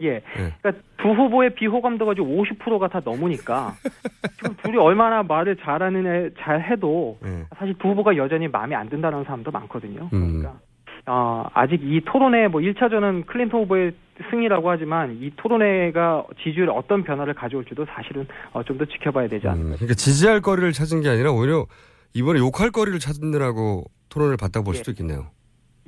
예. 0.00 0.06
예. 0.14 0.22
그러니까 0.62 0.72
두 0.96 1.08
후보의 1.10 1.54
비호감도 1.54 2.06
가 2.06 2.14
지금 2.14 2.28
50%가 2.36 2.88
다 2.88 3.00
넘으니까 3.04 3.74
지금 4.38 4.56
둘이 4.62 4.76
얼마나 4.78 5.22
말을 5.22 5.56
잘하는 5.56 6.06
애 6.06 6.30
잘 6.40 6.62
해도 6.62 7.18
예. 7.24 7.44
사실 7.56 7.74
두 7.78 7.88
후보가 7.88 8.16
여전히 8.16 8.48
마음에 8.48 8.74
안 8.74 8.88
든다는 8.88 9.24
사람도 9.24 9.50
많거든요. 9.50 10.08
음. 10.12 10.38
그러니까 10.38 10.58
어, 11.06 11.44
아직 11.52 11.80
이 11.82 12.00
토론회 12.04 12.48
뭐 12.48 12.60
1차전은 12.60 13.26
클린턴 13.26 13.62
후보의 13.62 13.92
승리라고 14.30 14.70
하지만 14.70 15.18
이 15.20 15.30
토론회가 15.36 16.24
지지율에 16.42 16.70
어떤 16.70 17.02
변화를 17.02 17.34
가져올지도 17.34 17.86
사실은 17.86 18.26
어, 18.52 18.62
좀 18.62 18.78
더 18.78 18.84
지켜봐야 18.84 19.28
되지 19.28 19.48
않을까. 19.48 19.64
음, 19.68 19.72
그러니까 19.74 19.94
지지할 19.94 20.40
거리를 20.40 20.70
찾은 20.72 21.00
게 21.02 21.08
아니라 21.08 21.32
오히려 21.32 21.66
이번에 22.14 22.38
욕할 22.40 22.70
거리를 22.70 22.98
찾느라고 23.00 23.84
토론을 24.10 24.36
받다 24.36 24.62
볼 24.62 24.74
예. 24.74 24.78
수도 24.78 24.90
있겠네요. 24.92 25.26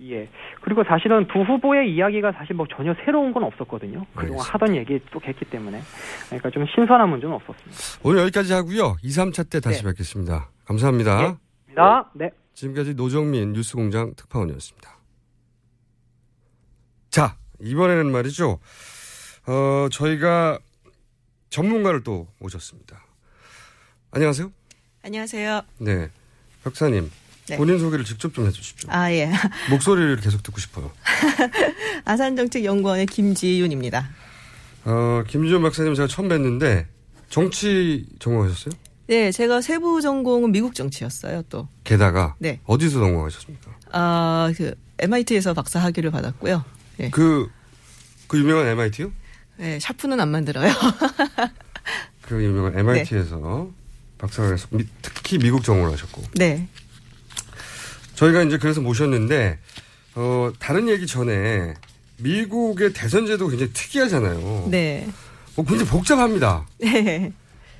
예. 0.00 0.28
그리고 0.60 0.82
사실은 0.84 1.26
두 1.28 1.40
후보의 1.40 1.94
이야기가 1.94 2.32
사실 2.32 2.54
뭐 2.54 2.66
전혀 2.74 2.94
새로운 3.04 3.32
건 3.32 3.44
없었거든요. 3.44 4.04
그동안 4.14 4.40
알겠습니다. 4.40 4.52
하던 4.52 4.76
얘기 4.76 5.00
또 5.12 5.20
했기 5.24 5.44
때문에. 5.44 5.80
그러니까 6.26 6.50
좀 6.50 6.66
신선한 6.66 7.08
문제는 7.08 7.34
없었습니다. 7.36 7.76
오늘 8.02 8.22
여기까지 8.22 8.52
하고요. 8.52 8.96
2, 9.02 9.08
3차 9.08 9.48
때 9.48 9.60
다시 9.60 9.82
네. 9.82 9.90
뵙겠습니다. 9.90 10.50
감사합니다. 10.64 11.22
예. 11.22 11.74
나, 11.74 12.10
네. 12.14 12.30
지금까지 12.54 12.94
노정민 12.94 13.52
뉴스공장 13.52 14.14
특파원이었습니다. 14.16 14.98
자, 17.10 17.36
이번에는 17.60 18.10
말이죠. 18.10 18.58
어, 19.46 19.88
저희가 19.90 20.58
전문가를 21.50 22.02
또 22.02 22.26
모셨습니다. 22.40 23.04
안녕하세요. 24.10 24.50
안녕하세요. 25.04 25.60
네. 25.78 26.08
혁사님. 26.62 27.10
네. 27.48 27.56
본인 27.56 27.78
소개를 27.78 28.04
직접 28.04 28.32
좀 28.32 28.46
해주십시오. 28.46 28.88
아, 28.90 29.12
예. 29.12 29.30
목소리를 29.70 30.16
계속 30.16 30.42
듣고 30.42 30.60
싶어요. 30.60 30.90
아산정책연구원의 32.04 33.06
김지윤입니다. 33.06 34.08
어, 34.86 35.22
김지현 35.26 35.62
박사님 35.62 35.94
제가 35.94 36.08
처음 36.08 36.28
뵀는데 36.28 36.86
정치 37.28 38.06
전공하셨어요? 38.18 38.74
네, 39.06 39.30
제가 39.32 39.60
세부 39.60 40.00
전공은 40.00 40.52
미국 40.52 40.74
정치였어요, 40.74 41.42
또. 41.50 41.68
게다가 41.84 42.34
네. 42.38 42.60
어디서 42.64 42.98
전공하셨습니까? 43.00 43.70
아, 43.92 44.52
그, 44.56 44.74
MIT에서 44.98 45.52
박사 45.52 45.80
학위를 45.80 46.10
받았고요. 46.10 46.64
네. 46.96 47.10
그, 47.10 47.50
그 48.28 48.38
유명한 48.38 48.66
MIT요? 48.68 49.10
네, 49.58 49.78
샤프는 49.80 50.18
안 50.20 50.30
만들어요. 50.30 50.72
그 52.22 52.42
유명한 52.42 52.78
MIT에서 52.78 53.68
박사를 54.16 54.52
해서 54.54 54.66
미- 54.70 54.86
특히 55.02 55.36
미국 55.38 55.62
전공을 55.62 55.92
하셨고 55.92 56.22
네. 56.34 56.66
저희가 58.14 58.42
이제 58.42 58.58
그래서 58.58 58.80
모셨는데 58.80 59.58
어 60.16 60.52
다른 60.58 60.88
얘기 60.88 61.06
전에 61.06 61.74
미국의 62.18 62.92
대선 62.92 63.26
제도 63.26 63.48
굉장히 63.48 63.72
특이하잖아요. 63.72 64.68
네. 64.70 65.06
뭐 65.56 65.64
굉장히 65.64 65.90
복잡합니다. 65.90 66.66
네. 66.78 67.32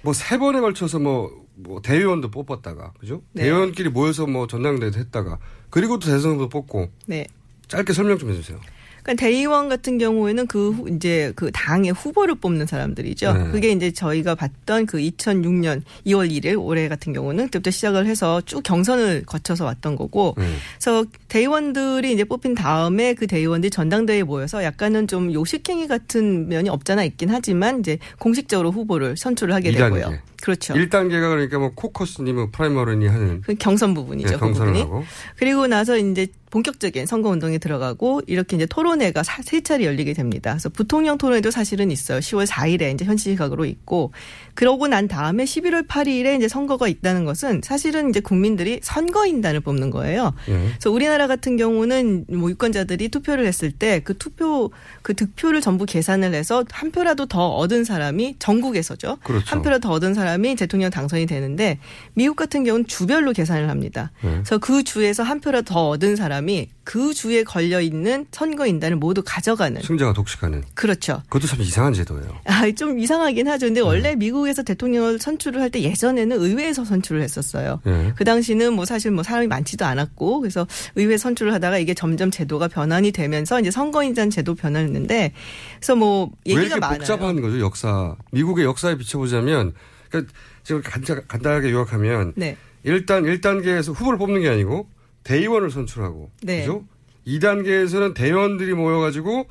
뭐 0.03 0.13
세 0.13 0.37
번에 0.39 0.61
걸쳐서 0.61 0.99
뭐, 0.99 1.31
뭐 1.55 1.81
대의원도 1.81 2.31
뽑았다가 2.31 2.93
그죠? 3.01 3.23
네. 3.33 3.45
대의원끼리 3.45 3.89
모여서 3.89 4.27
뭐 4.27 4.47
전당대회도 4.47 4.99
했다가 4.99 5.39
그리고 5.71 5.99
또 5.99 6.07
대선 6.09 6.33
후보 6.33 6.49
뽑고 6.49 6.91
네. 7.07 7.27
짧게 7.69 7.93
설명 7.93 8.19
좀 8.19 8.31
해주세요. 8.31 8.61
그러니까 9.05 9.21
대의원 9.21 9.69
같은 9.69 9.99
경우에는 9.99 10.47
그 10.47 10.71
후- 10.71 10.89
이제 10.89 11.33
그 11.37 11.51
당의 11.53 11.93
후보를 11.93 12.35
뽑는 12.37 12.67
사람들이죠. 12.67 13.33
네. 13.35 13.51
그게 13.53 13.71
이제 13.71 13.91
저희가 13.93 14.35
봤던 14.35 14.87
그 14.87 14.99
2006년 14.99 15.83
2월 16.07 16.31
1일 16.31 16.57
올해 16.61 16.89
같은 16.89 17.13
경우는 17.13 17.45
그때부터 17.45 17.71
시작을 17.71 18.07
해서 18.07 18.41
쭉 18.47 18.63
경선을 18.63 19.25
거쳐서 19.27 19.67
왔던 19.67 19.97
거고. 19.97 20.35
네. 20.39 20.47
그래서 20.81 21.05
대의원들이 21.29 22.13
이제 22.15 22.25
뽑힌 22.25 22.55
다음에 22.55 23.13
그 23.15 23.27
대의원들이 23.27 23.71
전당대회에 23.71 24.23
모여서 24.23 24.65
약간은 24.65 25.07
좀 25.07 25.33
요식행위 25.33 25.87
같은 25.87 26.49
면이 26.49 26.71
없잖아 26.71 27.05
있긴 27.05 27.29
하지만 27.31 27.81
이제 27.81 27.99
공식적으로 28.19 28.71
후보를 28.73 29.17
선출을 29.19 29.53
하게 29.55 29.69
이 29.69 29.73
되고요. 29.75 30.01
단계. 30.03 30.21
그렇죠. 30.45 30.75
1단계가 30.75 31.31
그러니까 31.31 31.59
뭐 31.59 31.71
코커스니 31.75 32.35
뭐 32.35 32.49
프라이머리니 32.53 33.07
하는 33.07 33.41
그 33.41 33.55
경선 33.55 33.95
부분이죠. 33.95 34.29
네, 34.29 34.35
그 34.35 34.41
경선을 34.41 34.73
부분이. 34.75 34.83
하고 34.83 35.05
그리고 35.37 35.67
나서 35.67 35.97
이제 35.97 36.27
본격적인 36.51 37.07
선거 37.07 37.31
운동에 37.31 37.59
들어가고 37.59 38.21
이렇게 38.29 38.55
이제 38.55 38.65
토론회가 38.67 39.25
사- 39.25 39.43
세 39.43 39.61
차례 39.63 39.85
열리게 39.87 40.13
됩니다. 40.13 40.51
그래서 40.53 40.69
부통령 40.69 41.19
토론회도 41.19 41.51
사실은 41.51 41.91
있어요. 41.91 42.21
10월 42.21 42.47
4일에 42.47 42.95
이제 42.95 43.05
현실 43.05 43.33
시각으로 43.33 43.65
있고 43.65 44.13
그러고 44.55 44.87
난 44.87 45.09
다음에 45.09 45.45
11월 45.45 45.89
8일에 45.89 46.37
이제 46.37 46.47
선거가 46.47 46.87
있다는 46.87 47.25
것은 47.25 47.63
사실은 47.65 48.11
이제 48.11 48.21
국민들이 48.21 48.79
선거인단을 48.83 49.61
뽑는 49.61 49.91
거예요. 49.91 50.33
예. 50.49 50.53
그래서 50.53 50.91
우리나라 50.93 51.27
같은 51.27 51.57
경우는 51.57 52.27
뭐 52.29 52.51
유권자들이 52.51 53.09
투표를 53.09 53.47
했을 53.47 53.73
때 53.73 54.01
그 54.05 54.17
투표 54.17 54.71
그 55.03 55.15
득표를 55.15 55.61
전부 55.61 55.87
계산을 55.87 56.35
해서 56.35 56.65
한 56.71 56.93
표라도 56.93 57.27
더 57.27 57.49
얻은 57.49 57.83
사람이 57.85 58.37
전국에서죠. 58.39 59.17
그렇죠. 59.25 59.45
한 59.47 59.63
표라도 59.63 59.89
더 59.89 59.95
얻은 59.95 60.15
사람이 60.15 60.34
대통령 60.57 60.91
당선이 60.91 61.27
되는데 61.27 61.79
미국 62.15 62.37
같은 62.37 62.65
경우는 62.65 62.87
주별로 62.87 63.33
계산을 63.33 63.69
합니다. 63.71 64.11
네. 64.23 64.31
그래서 64.31 64.59
그 64.59 64.83
주에서 64.85 65.23
한 65.23 65.41
표라도 65.41 65.65
더 65.73 65.89
얻은 65.91 66.17
사람이 66.17 66.69
그 66.85 67.15
주에 67.15 67.45
걸려 67.45 67.81
있는 67.81 68.27
선거 68.31 68.67
인단을 68.67 68.97
모두 68.97 69.23
가져가는 69.25 69.81
승자가 69.81 70.13
독식하는 70.13 70.63
그렇죠. 70.75 71.23
그것도 71.29 71.47
참 71.47 71.61
이상한 71.63 71.95
제도예요. 71.95 72.29
아, 72.45 72.71
좀 72.77 72.99
이상하긴 72.99 73.49
하죠. 73.49 73.67
네. 73.67 73.69
근데 73.71 73.81
원래 73.81 74.15
미국에서 74.17 74.63
대통령을 74.63 75.19
선출을 75.19 75.61
할 75.61 75.71
때 75.71 75.81
예전에는 75.83 76.41
의회에서 76.41 76.85
선출을 76.85 77.23
했었어요. 77.23 77.81
예. 77.87 78.13
그 78.17 78.25
당시는 78.25 78.75
뭐 78.75 78.85
사실 78.85 79.11
뭐 79.11 79.25
사람이 79.25 79.47
많지도 79.47 79.85
않았고 79.87 80.41
그래서 80.41 80.67
의회 80.95 81.17
선출을 81.17 81.53
하다가 81.55 81.79
이게 81.79 81.95
점점 81.95 82.31
제도가 82.31 82.69
변환이 82.69 83.13
되면서 83.13 83.59
이제 83.61 83.71
선거 83.71 84.05
인단 84.05 84.31
제도 84.31 84.55
변화했는데 84.55 85.33
그래서 85.79 85.97
뭐왜 85.97 86.29
얘기가 86.47 86.77
많아요. 86.77 86.99
복잡한 86.99 87.41
거죠 87.41 87.61
역사 87.61 88.15
미국의 88.33 88.65
역사에 88.67 88.97
비춰보자면 88.97 89.73
그러니까 90.15 90.33
제가 90.63 90.81
간단, 90.83 91.23
간단하게 91.27 91.73
요약하면 91.73 92.33
네. 92.37 92.57
일단 92.85 93.25
1단계에서 93.25 93.95
후보를 93.95 94.19
뽑는 94.19 94.43
게 94.43 94.49
아니고 94.49 94.89
대의원을 95.25 95.71
선출하고 95.71 96.31
네. 96.43 96.61
그죠? 96.61 96.85
2단계에서는 97.27 98.15
대의원들이 98.15 98.75
모여가지고 98.75 99.47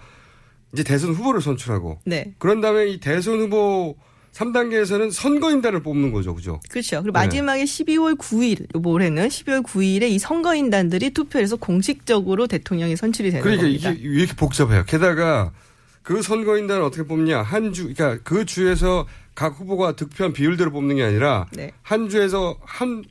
이제 0.74 0.84
대선 0.84 1.12
후보를 1.12 1.42
선출하고 1.42 2.00
네. 2.06 2.34
그런 2.38 2.62
다음에 2.62 2.88
이 2.88 3.00
대선 3.00 3.40
후보 3.40 3.96
3단계에서는 4.34 5.12
선거인단을 5.12 5.84
뽑는 5.84 6.12
거죠, 6.12 6.34
그죠? 6.34 6.60
그렇죠. 6.70 7.02
그리고 7.04 7.18
네. 7.20 7.26
마지막에 7.26 7.64
12월 7.64 8.18
9일 8.18 8.86
올해는 8.86 9.28
12월 9.28 9.64
9일에 9.64 10.10
이 10.10 10.18
선거인단들이 10.18 11.12
투표해서 11.12 11.56
공식적으로 11.56 12.48
대통령이 12.48 12.96
선출이 12.96 13.30
되는 13.30 13.44
그러니까 13.44 13.64
겁니다. 13.68 13.92
이게 13.92 14.08
왜 14.08 14.16
이렇게 14.16 14.34
복잡해요? 14.36 14.86
게다가 14.86 15.52
그 16.02 16.22
선거인단을 16.22 16.82
어떻게 16.82 17.04
뽑냐? 17.04 17.44
한 17.44 17.74
주, 17.74 17.94
그러니까 17.94 18.20
그 18.24 18.46
주에서 18.46 19.08
각 19.36 19.60
후보가 19.60 19.96
득표한 19.96 20.34
비율대로 20.34 20.72
뽑는 20.72 20.98
게 20.98 21.04
아니라 21.04 21.48
네. 21.54 21.72
한 21.82 22.10
주에서 22.10 22.58
한, 22.64 23.04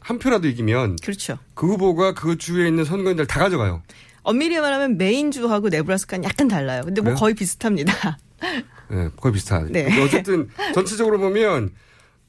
한 0.00 0.18
표라도 0.18 0.48
이기면 0.48 0.96
그렇죠. 1.02 1.38
그 1.54 1.66
후보가 1.66 2.14
그 2.14 2.36
주에 2.36 2.66
있는 2.66 2.84
선거인단을 2.84 3.26
다 3.26 3.40
가져가요. 3.40 3.82
엄밀히 4.22 4.58
말하면 4.60 4.98
메인주하고 4.98 5.68
네브라스카는 5.68 6.24
약간 6.24 6.48
달라요. 6.48 6.82
근데 6.84 7.00
뭐 7.00 7.10
그래요? 7.10 7.20
거의 7.20 7.34
비슷합니다. 7.34 8.18
네, 8.90 9.08
거의 9.16 9.32
비슷하죠. 9.34 9.72
네. 9.72 10.02
어쨌든 10.02 10.48
전체적으로 10.74 11.18
보면 11.18 11.70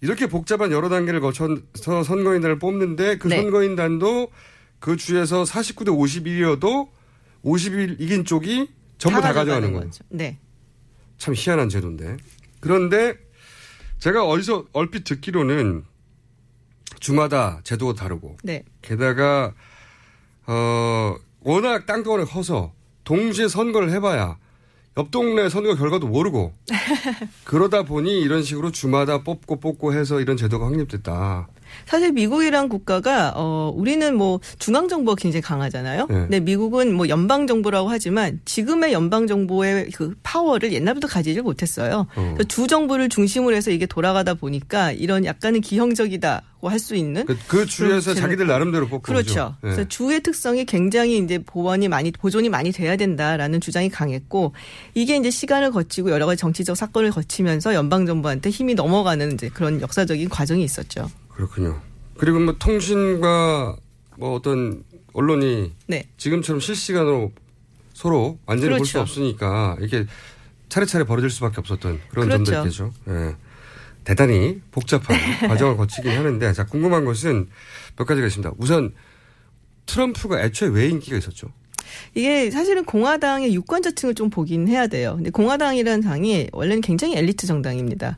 이렇게 0.02 0.28
복잡한 0.28 0.72
여러 0.72 0.88
단계를 0.88 1.20
거쳐서 1.20 2.04
선거인단을 2.04 2.60
뽑는데 2.60 3.18
그 3.18 3.28
네. 3.28 3.38
선거인단도 3.38 4.30
그 4.80 4.96
주에서 4.96 5.44
49대 5.44 5.88
51이어도 5.88 6.88
50일 7.44 7.98
이긴 8.00 8.24
쪽이 8.26 8.70
전부 8.98 9.22
다, 9.22 9.34
가져가는 9.34 9.72
거예요. 9.74 9.86
거죠. 9.86 10.04
네. 10.10 10.40
참 11.18 11.34
희한한 11.36 11.70
제도인데. 11.70 12.18
그런데 12.62 13.18
제가 14.00 14.26
어디서 14.26 14.66
얼핏 14.74 15.04
듣기로는 15.04 15.84
주마다 17.00 17.60
제도가 17.64 17.94
다르고 17.94 18.38
네. 18.44 18.64
게다가 18.82 19.54
어 20.48 21.16
워낙 21.42 21.86
땅덩어리 21.86 22.26
커서 22.26 22.74
동시에 23.04 23.48
선거를 23.48 23.92
해봐야 23.92 24.38
옆 24.98 25.12
동네 25.12 25.50
선거 25.50 25.76
결과도 25.76 26.08
모르고 26.08 26.54
그러다 27.46 27.84
보니 27.84 28.20
이런 28.20 28.44
식으로 28.44 28.72
주마다 28.72 29.24
뽑고 29.24 29.60
뽑고 29.60 29.94
해서 29.94 30.20
이런 30.20 30.36
제도가 30.36 30.66
확립됐다. 30.66 31.48
사실 31.86 32.12
미국이란 32.12 32.70
국가가 32.70 33.34
어 33.36 33.74
우리는 33.76 34.16
뭐 34.16 34.40
중앙 34.60 34.88
정부가 34.88 35.16
굉장히 35.20 35.42
강하잖아요. 35.42 36.08
네. 36.10 36.14
근데 36.14 36.40
미국은 36.40 36.94
뭐 36.94 37.10
연방 37.10 37.48
정부라고 37.48 37.90
하지만 37.90 38.40
지금의 38.46 38.94
연방 38.94 39.28
정부의 39.28 39.90
그 39.92 40.16
파워를 40.24 40.74
옛날부터 40.74 41.08
가지질 41.08 41.42
못했어요. 41.42 42.08
어. 42.16 42.38
주 42.48 42.68
정부를 42.68 43.10
중심으로 43.10 43.56
해서 43.56 43.72
이게 43.72 43.86
돌아가다 43.86 44.36
보니까 44.36 44.92
이런 44.92 45.26
약간은 45.26 45.62
기형적이다고 45.62 46.70
할수 46.70 46.96
있는 46.96 47.26
그, 47.26 47.38
그 47.48 47.66
주에서 47.66 48.14
자기들 48.14 48.48
나름대로 48.48 48.88
뽑고 48.88 49.02
그렇죠. 49.02 49.56
예. 49.58 49.62
그래서 49.62 49.88
주의 49.88 50.22
특성이 50.22 50.66
굉장히 50.66 51.18
이제 51.18 51.40
보완이 51.40 51.88
많이 51.88 52.12
보존이 52.12 52.50
많이 52.50 52.72
돼야 52.72 52.96
된다라는 52.96 53.62
주장이 53.62 53.90
강했고 53.90 54.54
이게 54.94 55.18
이제 55.18 55.30
시간을 55.30 55.72
거치고 55.72 56.12
여러 56.12 56.26
가지 56.26 56.40
정치적 56.40 56.76
사건을 56.76 57.12
거치면서 57.12 57.74
연방 57.74 58.06
정부한테 58.06 58.50
힘이 58.50 58.74
넘어가는 58.76 59.34
이제 59.34 59.50
그런 59.50 59.82
역사적인 59.82 60.30
과정이 60.30 60.64
있었죠. 60.64 61.10
그렇군요. 61.40 61.82
그리고 62.18 62.38
뭐 62.40 62.58
통신과 62.60 63.78
뭐 64.18 64.36
어떤 64.36 64.84
언론이 65.14 65.72
네. 65.88 66.04
지금처럼 66.18 66.60
실시간으로 66.60 67.32
서로 67.94 68.38
완전히 68.46 68.76
볼수 68.78 68.94
그렇죠. 68.94 69.04
없으니까 69.04 69.78
이게 69.80 70.06
차례차례 70.68 71.06
벌어질 71.06 71.30
수밖에 71.30 71.56
없었던 71.60 72.02
그런 72.10 72.28
그렇죠. 72.28 72.44
점도 72.44 72.60
있겠죠. 72.60 72.94
예. 73.08 73.36
대단히 74.04 74.60
복잡한 74.72 75.18
과정을 75.48 75.78
거치긴 75.78 76.12
하는데 76.12 76.52
자 76.52 76.66
궁금한 76.66 77.06
것은 77.06 77.48
몇 77.96 78.04
가지가 78.04 78.28
있습니다. 78.28 78.54
우선 78.58 78.94
트럼프가 79.86 80.44
애초에 80.44 80.68
왜 80.68 80.90
인기가 80.90 81.16
있었죠? 81.18 81.48
이게 82.16 82.52
사실은 82.52 82.84
공화당의 82.86 83.54
유권자층을 83.56 84.16
좀 84.16 84.30
보긴 84.30 84.68
해야 84.68 84.88
돼요. 84.88 85.14
근데 85.16 85.30
공화당이라는 85.30 86.02
당이 86.02 86.50
원래는 86.52 86.82
굉장히 86.82 87.18
엘리트 87.18 87.48
정당입니다. 87.48 88.18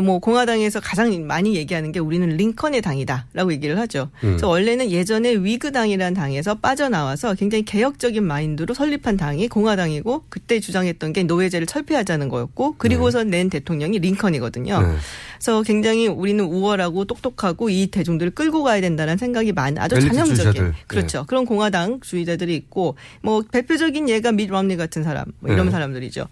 뭐 0.00 0.18
공화당에서 0.18 0.80
가장 0.80 1.26
많이 1.26 1.54
얘기하는 1.54 1.92
게 1.92 2.00
우리는 2.00 2.26
링컨의 2.28 2.80
당이다라고 2.80 3.52
얘기를 3.52 3.78
하죠. 3.80 4.10
음. 4.24 4.30
그래서 4.30 4.48
원래는 4.48 4.90
예전에 4.90 5.34
위그당이라는 5.34 6.14
당에서 6.14 6.54
빠져나와서 6.54 7.34
굉장히 7.34 7.64
개혁적인 7.64 8.24
마인드로 8.24 8.72
설립한 8.74 9.16
당이 9.16 9.48
공화당이고 9.48 10.24
그때 10.28 10.60
주장했던 10.60 11.12
게 11.12 11.24
노예제를 11.24 11.66
철폐하자는 11.66 12.28
거였고 12.28 12.76
그리고서 12.78 13.24
낸 13.24 13.50
대통령이 13.50 13.98
링컨이거든요. 13.98 14.80
네. 14.80 14.96
그래서 15.34 15.62
굉장히 15.62 16.06
우리는 16.08 16.42
우월하고 16.44 17.04
똑똑하고 17.04 17.68
이 17.68 17.88
대중들을 17.88 18.32
끌고 18.32 18.62
가야 18.62 18.80
된다는 18.80 19.16
생각이 19.16 19.52
많은 19.52 19.78
아주 19.78 20.00
전형적인 20.00 20.34
주의자들. 20.36 20.74
그렇죠. 20.86 21.24
그런 21.26 21.44
공화당 21.44 22.00
주의자들이 22.00 22.54
있고 22.54 22.96
뭐 23.22 23.42
대표적인 23.42 24.08
예가 24.08 24.32
밋 24.32 24.48
럼니 24.50 24.76
같은 24.76 25.02
사람 25.02 25.26
뭐 25.40 25.52
이런 25.52 25.66
네. 25.66 25.72
사람들이죠. 25.72 26.28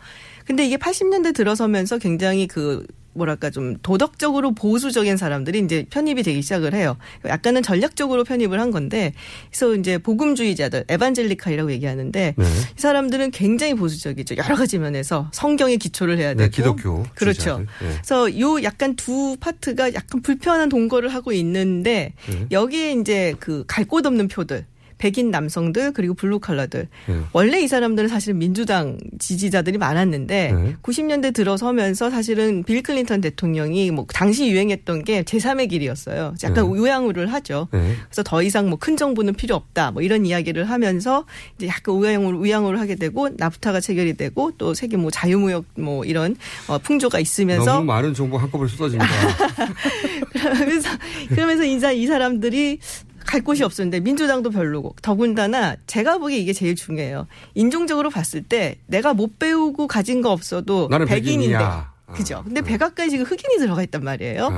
근데 0.47 0.67
이게 0.67 0.77
80년대 0.77 1.35
들어서면서 1.35 1.99
굉장히 1.99 2.47
그 2.47 2.85
뭐랄까 3.13 3.51
좀 3.51 3.77
도덕적으로 3.83 4.55
보수적인 4.55 5.17
사람들이 5.17 5.59
이제 5.61 5.85
편입이 5.91 6.23
되기 6.23 6.43
시작을 6.43 6.75
해요. 6.75 6.97
약간은 7.27 7.63
전략적으로 7.63 8.25
편입을 8.25 8.61
한 8.61 8.71
건데 8.71 9.13
그래서 9.51 9.75
이제 9.75 9.99
복음주의자들 9.99 10.85
evangelical이라고 10.89 11.73
얘기하는데 11.73 12.35
네. 12.37 12.45
이 12.45 12.81
사람들은 12.81 13.33
굉장히 13.33 13.75
보수적이죠. 13.75 14.37
여러 14.37 14.55
가지 14.55 14.79
면에서 14.79 15.29
성경에 15.33 15.77
기초를 15.77 16.19
해야 16.19 16.35
되고 16.35 16.43
네, 16.43 16.49
기독교 16.51 17.03
그렇죠. 17.15 17.65
예. 17.83 17.87
그래서 17.95 18.39
요 18.39 18.63
약간 18.63 18.95
두 18.95 19.37
파트가 19.41 19.95
약간 19.95 20.23
불편한 20.23 20.69
동거를 20.69 21.09
하고 21.13 21.33
있는데 21.33 22.13
네. 22.29 22.47
여기에 22.51 22.93
이제 22.93 23.35
그 23.41 23.65
갈 23.67 23.85
곳 23.91 24.07
없는 24.07 24.29
표들 24.29 24.67
백인 25.01 25.31
남성들 25.31 25.93
그리고 25.93 26.15
블루 26.15 26.41
칼라들 26.41 26.89
네. 27.07 27.21
원래 27.33 27.61
이 27.61 27.69
사람들은 27.69 28.09
사실 28.09 28.35
민주당 28.35 28.99
지지자들이 29.19 29.79
많았는데 29.79 30.53
네. 30.53 30.77
90년대 30.83 31.33
들어서면서 31.33 32.11
사실은 32.11 32.65
빌 32.65 32.83
클린턴 32.83 33.21
대통령이 33.21 33.91
뭐 33.91 34.07
당시 34.13 34.51
유행했던 34.51 35.05
게 35.05 35.23
제3의 35.23 35.69
길이었어요. 35.71 36.35
약간 36.43 36.55
네. 36.55 36.61
우양우를 36.61 37.33
하죠. 37.33 37.69
네. 37.73 37.97
그래서 38.09 38.23
더 38.23 38.43
이상 38.43 38.69
뭐 38.69 38.81
큰 38.81 38.97
정부는 38.97 39.35
필요 39.35 39.55
없다. 39.55 39.93
뭐 39.93 40.03
이런 40.03 40.27
이야기를 40.27 40.69
하면서 40.69 41.27
이제 41.57 41.69
약간 41.69 41.95
우양우를 41.95 42.39
우양우를 42.39 42.81
하게 42.81 42.97
되고 42.97 43.29
나프타가 43.29 43.79
체결이 43.79 44.15
되고 44.15 44.51
또 44.57 44.75
세계 44.75 44.97
뭐 44.97 45.11
자유무역 45.11 45.67
뭐 45.77 46.05
이런 46.05 46.35
어, 46.67 46.79
풍조가 46.79 47.21
있으면서 47.21 47.75
너무 47.75 47.85
많은 47.85 48.15
정보 48.15 48.39
한꺼번에 48.39 48.69
쏟아집니다. 48.71 49.11
그래서 50.59 50.89
그러면서 51.29 51.65
이제 51.65 51.95
이 51.95 52.07
사람들이 52.07 52.79
갈 53.31 53.43
곳이 53.43 53.63
없었는데 53.63 54.01
민주당도 54.01 54.51
별로고 54.51 54.97
더군다나 55.03 55.77
제가 55.87 56.19
보기에 56.19 56.39
이게 56.39 56.53
제일 56.53 56.75
중요해요. 56.75 57.29
인종적으로 57.55 58.11
봤을 58.11 58.43
때 58.43 58.81
내가 58.87 59.15
못 59.15 59.39
배우고 59.39 59.87
가진 59.87 60.21
거 60.21 60.33
없어도 60.33 60.89
나는 60.91 61.07
백인인데 61.07 61.47
백인이야. 61.47 61.93
아, 62.09 62.13
그죠. 62.13 62.43
근데 62.45 62.61
백악관에 62.61 63.09
지금 63.09 63.25
흑인이 63.25 63.59
들어가 63.59 63.85
있단 63.85 64.03
말이에요. 64.03 64.51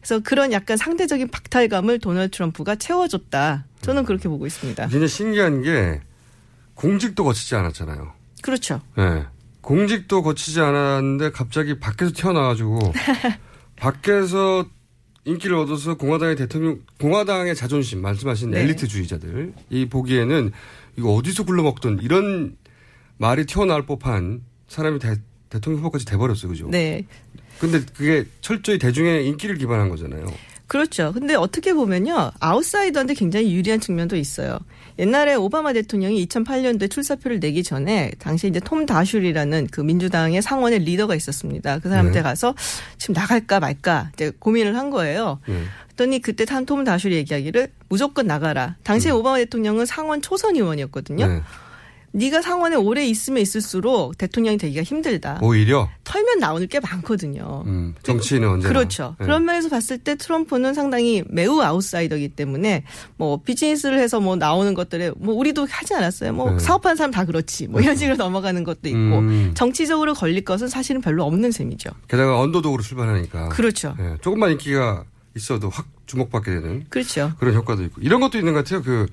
그래서 0.00 0.20
그런 0.20 0.52
약간 0.52 0.76
상대적인 0.76 1.32
박탈감을 1.32 1.98
도널드 1.98 2.36
트럼프가 2.36 2.76
채워줬다. 2.76 3.64
저는 3.80 4.04
그렇게 4.04 4.28
보고 4.28 4.46
있습니다. 4.46 4.84
굉장히 4.84 5.08
신기한 5.08 5.62
게 5.62 6.00
공직도 6.74 7.24
거치지 7.24 7.56
않았잖아요. 7.56 8.12
그렇죠. 8.40 8.80
예. 8.98 9.26
공직도 9.62 10.22
거치지 10.22 10.60
않았는데 10.60 11.32
갑자기 11.32 11.80
밖에서 11.80 12.12
튀어나와가지고 12.14 12.92
밖에서 13.76 14.64
인기를 15.24 15.56
얻어서 15.56 15.96
공화당의 15.96 16.36
대통령, 16.36 16.80
공화당의 17.00 17.54
자존심, 17.54 18.02
말씀하신 18.02 18.50
네. 18.50 18.60
엘리트주의자들, 18.62 19.52
이 19.70 19.86
보기에는 19.86 20.50
이거 20.98 21.14
어디서 21.14 21.44
굴러먹던 21.44 22.00
이런 22.02 22.56
말이 23.18 23.46
튀어나올 23.46 23.86
법한 23.86 24.42
사람이 24.66 24.98
대, 24.98 25.16
대통령 25.48 25.78
후보까지 25.80 26.04
돼버렸어요. 26.06 26.50
그죠? 26.50 26.68
네. 26.68 27.06
근데 27.60 27.80
그게 27.94 28.24
철저히 28.40 28.78
대중의 28.78 29.26
인기를 29.28 29.56
기반한 29.56 29.88
거잖아요. 29.88 30.26
그렇죠. 30.66 31.12
근데 31.12 31.34
어떻게 31.34 31.72
보면요. 31.74 32.32
아웃사이더한테 32.40 33.14
굉장히 33.14 33.54
유리한 33.54 33.78
측면도 33.78 34.16
있어요. 34.16 34.58
옛날에 34.98 35.34
오바마 35.34 35.72
대통령이 35.72 36.26
2008년도에 36.26 36.90
출사표를 36.90 37.40
내기 37.40 37.62
전에 37.62 38.12
당시 38.18 38.48
이제 38.48 38.60
톰 38.60 38.86
다슐이라는 38.86 39.68
그 39.70 39.80
민주당의 39.80 40.42
상원의 40.42 40.80
리더가 40.80 41.14
있었습니다. 41.14 41.78
그 41.78 41.88
사람한테 41.88 42.20
네. 42.20 42.22
가서 42.22 42.54
지금 42.98 43.14
나갈까 43.14 43.60
말까 43.60 44.10
이제 44.14 44.32
고민을 44.38 44.76
한 44.76 44.90
거예요. 44.90 45.40
예. 45.48 45.62
그랬더니 46.02 46.20
그때 46.20 46.44
탄톰 46.44 46.84
다슐이 46.84 47.14
얘기하기를 47.14 47.68
무조건 47.88 48.26
나가라. 48.26 48.76
당시에 48.82 49.10
오바마 49.12 49.36
대통령은 49.38 49.86
상원 49.86 50.22
초선 50.22 50.56
의원이었거든요. 50.56 51.26
네. 51.26 51.42
네가 52.12 52.42
상원에 52.42 52.76
오래 52.76 53.06
있으면 53.06 53.40
있을수록 53.40 54.18
대통령이 54.18 54.58
되기가 54.58 54.82
힘들다. 54.82 55.38
오히려 55.42 55.88
털면 56.04 56.38
나오는 56.38 56.66
게 56.68 56.78
많거든요. 56.80 57.64
음, 57.66 57.94
정치인은 58.02 58.48
언제나 58.48 58.72
그렇죠. 58.72 59.16
예. 59.20 59.24
그런 59.24 59.44
면에서 59.44 59.68
봤을 59.68 59.98
때 59.98 60.14
트럼프는 60.14 60.74
상당히 60.74 61.24
매우 61.28 61.60
아웃사이더이기 61.60 62.30
때문에 62.30 62.84
뭐 63.16 63.40
비즈니스를 63.42 63.98
해서 63.98 64.20
뭐 64.20 64.36
나오는 64.36 64.74
것들에 64.74 65.12
뭐 65.16 65.34
우리도 65.34 65.66
하지 65.70 65.94
않았어요. 65.94 66.32
뭐 66.32 66.50
네. 66.52 66.58
사업하는 66.58 66.96
사람 66.96 67.10
다 67.10 67.24
그렇지. 67.24 67.68
뭐 67.68 67.80
이런 67.80 67.96
식으로 67.96 68.16
넘어가는 68.16 68.62
것도 68.62 68.88
있고 68.88 68.98
음. 68.98 69.52
정치적으로 69.54 70.14
걸릴 70.14 70.44
것은 70.44 70.68
사실은 70.68 71.00
별로 71.00 71.24
없는 71.24 71.50
셈이죠. 71.50 71.90
게다가 72.08 72.38
언더독으로 72.40 72.82
출발하니까 72.82 73.48
그렇죠. 73.48 73.96
예, 73.98 74.16
조금만 74.20 74.52
인기가 74.52 75.04
있어도 75.34 75.70
확 75.70 75.86
주목받게 76.06 76.50
되는 76.50 76.84
그렇죠. 76.90 77.32
그런 77.38 77.54
효과도 77.54 77.82
있고 77.84 78.00
이런 78.02 78.20
것도 78.20 78.38
있는 78.38 78.52
것 78.52 78.64
같아요. 78.64 78.82
그, 78.82 79.06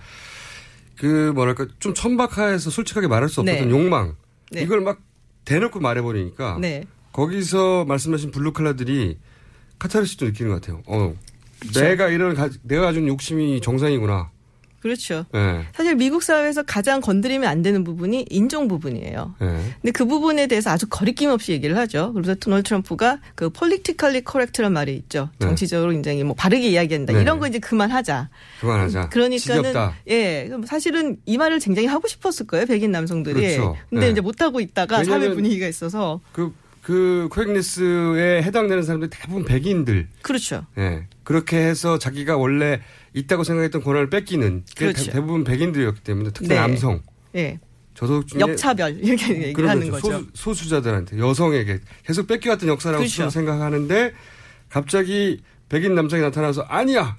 그 1.00 1.32
뭐랄까 1.34 1.66
좀 1.80 1.94
천박하에서 1.94 2.70
솔직하게 2.70 3.08
말할 3.08 3.30
수 3.30 3.40
없었던 3.40 3.70
네. 3.70 3.72
욕망 3.72 4.16
네. 4.52 4.62
이걸 4.62 4.82
막 4.82 5.00
대놓고 5.46 5.80
말해버리니까 5.80 6.58
네. 6.60 6.84
거기서 7.14 7.86
말씀하신 7.86 8.32
블루칼라들이 8.32 9.18
카타르시도 9.80 10.26
느끼는 10.26 10.52
것 10.52 10.62
같아요. 10.62 10.84
어, 10.88 11.16
내가 11.74 12.10
이런 12.10 12.36
가, 12.36 12.50
내가 12.64 12.84
가진 12.84 13.08
욕심이 13.08 13.62
정상이구나. 13.62 14.30
그렇죠. 14.82 15.26
예, 15.36 15.66
사실 15.74 15.96
미국 15.96 16.24
사회에서 16.24 16.64
가장 16.64 17.02
건드리면 17.02 17.50
안 17.50 17.62
되는 17.62 17.84
부분이 17.84 18.26
인종 18.30 18.68
부분이에요. 18.68 19.36
예. 19.42 19.46
근데 19.46 19.92
그 19.92 20.06
부분에 20.06 20.48
대해서 20.48 20.70
아주 20.70 20.88
거리낌 20.90 21.30
없이 21.30 21.52
얘기를 21.52 21.78
하죠. 21.78 22.14
그래서 22.14 22.36
도널드 22.36 22.70
트럼프가 22.70 23.20
그 23.36 23.50
politically 23.50 24.24
correct란 24.26 24.74
말이 24.74 24.96
있죠. 24.96 25.30
네. 25.40 25.48
정치적으로 25.48 25.92
굉장히 25.92 26.24
뭐 26.24 26.36
바르게 26.36 26.70
이야기한다. 26.70 27.14
네. 27.14 27.22
이런 27.22 27.40
거 27.40 27.48
이제 27.48 27.60
그만하자. 27.60 28.30
그만하자. 28.62 29.10
그러니까는 29.10 29.38
지겹다. 29.64 29.96
예, 30.10 30.50
사실은 30.66 31.18
이 31.26 31.38
말을 31.38 31.60
굉장히 31.60 31.88
하고 31.88 32.08
싶었을 32.08 32.48
거예요. 32.48 32.66
백인 32.66 32.92
남성들이. 32.92 33.36
그렇죠. 33.36 33.76
근데 33.90 34.06
네. 34.06 34.12
이제 34.12 34.22
못 34.22 34.42
하고 34.42 34.60
있다가 34.60 35.04
사회 35.04 35.30
분위기가 35.34 35.68
있어서 35.68 36.22
그, 36.32 36.54
그 36.82 37.28
코엑니스에 37.32 38.42
해당되는 38.44 38.84
사람들이 38.84 39.10
대부분 39.10 39.46
백인들. 39.46 40.08
그렇죠. 40.22 40.66
예. 40.78 41.06
그렇게 41.24 41.58
해서 41.58 42.00
자기가 42.00 42.38
원래 42.38 42.82
있다고 43.14 43.44
생각했던 43.44 43.82
권한을 43.84 44.10
뺏기는 44.10 44.64
그렇죠. 44.78 45.12
대, 45.12 45.20
부분 45.22 45.44
백인들이었기 45.44 46.02
때문에 46.02 46.32
특히 46.34 46.50
네. 46.50 46.56
남성. 46.56 47.02
예. 47.36 47.60
저도 47.96 48.26
중에 48.26 48.40
역차별 48.40 48.98
이렇게 49.04 49.30
얘기를 49.34 49.54
그런 49.54 49.70
하는 49.72 49.90
거죠. 49.92 50.08
거죠. 50.08 50.18
소수, 50.34 50.54
소수 50.56 50.70
자들한테 50.70 51.18
여성에게 51.20 51.80
계속 52.06 52.28
뺏겨왔던 52.28 52.70
역사라고 52.70 53.00
그렇죠. 53.04 53.30
생각하는데 53.30 54.14
갑자기 54.70 55.42
백인 55.68 55.96
남성이 55.96 56.22
나타나서 56.22 56.62
아니야. 56.62 57.18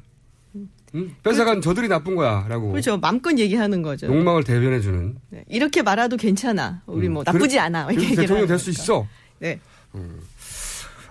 응? 0.95 1.15
뺏어간 1.23 1.61
저들이 1.61 1.87
나쁜 1.89 2.17
거야라고 2.17 2.71
그렇죠. 2.71 2.97
맘껏 2.97 3.39
얘기하는 3.39 3.83
거죠. 3.83 4.07
욕망을 4.07 4.43
대변해주는 4.43 5.17
네. 5.31 5.45
이렇게 5.49 5.83
말해도 5.83 6.17
괜찮아. 6.17 6.83
우리 6.87 7.09
뭐 7.09 7.23
음. 7.23 7.25
나쁘지 7.27 7.49
그래- 7.57 7.61
않아. 7.61 7.91
이렇게 7.93 8.15
대통령 8.17 8.47
될 8.47 8.59
수. 8.59 8.71
있어. 8.71 9.07
네. 9.39 9.61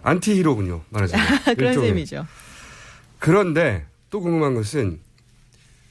anti-hero군요 0.02 0.82
말하자면 0.90 1.26
그런 1.56 1.70
일종의. 1.74 1.90
셈이죠. 1.90 2.26
그런데 3.20 3.86
또 4.10 4.22
궁금한 4.22 4.54
것은 4.56 5.00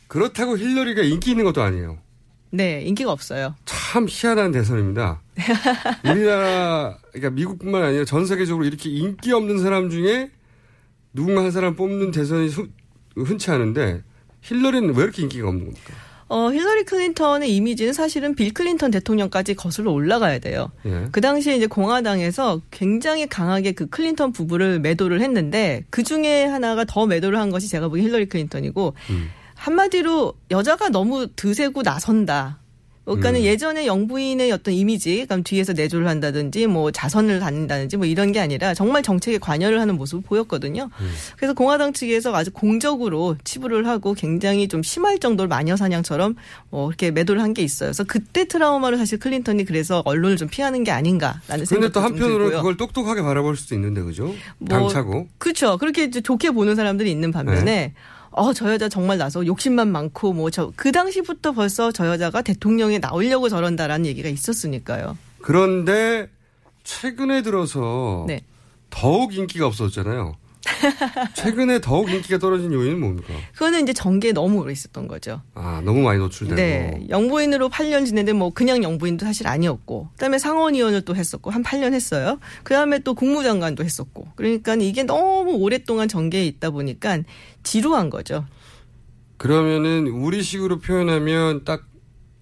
그렇다고 0.08 0.56
힐러리가 0.58 1.02
인기 1.02 1.30
있는 1.32 1.44
것도 1.44 1.62
아니에요. 1.62 1.98
네, 2.50 2.80
인기가 2.82 3.12
없어요. 3.12 3.54
참 3.66 4.06
희한한 4.08 4.52
대선입니다. 4.52 5.20
우리나라, 6.04 6.98
그러니까 7.12 7.30
미국뿐만 7.30 7.82
아니라 7.82 8.04
전 8.04 8.24
세계적으로 8.26 8.64
이렇게 8.64 8.88
인기 8.88 9.32
없는 9.32 9.58
사람 9.58 9.90
중에 9.90 10.30
누군가 11.12 11.42
한 11.42 11.50
사람 11.50 11.76
뽑는 11.76 12.10
대선이 12.10 12.48
흔- 12.48 12.72
흔치 13.16 13.50
않은데 13.50 14.02
힐러리는 14.40 14.94
왜 14.94 15.02
이렇게 15.04 15.22
인기가 15.22 15.48
없는 15.48 15.66
겁니까? 15.66 15.92
어, 16.28 16.50
힐러리 16.50 16.84
클린턴의 16.84 17.54
이미지는 17.54 17.92
사실은 17.92 18.34
빌 18.34 18.52
클린턴 18.52 18.90
대통령까지 18.90 19.54
거슬러 19.54 19.92
올라가야 19.92 20.38
돼요. 20.40 20.70
예. 20.84 21.06
그 21.10 21.20
당시에 21.20 21.56
이제 21.56 21.66
공화당에서 21.66 22.60
굉장히 22.70 23.26
강하게 23.26 23.72
그 23.72 23.88
클린턴 23.88 24.32
부부를 24.32 24.78
매도를 24.80 25.22
했는데 25.22 25.84
그 25.90 26.02
중에 26.02 26.44
하나가 26.44 26.84
더 26.84 27.06
매도를 27.06 27.38
한 27.38 27.50
것이 27.50 27.68
제가 27.68 27.88
보기엔 27.88 28.06
힐러리 28.06 28.26
클린턴이고 28.26 28.94
음. 29.10 29.30
한마디로 29.54 30.34
여자가 30.50 30.90
너무 30.90 31.28
드세고 31.34 31.82
나선다. 31.82 32.57
그러니까는 33.16 33.40
음. 33.40 33.44
예전에 33.44 33.86
영부인의 33.86 34.50
어떤 34.52 34.72
이미지, 34.72 35.26
그럼 35.26 35.42
뒤에서 35.42 35.72
내조를 35.74 36.08
한다든지 36.08 36.66
뭐 36.66 36.90
자선을 36.90 37.40
갖는다든지 37.40 37.96
뭐 37.98 38.06
이런 38.06 38.32
게 38.32 38.40
아니라 38.40 38.72
정말 38.72 39.02
정책에 39.02 39.38
관여를 39.38 39.80
하는 39.80 39.96
모습을 39.96 40.22
보였거든요. 40.22 40.88
음. 41.00 41.10
그래서 41.36 41.52
공화당 41.52 41.92
측에서 41.92 42.34
아주 42.34 42.50
공적으로 42.50 43.36
치부를 43.44 43.86
하고 43.86 44.14
굉장히 44.14 44.68
좀 44.68 44.82
심할 44.82 45.18
정도로 45.18 45.48
마녀 45.48 45.76
사냥처럼 45.76 46.36
뭐 46.70 46.88
이렇게 46.88 47.10
매도를 47.10 47.42
한 47.42 47.48
게 47.48 47.62
있어요. 47.62 47.88
그래서 47.88 48.04
그때 48.04 48.46
트라우마를 48.46 48.98
사실 48.98 49.18
클린턴이 49.18 49.64
그래서 49.64 50.02
언론을 50.04 50.36
좀 50.36 50.48
피하는 50.48 50.84
게 50.84 50.90
아닌가라는 50.90 51.40
그런데 51.46 51.64
생각도 51.64 51.92
또좀 51.94 52.04
한편으로는 52.04 52.38
들고요. 52.44 52.56
그걸 52.58 52.76
똑똑하게 52.76 53.22
바라볼 53.22 53.56
수도 53.56 53.74
있는데, 53.74 54.02
그죠? 54.02 54.34
뭐 54.58 54.68
당차고. 54.68 55.28
그렇죠. 55.38 55.78
그렇게 55.78 56.10
좋게 56.10 56.50
보는 56.50 56.76
사람들이 56.76 57.10
있는 57.10 57.32
반면에 57.32 57.64
네. 57.64 57.94
어, 58.38 58.52
저 58.52 58.72
여자 58.72 58.88
정말 58.88 59.18
나서 59.18 59.44
욕심만 59.44 59.90
많고 59.90 60.32
뭐 60.32 60.50
저 60.50 60.72
그 60.76 60.92
당시부터 60.92 61.52
벌써 61.52 61.90
저 61.92 62.06
여자가 62.06 62.42
대통령에 62.42 62.98
나오려고 62.98 63.48
저런다라는 63.48 64.06
얘기가 64.06 64.28
있었으니까요. 64.28 65.16
그런데 65.42 66.28
최근에 66.84 67.42
들어서 67.42 68.24
네. 68.28 68.40
더욱 68.90 69.34
인기가 69.34 69.66
없어졌잖아요. 69.66 70.36
최근에 71.34 71.80
더욱 71.80 72.10
인기가 72.10 72.38
떨어진 72.38 72.72
요인은 72.72 73.00
뭡니까? 73.00 73.32
그거는 73.52 73.82
이제 73.82 73.92
전개에 73.92 74.32
너무 74.32 74.60
오래 74.60 74.72
있었던 74.72 75.08
거죠. 75.08 75.42
아, 75.54 75.80
너무 75.84 76.02
많이 76.02 76.18
노출되고. 76.18 76.56
네. 76.56 77.06
영부인으로 77.08 77.68
8년 77.68 78.06
지냈는데 78.06 78.32
뭐 78.32 78.50
그냥 78.50 78.82
영부인도 78.82 79.24
사실 79.24 79.46
아니었고 79.46 80.08
그다음에 80.12 80.38
상원의원을 80.38 81.02
또 81.02 81.14
했었고 81.16 81.50
한 81.50 81.62
8년 81.62 81.94
했어요. 81.94 82.38
그다음에 82.64 83.00
또 83.00 83.14
국무장관도 83.14 83.84
했었고. 83.84 84.28
그러니까 84.36 84.74
이게 84.74 85.04
너무 85.04 85.52
오랫동안 85.52 86.08
전개에 86.08 86.44
있다 86.46 86.70
보니까 86.70 87.18
지루한 87.62 88.10
거죠. 88.10 88.46
그러면은 89.36 90.08
우리식으로 90.08 90.80
표현하면 90.80 91.64
딱 91.64 91.86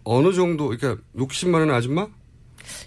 어느 0.04 0.32
정도 0.32 0.68
그러니까 0.68 1.02
욕심 1.18 1.50
많은 1.50 1.70
아줌마? 1.70 2.08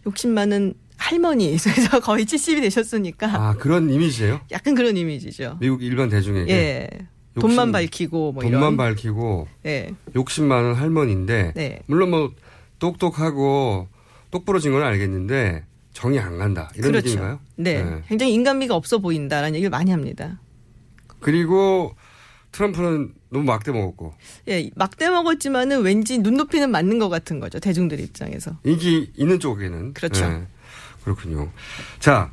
욕심 0.06 0.34
많은 0.34 0.74
할머니. 1.00 1.58
그래서 1.64 2.00
거의 2.00 2.26
70이 2.26 2.62
되셨으니까 2.62 3.28
아, 3.28 3.56
그런 3.56 3.90
이미지예요? 3.90 4.42
약간 4.52 4.76
그런 4.76 4.96
이미지죠. 4.98 5.58
미국 5.60 5.82
일반 5.82 6.10
대중에게. 6.10 6.54
예. 6.54 6.90
욕심, 7.38 7.50
돈만 7.50 7.72
밝히고 7.72 8.34
뭐 8.34 8.44
돈만 8.44 8.60
이런. 8.60 8.78
밝히고 8.78 9.48
예. 9.66 9.92
욕심 10.16 10.48
많은 10.48 10.74
할머니인데 10.76 11.54
네. 11.56 11.80
물론 11.86 12.10
뭐 12.12 12.34
똑똑하고 12.80 13.88
똑부러진 14.32 14.72
건 14.74 14.84
알겠는데 14.84 15.64
정이 15.94 16.20
안 16.20 16.38
간다. 16.38 16.70
이런 16.76 16.92
그렇죠. 16.92 17.08
느낌인가요? 17.10 17.40
네. 17.56 18.02
굉장히 18.08 18.34
인간미가 18.34 18.76
없어 18.76 18.98
보인다라는 19.00 19.56
얘기를 19.56 19.70
많이 19.70 19.92
합니다. 19.92 20.40
그리고 21.20 21.96
트럼프는 22.52 23.14
너무 23.30 23.46
막대 23.46 23.72
먹었고 23.72 24.14
예, 24.48 24.70
막대 24.76 25.10
먹었지만은 25.10 25.82
왠지 25.82 26.18
눈높이는 26.18 26.72
맞는 26.72 27.00
것 27.00 27.10
같은 27.10 27.40
거죠. 27.40 27.60
대중들 27.60 28.00
입장에서. 28.00 28.58
인기 28.64 29.12
있는 29.16 29.40
쪽에는 29.40 29.94
그렇죠. 29.94 30.28
네. 30.28 30.48
그렇군요. 31.10 31.52
자. 32.00 32.32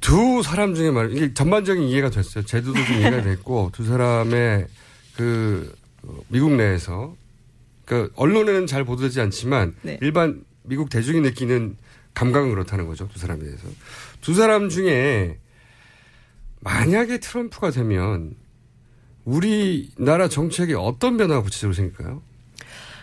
두 0.00 0.42
사람 0.42 0.74
중에 0.74 0.90
말, 0.90 1.12
이게 1.14 1.34
전반적인 1.34 1.82
이해가 1.82 2.08
됐어요. 2.08 2.42
제도도 2.44 2.82
좀 2.86 2.96
이해가 2.96 3.22
됐고, 3.22 3.70
두 3.74 3.84
사람의 3.84 4.66
그, 5.14 5.76
어, 6.02 6.18
미국 6.28 6.52
내에서, 6.52 7.14
그, 7.84 8.10
언론에는 8.16 8.66
잘 8.66 8.84
보도되지 8.84 9.20
않지만, 9.20 9.74
네. 9.82 9.98
일반 10.00 10.42
미국 10.62 10.88
대중이 10.88 11.20
느끼는 11.20 11.76
감각은 12.14 12.48
그렇다는 12.48 12.86
거죠. 12.86 13.08
두 13.12 13.18
사람에 13.18 13.44
대해서. 13.44 13.68
두 14.22 14.32
사람 14.32 14.70
중에, 14.70 15.38
만약에 16.60 17.20
트럼프가 17.20 17.70
되면, 17.70 18.34
우리나라 19.26 20.28
정책에 20.28 20.72
어떤 20.72 21.18
변화가 21.18 21.42
구체적으로 21.42 21.74
생길까요? 21.74 22.22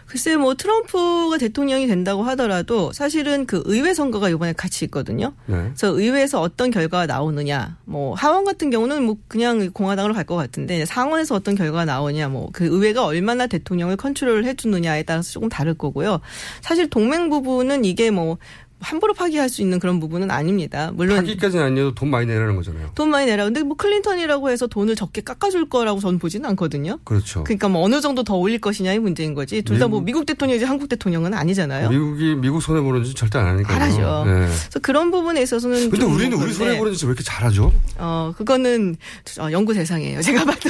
글쎄 0.08 0.38
뭐 0.38 0.56
트럼프가 0.56 1.38
대통령이 1.38 1.86
된다고 1.88 2.24
하더라도 2.24 2.94
사실은 2.94 3.46
그 3.46 3.62
의회 3.66 3.94
선거가 3.94 4.30
이번에 4.30 4.54
같이 4.54 4.86
있거든요. 4.86 5.34
네. 5.48 5.58
그래서 5.58 5.90
의회에서 5.90 6.40
어떤 6.42 6.72
결과가 6.72 7.06
나오느냐, 7.06 7.78
뭐 7.84 8.14
하원 8.16 8.46
같은 8.46 8.70
경우는 8.70 9.04
뭐 9.04 9.18
그냥 9.28 9.70
공화당으로 9.72 10.14
갈 10.14 10.28
것 10.28 10.36
같은데 10.36 10.86
상원에서 10.86 11.36
어떤 11.36 11.56
결과가 11.56 11.86
나오냐, 11.86 12.30
뭐 12.30 12.50
그 12.54 12.66
의회가 12.66 13.06
얼마나 13.06 13.48
대통령을 13.48 13.98
컨트롤을 13.98 14.46
해주느냐에 14.46 15.04
따라서 15.04 15.32
조금 15.32 15.50
다를 15.50 15.74
거고요. 15.74 16.22
사실 16.62 16.90
동맹 16.90 17.30
부분은 17.30 17.86
이게 17.86 18.10
뭐 18.10 18.38
함부로 18.80 19.14
파기할 19.14 19.50
수 19.50 19.62
있는 19.62 19.80
그런 19.80 20.00
부분은 20.00 20.30
아닙니다. 20.30 20.92
물론 20.94 21.18
파기까지는 21.18 21.66
아니어도 21.66 21.96
돈 21.96 22.10
많이 22.10 22.28
내라는 22.28 22.56
거잖아요. 22.56 22.92
돈 22.94 23.10
많이 23.10 23.26
내라. 23.26 23.44
근데 23.46 23.64
뭐 23.64 23.76
클린턴이라고 23.76 24.50
해서 24.52 24.68
돈을 24.68 24.96
적게 24.96 25.22
깎아줄 25.22 25.68
거라고 25.70 26.00
저는 26.00 26.20
보지는 26.20 26.48
않거든요. 26.52 27.00
그렇죠. 27.04 27.44
그러니까 27.44 27.70
뭐 27.70 27.82
어느 27.84 28.02
정도 28.02 28.24
더 28.24 28.36
올릴 28.36 28.60
것이냐의 28.62 29.00
문제인 29.00 29.34
거지. 29.34 29.62
둘 29.64 29.80
다 29.80 29.88
뭐 29.88 30.02
미국 30.02 30.26
대통령이지 30.28 30.66
한국 30.66 30.90
대통령은 30.90 31.34
아니잖아요. 31.34 31.90
미국이 31.90 32.36
미국 32.36 32.62
손해 32.62 32.82
보는 32.82 33.04
짓 33.04 33.16
절대 33.16 33.40
안 33.40 33.48
하니까요. 33.48 33.76
안 33.76 33.82
하죠. 33.82 34.24
네. 34.26 34.32
그래서 34.48 34.80
그런 34.82 35.10
부분에 35.12 35.42
있어서는 35.42 35.90
근데 35.90 35.98
좀 35.98 36.14
우리는 36.14 36.38
우리 36.38 36.54
손해 36.54 36.78
보는 36.78 36.94
짓왜 36.94 37.10
이렇게 37.10 37.24
잘하죠? 37.24 37.74
어 37.98 38.34
그거는 38.38 38.96
어, 39.40 39.52
연구 39.52 39.74
대상이에요. 39.74 40.22
제가 40.22 40.46
봐도 40.46 40.70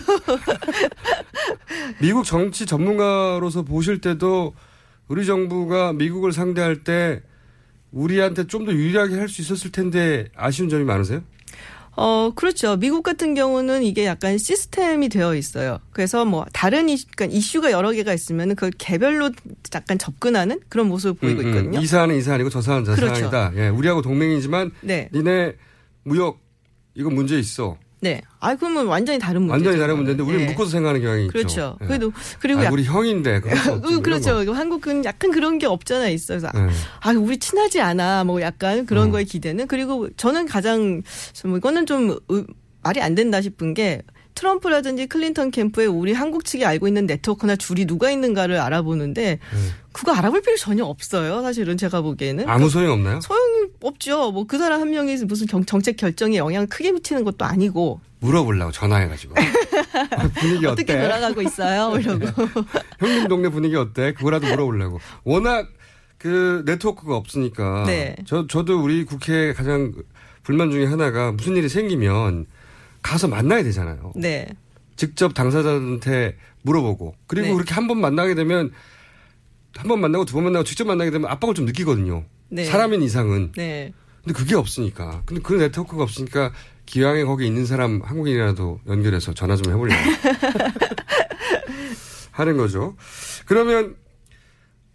미국 2.00 2.24
정치 2.26 2.66
전문가로서 2.66 3.64
보실 3.64 4.00
때도 4.02 4.54
우리 5.08 5.26
정부가 5.26 5.94
미국을 5.94 6.32
상대할 6.32 6.84
때 6.84 7.22
우리한테 7.92 8.48
좀 8.48 8.66
더 8.66 8.74
유리하게 8.74 9.16
할 9.16 9.30
수 9.30 9.42
있었을 9.42 9.72
텐데 9.72 10.28
아쉬운 10.36 10.70
점이 10.70 10.84
많으세요? 10.84 11.22
어 12.00 12.32
그렇죠. 12.36 12.76
미국 12.78 13.02
같은 13.02 13.34
경우는 13.34 13.82
이게 13.82 14.06
약간 14.06 14.38
시스템이 14.38 15.10
되어 15.10 15.34
있어요. 15.36 15.80
그래서 15.92 16.26
뭐 16.26 16.46
다른 16.54 16.90
이슈, 16.90 17.08
그러니까 17.16 17.36
이슈가 17.36 17.72
여러 17.72 17.92
개가 17.92 18.14
있으면 18.14 18.50
그걸 18.50 18.70
개별로 18.78 19.32
약간 19.74 19.98
접근하는 19.98 20.60
그런 20.70 20.88
모습을 20.90 21.16
보이고 21.16 21.42
음, 21.42 21.46
음. 21.46 21.50
있거든요. 21.50 21.80
이 21.80 21.88
사안은 21.88 22.16
이 22.16 22.22
사안이고 22.22 22.50
저 22.52 22.62
사안은 22.62 22.86
저 22.86 22.94
그렇죠. 22.96 23.30
사안이다. 23.32 23.54
예, 23.56 23.70
우리하고 23.70 24.04
동맹이지만 24.04 24.72
네. 24.82 25.10
니네 25.12 25.56
무역 26.04 26.40
이거 26.94 27.10
문제 27.10 27.40
있어. 27.40 27.78
네. 28.00 28.22
아 28.40 28.56
그러면 28.56 28.86
완전히 28.86 29.18
다른 29.18 29.42
문제죠. 29.42 29.54
완전히 29.54 29.80
다른 29.80 29.96
문제인데 29.98 30.24
우리는 30.24 30.46
네. 30.46 30.52
묶어서 30.52 30.70
생각하는 30.70 31.02
경향이 31.02 31.28
그렇죠. 31.30 31.48
있죠. 31.48 31.78
예. 31.82 31.86
그래도 31.88 32.12
그리고 32.40 32.60
아, 32.62 32.66
약- 32.66 32.74
우리 32.74 32.84
형인데 32.84 33.40
그, 33.40 34.02
그렇죠. 34.02 34.46
거. 34.46 34.52
한국은 34.54 35.04
약간 35.04 35.32
그런 35.32 35.58
게 35.58 35.66
없잖아 35.66 36.08
있어서 36.10 36.52
네. 36.54 36.70
아 37.02 37.12
우리 37.14 37.38
친하지 37.40 37.82
않아 37.82 38.24
뭐 38.24 38.40
약간 38.42 38.86
그런 38.86 39.08
음. 39.08 39.12
거에 39.12 39.24
기대는 39.24 39.68
그리고 39.68 40.08
저는 40.16 40.46
가장 40.46 41.02
좀 41.34 41.58
이거는 41.58 41.86
좀 41.88 42.16
의- 42.30 42.46
말이 42.84 43.02
안 43.02 43.16
된다 43.16 43.42
싶은 43.42 43.74
게 43.74 44.04
트럼프라든지 44.38 45.08
클린턴 45.08 45.50
캠프에 45.50 45.88
우리 45.88 46.14
한국 46.14 46.46
측이 46.46 46.64
알고 46.64 46.88
있는 46.88 47.08
네트워크나 47.08 47.56
줄이 47.56 47.86
누가 47.86 48.12
있는가를 48.12 48.60
알아보는데 48.60 49.40
그거 49.92 50.14
알아볼 50.14 50.42
필요 50.42 50.56
전혀 50.58 50.86
없어요. 50.86 51.42
사실은 51.42 51.76
제가 51.76 52.02
보기에는 52.02 52.48
아무 52.48 52.70
소용 52.70 52.94
없나요? 52.94 53.20
소용이 53.22 53.70
없죠. 53.82 54.32
뭐 54.32 54.46
그 54.48 54.60
사람 54.60 54.80
한 54.80 54.92
명이 54.92 55.16
무슨 55.26 55.48
경- 55.48 55.66
정책 55.66 55.98
결정에 55.98 56.38
영향을 56.38 56.68
크게 56.68 56.92
미치는 56.92 57.24
것도 57.24 57.46
아니고 57.46 58.00
물어보려고 58.20 58.72
전화해가지고 58.72 59.34
분위기 60.40 60.66
어때? 60.68 60.84
어떻게 60.84 61.02
돌아가고 61.02 61.42
있어요? 61.42 61.98
이러고 61.98 62.26
형님 63.00 63.28
동네 63.28 63.50
분위기 63.50 63.76
어때? 63.76 64.14
그거라도 64.14 64.48
물어보려고. 64.48 65.00
워낙 65.24 65.68
그 66.20 66.62
네트워크가 66.66 67.16
없으니까. 67.16 67.86
네. 67.88 68.16
저 68.26 68.46
저도 68.48 68.82
우리 68.82 69.04
국회 69.04 69.54
가장 69.54 69.94
불만 70.44 70.70
중에 70.72 70.86
하나가 70.86 71.32
무슨 71.32 71.56
일이 71.56 71.68
생기면 71.70 72.46
가서 73.08 73.28
만나야 73.28 73.64
되잖아요. 73.64 74.12
네. 74.16 74.48
직접 74.98 75.34
당사자한테 75.34 76.36
물어보고 76.64 77.16
그리고 77.28 77.48
네. 77.48 77.54
그렇게 77.54 77.74
한 77.74 77.88
번 77.88 78.00
만나게 78.02 78.36
되면 78.36 78.72
한 79.76 79.88
번 79.88 80.02
만나고 80.02 80.26
두 80.26 80.34
번 80.34 80.46
만나고 80.46 80.64
직접 80.66 80.86
만나게 80.86 81.12
되면 81.12 81.30
압박을 81.30 81.54
좀 81.56 81.66
느끼거든요. 81.66 82.26
네. 82.50 82.66
사람인 82.66 83.02
이상은. 83.04 83.52
네. 83.56 83.94
근데 84.24 84.38
그게 84.38 84.56
없으니까. 84.56 85.22
근데 85.26 85.42
그 85.42 85.54
네트워크가 85.54 86.04
없으니까 86.04 86.52
기왕에 86.86 87.24
거기 87.26 87.46
있는 87.46 87.66
사람 87.66 88.02
한국인이라도 88.04 88.82
연결해서 88.88 89.34
전화 89.34 89.56
좀 89.56 89.72
해보려고 89.72 90.02
하는 92.32 92.58
거죠. 92.58 92.96
그러면 93.46 93.96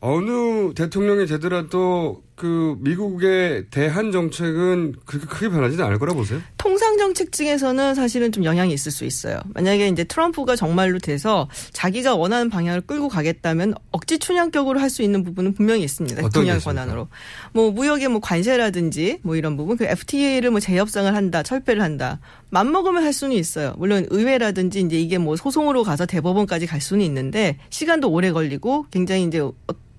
어느 0.01 0.75
대통령이 0.75 1.27
되더라도 1.27 2.23
그 2.35 2.77
미국의 2.81 3.67
대한 3.71 4.11
정책은 4.11 4.95
그렇게 5.05 5.27
크게 5.27 5.49
변하지는 5.51 5.85
않을 5.85 5.99
거라 5.99 6.15
보세요? 6.15 6.41
통상 6.57 6.97
정책 6.97 7.31
중에서는 7.33 7.95
사실은 7.95 8.33
좀 8.33 8.45
영향이 8.45 8.73
있을 8.73 8.91
수 8.91 9.05
있어요. 9.05 9.39
만약에 9.55 9.89
이제 9.89 10.03
트럼프가 10.05 10.57
정말로 10.57 10.99
돼서 10.99 11.49
자기가 11.73 12.15
원하는 12.17 12.49
방향을 12.51 12.81
끌고 12.83 13.09
가겠다면 13.09 13.75
억지 13.91 14.19
춘향격으로 14.19 14.81
할 14.81 14.93
수 14.93 15.03
있는 15.03 15.25
부분은 15.25 15.55
분명히 15.55 15.83
있습니다. 15.85 16.21
있습니까? 16.21 16.59
권한으로. 16.59 17.09
뭐 17.53 17.71
무역의 17.71 18.09
뭐 18.09 18.21
관세라든지 18.21 19.21
뭐 19.23 19.37
이런 19.37 19.57
부분, 19.57 19.77
그 19.79 19.85
FTA를 19.85 20.51
뭐 20.51 20.61
재협상을 20.61 21.15
한다, 21.15 21.43
철폐를 21.43 21.83
한다. 21.83 22.19
맘먹으면 22.51 23.03
할 23.03 23.13
수는 23.15 23.37
있어요. 23.37 23.75
물론 23.79 24.07
의회라든지 24.11 24.81
이제 24.81 24.99
이게 25.01 25.17
뭐 25.17 25.37
소송으로 25.37 25.83
가서 25.83 26.05
대법원까지 26.07 26.67
갈 26.67 26.81
수는 26.83 27.05
있는데 27.07 27.57
시간도 27.71 28.11
오래 28.11 28.33
걸리고 28.33 28.87
굉장히 28.91 29.25
이제 29.25 29.39
어- 29.41 29.53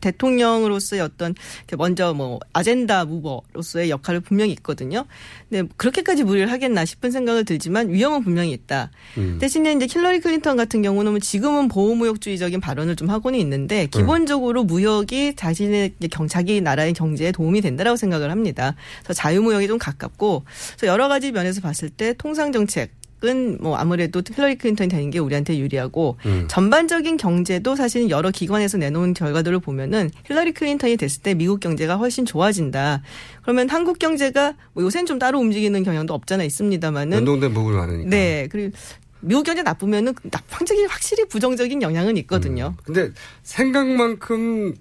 대통령으로서의 0.04 1.02
어떤 1.02 1.34
먼저 1.78 2.14
뭐 2.14 2.40
아젠다 2.52 3.06
무버로서의 3.06 3.90
역할을 3.90 4.20
분명히 4.20 4.52
있거든요. 4.54 5.06
근데 5.50 5.68
그렇게까지 5.78 6.24
무리를 6.24 6.52
하겠나 6.52 6.86
싶은 6.86 7.12
생각을 7.12 7.46
들지만 7.46 7.90
위험은 7.90 8.24
분명히 8.24 8.52
있다. 8.52 8.92
음. 9.18 9.38
대신에 9.40 9.74
이제 9.74 9.88
킬러리 9.88 10.20
클린턴 10.20 10.58
같은 10.58 10.82
경우는 10.82 11.12
뭐 11.12 11.20
지금은 11.20 11.68
보호무역주의적인 11.68 12.60
발언을 12.60 12.96
좀 12.96 13.10
하고는 13.10 13.40
있는데 13.40 13.88
기본적으로 13.88 14.64
무역이 14.64 15.36
자신의 15.36 15.94
경 16.12 16.28
자기 16.28 16.62
나라의 16.62 16.94
경제에 16.94 17.32
도움이 17.32 17.62
된다라고 17.62 17.96
생각을 17.96 18.32
합니다. 18.32 18.76
그래서 19.04 19.14
자유무역에 19.14 19.68
좀 19.68 19.78
가깝고 19.78 20.44
그래서 20.78 20.88
여러 20.88 21.08
가지 21.08 21.32
면에서 21.32 21.62
봤을 21.62 21.90
때 21.90 22.14
통상 22.18 22.52
정책 22.52 22.92
은 23.24 23.58
뭐 23.60 23.78
아무래도 23.78 24.22
힐러리 24.28 24.58
클린턴이 24.58 24.90
되는 24.90 25.10
게 25.10 25.20
우리한테 25.20 25.58
유리하고 25.58 26.18
음. 26.26 26.46
전반적인 26.50 27.18
경제도 27.18 27.76
사실은 27.76 28.10
여러 28.10 28.32
기관에서 28.32 28.78
내놓은 28.78 29.14
결과들을 29.14 29.60
보면은 29.60 30.12
힐러리 30.26 30.52
클린턴이 30.52 30.98
됐을 30.98 31.22
때 31.22 31.34
미국 31.34 31.60
경제가 31.60 31.96
훨씬 31.96 32.26
좋아진다. 32.26 33.02
그러면 33.42 33.70
한국 33.70 34.00
경제가 34.00 34.56
뭐 34.74 34.84
요새는 34.84 35.06
좀 35.06 35.20
따로 35.20 35.40
움직이는 35.40 35.84
경향도 35.84 36.14
없잖아 36.14 36.44
있습니다만은 36.44 37.18
연동된 37.18 37.54
부분이 37.54 37.78
많으니까. 37.78 38.10
네 38.10 38.48
그리고 38.52 38.76
미국 39.22 39.44
경제 39.44 39.64
나쁘면은 39.64 40.14
나방적인 40.24 40.88
확실히 40.88 41.26
부정적인 41.26 41.82
영향은 41.82 42.18
있거든요. 42.18 42.76
근데 42.84 43.12
생각만큼 43.44 44.76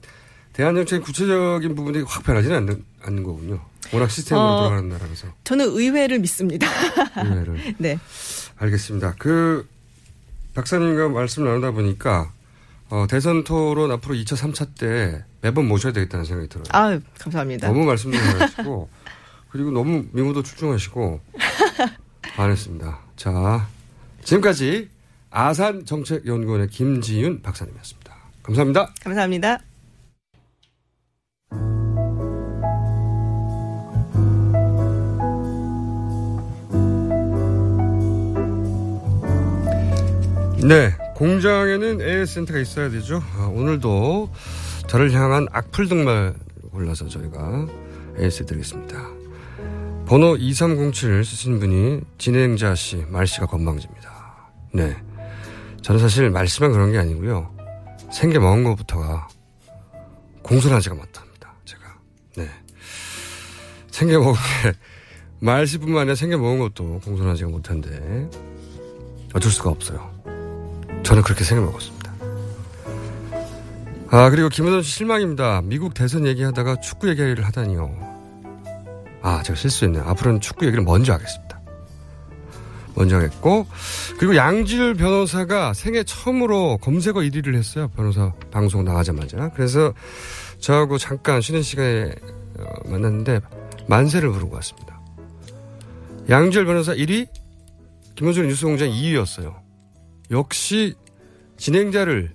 대한 0.53 0.75
정책의 0.75 1.03
구체적인 1.03 1.75
부분이 1.75 2.03
확 2.03 2.25
변하지는 2.25 2.57
않는, 2.57 2.85
않는 3.03 3.23
거군요. 3.23 3.61
워낙 3.93 4.09
시스템으로 4.11 4.47
어. 4.47 4.57
돌아가는 4.65 4.89
나라라서. 4.89 5.29
저는 5.45 5.67
의회를 5.69 6.19
믿습니다. 6.21 6.67
의외를. 7.23 7.75
네. 7.79 7.99
알겠습니다. 8.57 9.15
그 9.19 9.69
박사님과 10.55 11.09
말씀 11.09 11.45
나누다 11.45 11.73
보니까 11.73 12.33
어, 12.89 13.07
대선 13.09 13.43
토론 13.45 13.91
앞으로 13.91 14.15
2차, 14.15 14.37
3차 14.37 14.69
때 14.79 15.25
매번 15.41 15.67
모셔야 15.67 15.93
되겠다는 15.93 16.25
생각이 16.25 16.49
들어요. 16.49 16.65
아 16.71 16.99
감사합니다. 17.19 17.69
너무 17.69 17.85
말씀도 17.85 18.17
잘하시고 18.19 18.89
그리고 19.51 19.71
너무 19.71 20.05
미모도 20.13 20.43
출중하시고 20.43 21.21
반했습니다. 22.37 22.99
자 23.17 23.69
지금까지 24.25 24.89
아산정책연구원의 25.31 26.69
김지윤 26.69 27.43
박사님이었습니다. 27.43 28.15
감사합니다. 28.43 28.93
감사합니다. 29.03 29.72
네, 40.65 40.95
공장에는 41.17 42.01
AS 42.01 42.35
센터가 42.35 42.61
있어야 42.61 42.89
되죠. 42.89 43.21
아, 43.37 43.47
오늘도 43.47 44.31
저를 44.87 45.13
향한 45.13 45.49
악플 45.51 45.89
등말 45.89 46.35
골라서 46.71 47.09
저희가 47.09 47.67
AS 48.21 48.47
드리겠습니다. 48.47 48.97
번호 50.07 50.37
2307 50.37 51.25
쓰신 51.25 51.59
분이 51.59 52.03
진행자 52.17 52.77
씨, 52.77 53.05
말 53.09 53.27
씨가 53.27 53.47
건방집니다. 53.47 54.53
네. 54.73 54.97
저는 55.83 56.01
사실 56.01 56.31
말씨만 56.31 56.71
그런 56.71 56.93
게 56.93 56.99
아니고요. 56.99 57.53
생겨 58.13 58.39
먹은 58.39 58.63
것부터가 58.63 59.29
공손하지가 60.43 60.95
못합니다. 60.95 61.55
제가. 61.65 61.83
네. 62.37 62.49
생겨 63.91 64.21
먹은 64.21 64.35
게 64.35 64.73
말씨뿐만 65.41 66.03
아니라 66.03 66.15
생겨 66.15 66.39
먹은 66.39 66.61
것도 66.61 67.01
공손하지가 67.01 67.51
못한데 67.51 68.29
어쩔 69.35 69.51
수가 69.51 69.71
없어요. 69.71 70.12
저는 71.03 71.23
그렇게 71.23 71.45
생각 71.45 71.65
먹었습니다. 71.65 72.13
아, 74.11 74.29
그리고 74.31 74.49
김은원 74.49 74.83
씨 74.83 74.91
실망입니다. 74.91 75.63
미국 75.65 75.95
대선 75.95 76.27
얘기하다가 76.27 76.81
축구 76.81 77.09
얘기를 77.09 77.45
하다니요. 77.47 78.13
아, 79.23 79.43
제가 79.43 79.57
실수했네요. 79.57 80.05
앞으로는 80.05 80.41
축구 80.41 80.67
얘기를 80.67 80.85
먼저 80.85 81.15
하겠습니다. 81.15 81.61
먼저 82.95 83.17
하겠고, 83.17 83.67
그리고 84.19 84.37
양질 84.37 84.95
변호사가 84.95 85.73
생애 85.73 86.05
처음으로 86.05 86.77
검색어 86.79 87.21
1위를 87.21 87.55
했어요. 87.55 87.89
변호사 87.97 88.33
방송 88.51 88.85
나가자마자. 88.85 89.51
그래서 89.55 89.95
저하고 90.61 90.99
잠깐 90.99 91.41
쉬는 91.41 91.63
시간에 91.63 92.15
어, 92.59 92.65
만났는데 92.91 93.41
만세를 93.89 94.31
부르고 94.31 94.55
왔습니다. 94.57 95.01
양질 96.29 96.67
변호사 96.67 96.93
1위, 96.93 97.29
김원준 98.15 98.47
뉴스공장 98.49 98.91
2위였어요. 98.91 99.62
역시 100.33 100.95
진행자를 101.59 102.35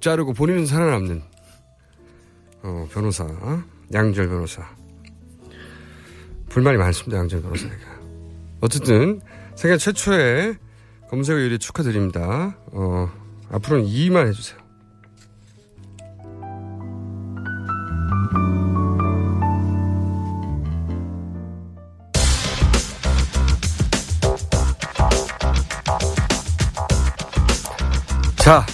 자르고 0.00 0.32
본인은 0.32 0.64
살아남는 0.64 1.22
어, 2.62 2.88
변호사 2.90 3.26
양절 3.92 4.28
변호사. 4.28 4.64
불만이 6.48 6.78
많습니다 6.78 7.18
양절 7.18 7.42
변호사에게 7.42 7.76
어쨌든 8.60 9.20
세계 9.54 9.76
최초의 9.76 10.56
검색어 11.10 11.36
1위 11.36 11.60
축하드립니다. 11.60 12.56
어, 12.72 13.10
앞으로는 13.50 13.86
2위만 13.86 14.28
해주세요 14.28 14.58
자, 28.48 28.64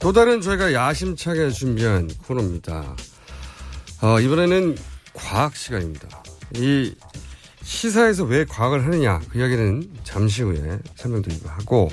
또 0.00 0.12
다른 0.12 0.40
저희가 0.40 0.72
야심차게 0.72 1.50
준비한 1.50 2.10
코너입니다. 2.26 2.96
어, 4.02 4.18
이번에는 4.18 4.76
과학 5.14 5.54
시간입니다. 5.54 6.24
이 6.56 6.92
시사에서 7.62 8.24
왜 8.24 8.44
과학을 8.44 8.84
하느냐 8.84 9.20
그 9.28 9.38
이야기는 9.38 9.90
잠시 10.02 10.42
후에 10.42 10.80
설명드리고 10.96 11.48
하고 11.48 11.88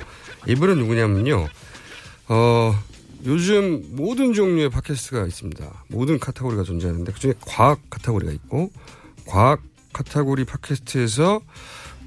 이분은 0.48 0.80
누구냐면요. 0.80 1.48
어, 2.30 2.84
요즘 3.26 3.86
모든 3.92 4.34
종류의 4.34 4.72
팟캐스트가 4.72 5.28
있습니다. 5.28 5.84
모든 5.90 6.18
카테고리가 6.18 6.64
존재하는데 6.64 7.12
그중에 7.12 7.36
과학 7.42 7.80
카테고리가 7.92 8.32
있고 8.32 8.72
과학 9.28 9.62
카테고리 9.94 10.46
팟캐스트에서 10.46 11.42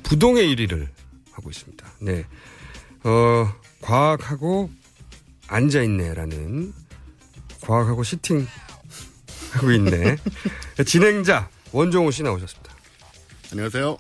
부동의 0.03 0.53
1위를 0.53 0.89
하고 1.31 1.49
있습니다. 1.49 1.87
네. 2.01 2.27
어, 3.05 3.55
과학하고 3.83 4.82
앉아있네라는 5.53 6.73
과학하고 7.61 8.03
시팅 8.03 8.47
하고 9.53 9.71
있네. 9.73 10.17
진행자 10.87 11.49
원종호 11.73 12.11
씨 12.11 12.23
나오셨습니다. 12.23 12.75
안녕하세요. 13.53 13.99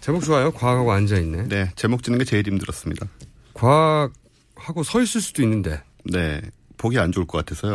제목 0.00 0.24
좋아요. 0.24 0.50
과학하고 0.52 0.92
앉아있네. 0.92 1.48
네, 1.48 1.70
제목 1.76 2.02
짓는 2.02 2.18
게 2.18 2.24
제일 2.24 2.46
힘들었습니다. 2.46 3.06
과학하고 3.52 4.82
서 4.82 5.02
있을 5.02 5.20
수도 5.20 5.42
있는데. 5.42 5.82
네, 6.04 6.40
보기 6.78 6.98
안 6.98 7.12
좋을 7.12 7.26
것 7.26 7.38
같아서요. 7.38 7.74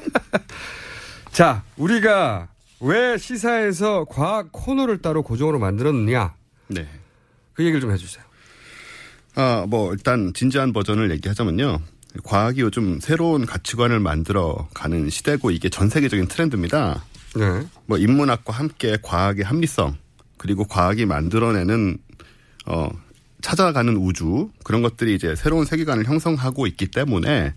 자, 1.32 1.62
우리가 1.76 2.48
왜 2.80 3.16
시사에서 3.18 4.04
과학 4.04 4.52
코너를 4.52 4.98
따로 4.98 5.22
고정으로 5.22 5.58
만들었느냐. 5.58 6.34
네. 6.68 6.86
그 7.54 7.62
얘기를 7.64 7.80
좀 7.80 7.90
해주세요. 7.90 8.29
아, 9.34 9.64
뭐, 9.68 9.92
일단 9.92 10.32
진지한 10.34 10.72
버전을 10.72 11.10
얘기하자면요. 11.12 11.80
과학이 12.24 12.60
요즘 12.60 12.98
새로운 13.00 13.46
가치관을 13.46 14.00
만들어 14.00 14.68
가는 14.74 15.08
시대고 15.08 15.52
이게 15.52 15.68
전 15.68 15.88
세계적인 15.88 16.26
트렌드입니다. 16.26 17.04
네. 17.36 17.66
뭐, 17.86 17.98
인문학과 17.98 18.52
함께 18.52 18.98
과학의 19.02 19.44
합리성, 19.44 19.96
그리고 20.36 20.64
과학이 20.64 21.06
만들어내는, 21.06 21.98
어, 22.66 22.88
찾아가는 23.40 23.96
우주, 23.96 24.50
그런 24.64 24.82
것들이 24.82 25.14
이제 25.14 25.34
새로운 25.36 25.64
세계관을 25.64 26.06
형성하고 26.06 26.66
있기 26.66 26.88
때문에, 26.88 27.54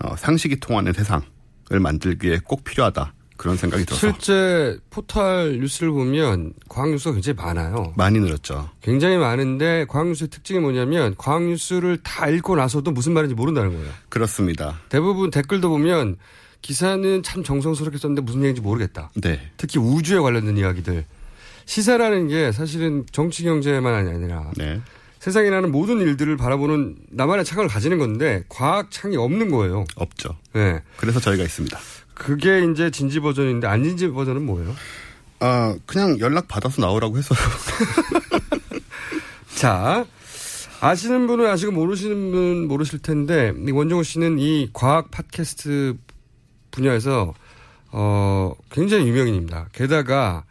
어, 0.00 0.16
상식이 0.16 0.58
통하는 0.60 0.92
세상을 0.92 1.22
만들기에 1.70 2.40
꼭 2.44 2.64
필요하다. 2.64 3.14
그런 3.36 3.56
생각이 3.56 3.84
들어서. 3.84 4.00
실제 4.00 4.78
포털 4.90 5.58
뉴스를 5.60 5.90
보면 5.90 6.52
과학 6.68 6.90
뉴스가 6.90 7.14
굉장히 7.14 7.36
많아요. 7.36 7.92
많이 7.96 8.20
늘었죠. 8.20 8.70
굉장히 8.80 9.16
많은데 9.16 9.86
과학 9.88 10.08
뉴스의 10.08 10.28
특징이 10.28 10.60
뭐냐면 10.60 11.14
과학 11.18 11.42
뉴스를 11.42 11.98
다 12.02 12.28
읽고 12.28 12.56
나서도 12.56 12.90
무슨 12.92 13.12
말인지 13.12 13.34
모른다는 13.34 13.72
거예요. 13.72 13.90
그렇습니다. 14.08 14.80
대부분 14.88 15.30
댓글도 15.30 15.68
보면 15.68 16.16
기사는 16.62 17.22
참 17.22 17.42
정성스럽게 17.42 17.98
썼는데 17.98 18.22
무슨 18.22 18.40
얘기인지 18.40 18.60
모르겠다. 18.62 19.10
네. 19.16 19.40
특히 19.56 19.78
우주에 19.78 20.18
관련된 20.18 20.56
이야기들. 20.56 21.04
시사라는 21.66 22.28
게 22.28 22.52
사실은 22.52 23.04
정치 23.10 23.42
경제만 23.42 23.94
아니라 24.06 24.50
네. 24.56 24.80
세상에 25.18 25.48
나는 25.48 25.72
모든 25.72 26.00
일들을 26.00 26.36
바라보는 26.36 26.96
나만의 27.10 27.46
창을 27.46 27.66
가지는 27.66 27.98
건데 27.98 28.44
과학 28.48 28.90
창이 28.90 29.16
없는 29.16 29.50
거예요. 29.50 29.84
없죠. 29.96 30.36
네. 30.52 30.82
그래서 30.98 31.18
저희가 31.20 31.42
있습니다. 31.42 31.78
그게 32.14 32.64
이제 32.64 32.90
진지 32.90 33.20
버전인데 33.20 33.66
안 33.66 33.84
진지 33.84 34.08
버전은 34.08 34.44
뭐예요? 34.46 34.74
아, 35.40 35.76
그냥 35.86 36.18
연락 36.20 36.48
받아서 36.48 36.80
나오라고 36.80 37.18
해서. 37.18 37.34
자, 39.56 40.06
아시는 40.80 41.26
분은 41.26 41.46
아시고 41.46 41.72
모르시는 41.72 42.30
분은 42.30 42.68
모르실 42.68 43.00
텐데 43.00 43.52
이 43.66 43.70
원종우 43.70 44.04
씨는 44.04 44.38
이 44.38 44.70
과학 44.72 45.10
팟캐스트 45.10 45.96
분야에서 46.70 47.34
어 47.90 48.54
굉장히 48.70 49.06
유명인입니다. 49.08 49.68
게다가 49.72 50.44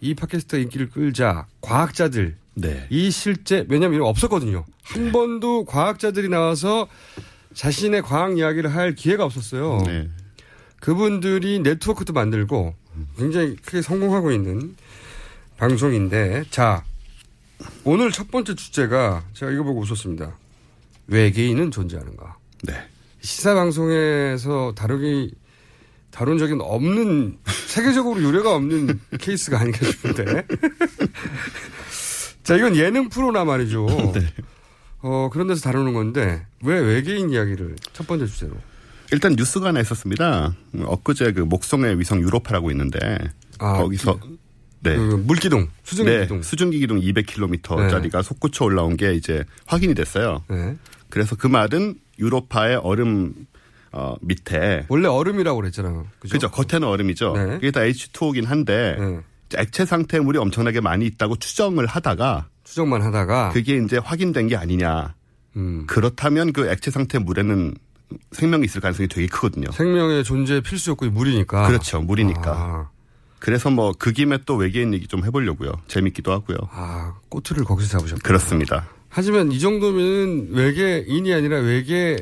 이 0.00 0.14
팟캐스트 0.14 0.56
인기를 0.56 0.90
끌자 0.90 1.46
과학자들 1.60 2.36
네. 2.54 2.86
이 2.88 3.10
실제 3.10 3.64
왜냐하면 3.68 3.98
이거 3.98 4.08
없었거든요. 4.08 4.64
한 4.82 5.12
번도 5.12 5.64
과학자들이 5.64 6.28
나와서 6.28 6.86
자신의 7.54 8.02
과학 8.02 8.38
이야기를 8.38 8.74
할 8.74 8.94
기회가 8.94 9.24
없었어요. 9.24 9.82
네. 9.86 10.08
그분들이 10.84 11.60
네트워크도 11.60 12.12
만들고 12.12 12.74
굉장히 13.16 13.56
크게 13.56 13.80
성공하고 13.80 14.32
있는 14.32 14.76
방송인데 15.56 16.44
자 16.50 16.84
오늘 17.84 18.12
첫 18.12 18.30
번째 18.30 18.54
주제가 18.54 19.24
제가 19.32 19.50
이거 19.50 19.62
보고 19.62 19.80
웃었습니다. 19.80 20.36
외계인은 21.06 21.70
존재하는가? 21.70 22.36
네. 22.64 22.74
시사 23.22 23.54
방송에서 23.54 24.74
다루기 24.76 25.34
다룬 26.10 26.36
적이 26.36 26.58
없는 26.60 27.38
세계적으로 27.66 28.22
유례가 28.22 28.54
없는 28.54 29.00
케이스가 29.18 29.60
아닌가 29.60 29.86
싶은데. 29.86 30.46
자 32.42 32.56
이건 32.56 32.76
예능 32.76 33.08
프로나 33.08 33.46
말이죠. 33.46 33.86
네. 34.12 34.20
어 35.00 35.30
그런 35.32 35.46
데서 35.46 35.62
다루는 35.62 35.94
건데 35.94 36.44
왜 36.62 36.78
외계인 36.78 37.30
이야기를 37.30 37.76
첫 37.94 38.06
번째 38.06 38.26
주제로? 38.26 38.54
일단 39.12 39.34
뉴스가 39.36 39.68
하나 39.68 39.80
있었습니다. 39.80 40.54
엊그제 40.78 41.32
그 41.32 41.40
목성의 41.40 41.98
위성 42.00 42.20
유로파라고 42.20 42.70
있는데 42.70 42.98
아, 43.58 43.74
거기서 43.78 44.18
네. 44.80 44.96
그 44.96 45.22
물기둥 45.24 45.68
수증기 45.82 46.10
네, 46.10 46.20
기둥. 46.22 46.42
수증기 46.42 46.78
기둥 46.78 47.00
200km짜리가 47.00 48.22
솟구쳐 48.22 48.64
올라온 48.64 48.96
게 48.96 49.14
이제 49.14 49.44
확인이 49.66 49.94
됐어요. 49.94 50.44
네. 50.48 50.76
그래서 51.08 51.36
그 51.36 51.46
말은 51.46 51.96
유로파의 52.18 52.76
얼음 52.76 53.34
어, 53.92 54.16
밑에 54.20 54.86
원래 54.88 55.08
얼음이라고 55.08 55.60
그랬잖아요. 55.60 56.06
그죠? 56.18 56.32
그죠 56.32 56.50
겉에는 56.50 56.86
얼음이죠. 56.86 57.32
네. 57.36 57.44
그게 57.54 57.70
다 57.70 57.80
H2O긴 57.80 58.46
한데 58.46 58.96
네. 58.98 59.20
액체 59.56 59.84
상태 59.84 60.18
물이 60.18 60.38
엄청나게 60.38 60.80
많이 60.80 61.06
있다고 61.06 61.36
추정을 61.36 61.86
하다가 61.86 62.48
추정만 62.64 63.02
하다가 63.02 63.50
그게 63.50 63.76
이제 63.76 63.98
확인된 63.98 64.48
게 64.48 64.56
아니냐. 64.56 65.14
음. 65.56 65.84
그렇다면 65.86 66.52
그 66.52 66.68
액체 66.68 66.90
상태 66.90 67.18
물에는 67.18 67.74
생명이 68.32 68.64
있을 68.64 68.80
가능성이 68.80 69.08
되게 69.08 69.26
크거든요. 69.26 69.70
생명의 69.72 70.24
존재 70.24 70.60
필수 70.60 70.90
요건이 70.90 71.10
물이니까. 71.12 71.66
그렇죠. 71.68 72.00
물이니까. 72.02 72.50
아, 72.52 72.88
그래서 73.38 73.70
뭐 73.70 73.92
그 73.98 74.12
김에 74.12 74.38
또 74.46 74.56
외계인 74.56 74.94
얘기 74.94 75.06
좀 75.06 75.24
해보려고요. 75.24 75.72
재밌기도 75.88 76.32
하고요. 76.32 76.56
아, 76.70 77.14
꼬투를 77.28 77.64
거기서 77.64 77.98
잡으셨고. 77.98 78.20
그렇습니다. 78.22 78.88
하지만 79.08 79.52
이 79.52 79.60
정도면 79.60 80.48
외계인이 80.50 81.32
아니라 81.32 81.58
외계 81.58 82.16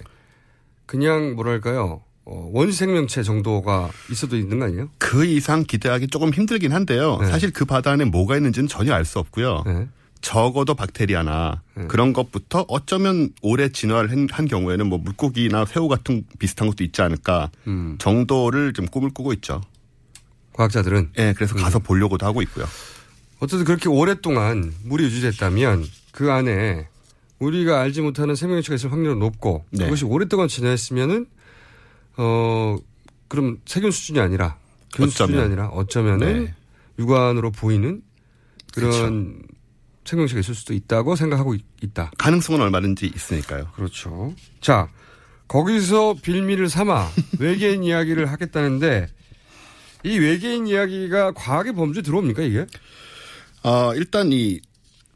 그냥 0.86 1.34
뭐랄까요. 1.34 2.02
어, 2.24 2.50
원시 2.52 2.76
생명체 2.78 3.22
정도가 3.24 3.90
있어도 4.12 4.36
있는 4.36 4.60
거 4.60 4.66
아니에요? 4.66 4.88
그 4.98 5.24
이상 5.24 5.64
기대하기 5.64 6.06
조금 6.08 6.30
힘들긴 6.32 6.72
한데요. 6.72 7.18
네. 7.20 7.26
사실 7.26 7.50
그 7.52 7.64
바다 7.64 7.90
안에 7.90 8.04
뭐가 8.04 8.36
있는지는 8.36 8.68
전혀 8.68 8.92
알 8.94 9.04
수 9.04 9.18
없고요. 9.18 9.64
네. 9.66 9.88
적어도 10.22 10.74
박테리아나 10.74 11.62
네. 11.74 11.86
그런 11.88 12.12
것부터 12.12 12.64
어쩌면 12.68 13.30
오래 13.42 13.68
진화를 13.68 14.10
한, 14.10 14.28
한 14.30 14.46
경우에는 14.46 14.86
뭐 14.86 14.98
물고기나 14.98 15.66
새우 15.66 15.88
같은 15.88 16.24
비슷한 16.38 16.68
것도 16.68 16.84
있지 16.84 17.02
않을까 17.02 17.50
음. 17.66 17.96
정도를 17.98 18.72
좀 18.72 18.86
꿈을 18.86 19.10
꾸고 19.10 19.32
있죠. 19.34 19.60
과학자들은 20.54 21.10
예, 21.18 21.34
그래서 21.34 21.54
가서 21.54 21.78
음. 21.78 21.82
보려고도 21.82 22.24
하고 22.24 22.40
있고요. 22.42 22.64
어쨌든 23.40 23.64
그렇게 23.64 23.88
오랫동안 23.88 24.72
물이 24.84 25.04
유지됐다면 25.04 25.84
그 26.12 26.30
안에 26.30 26.88
우리가 27.40 27.80
알지 27.80 28.00
못하는 28.02 28.36
생명체가 28.36 28.76
있을 28.76 28.92
확률은 28.92 29.18
높고 29.18 29.64
네. 29.70 29.84
그것이 29.84 30.04
오랫동안 30.04 30.46
지나했으면은 30.46 31.26
어 32.16 32.76
그럼 33.26 33.58
세균 33.66 33.90
수준이 33.90 34.20
아니라 34.20 34.56
균 34.94 35.08
수준이 35.08 35.30
어쩌면. 35.32 35.44
아니라 35.44 35.68
어쩌면은 35.68 36.44
네. 36.44 36.54
육안으로 36.98 37.50
보이는 37.50 38.02
그런 38.72 38.90
그렇죠. 38.90 39.51
생명체가 40.04 40.40
있을 40.40 40.54
수도 40.54 40.74
있다고 40.74 41.16
생각하고 41.16 41.54
있, 41.54 41.62
있다. 41.82 42.10
가능성은 42.18 42.60
얼마든지 42.60 43.10
있으니까요. 43.14 43.68
그렇죠. 43.74 44.34
자 44.60 44.88
거기서 45.48 46.16
빌미를 46.22 46.68
삼아 46.68 47.08
외계인 47.38 47.84
이야기를 47.84 48.26
하겠다는데 48.30 49.08
이 50.04 50.18
외계인 50.18 50.66
이야기가 50.66 51.32
과학의 51.32 51.74
범주에 51.74 52.02
들어옵니까 52.02 52.42
이게? 52.42 52.66
어, 53.62 53.94
일단 53.94 54.32
이 54.32 54.60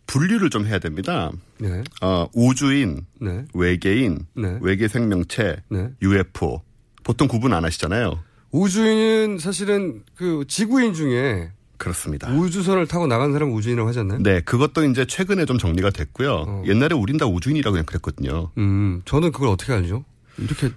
분류를 0.06 0.50
좀 0.50 0.66
해야 0.66 0.78
됩니다. 0.78 1.32
네. 1.58 1.82
어, 2.00 2.28
우주인, 2.32 3.04
네. 3.20 3.44
외계인, 3.54 4.26
네. 4.34 4.58
외계 4.60 4.86
생명체, 4.86 5.56
네. 5.68 5.88
UFO. 6.00 6.62
보통 7.02 7.26
구분 7.28 7.52
안 7.52 7.64
하시잖아요. 7.64 8.22
우주인은 8.52 9.38
사실은 9.38 10.02
그 10.14 10.44
지구인 10.46 10.94
중에 10.94 11.50
그렇습니다. 11.78 12.31
우주선을 12.31 12.86
타고 12.86 13.07
나간 13.07 13.32
사람 13.32 13.53
우주인이라고 13.53 13.89
하지 13.89 13.98
않나요? 14.01 14.19
네, 14.23 14.40
그것도 14.40 14.85
이제 14.85 15.05
최근에 15.07 15.44
좀 15.47 15.59
정리가 15.59 15.90
됐고요. 15.90 16.44
어. 16.47 16.62
옛날에 16.66 16.94
우린 16.94 17.16
다 17.19 17.27
우주인이라고 17.27 17.73
그냥 17.73 17.86
그랬거든요. 17.86 18.51
음, 18.59 19.03
저는 19.05 19.32
그걸 19.32 19.48
어떻게 19.48 19.73
알죠? 19.73 20.05
이렇게 20.39 20.70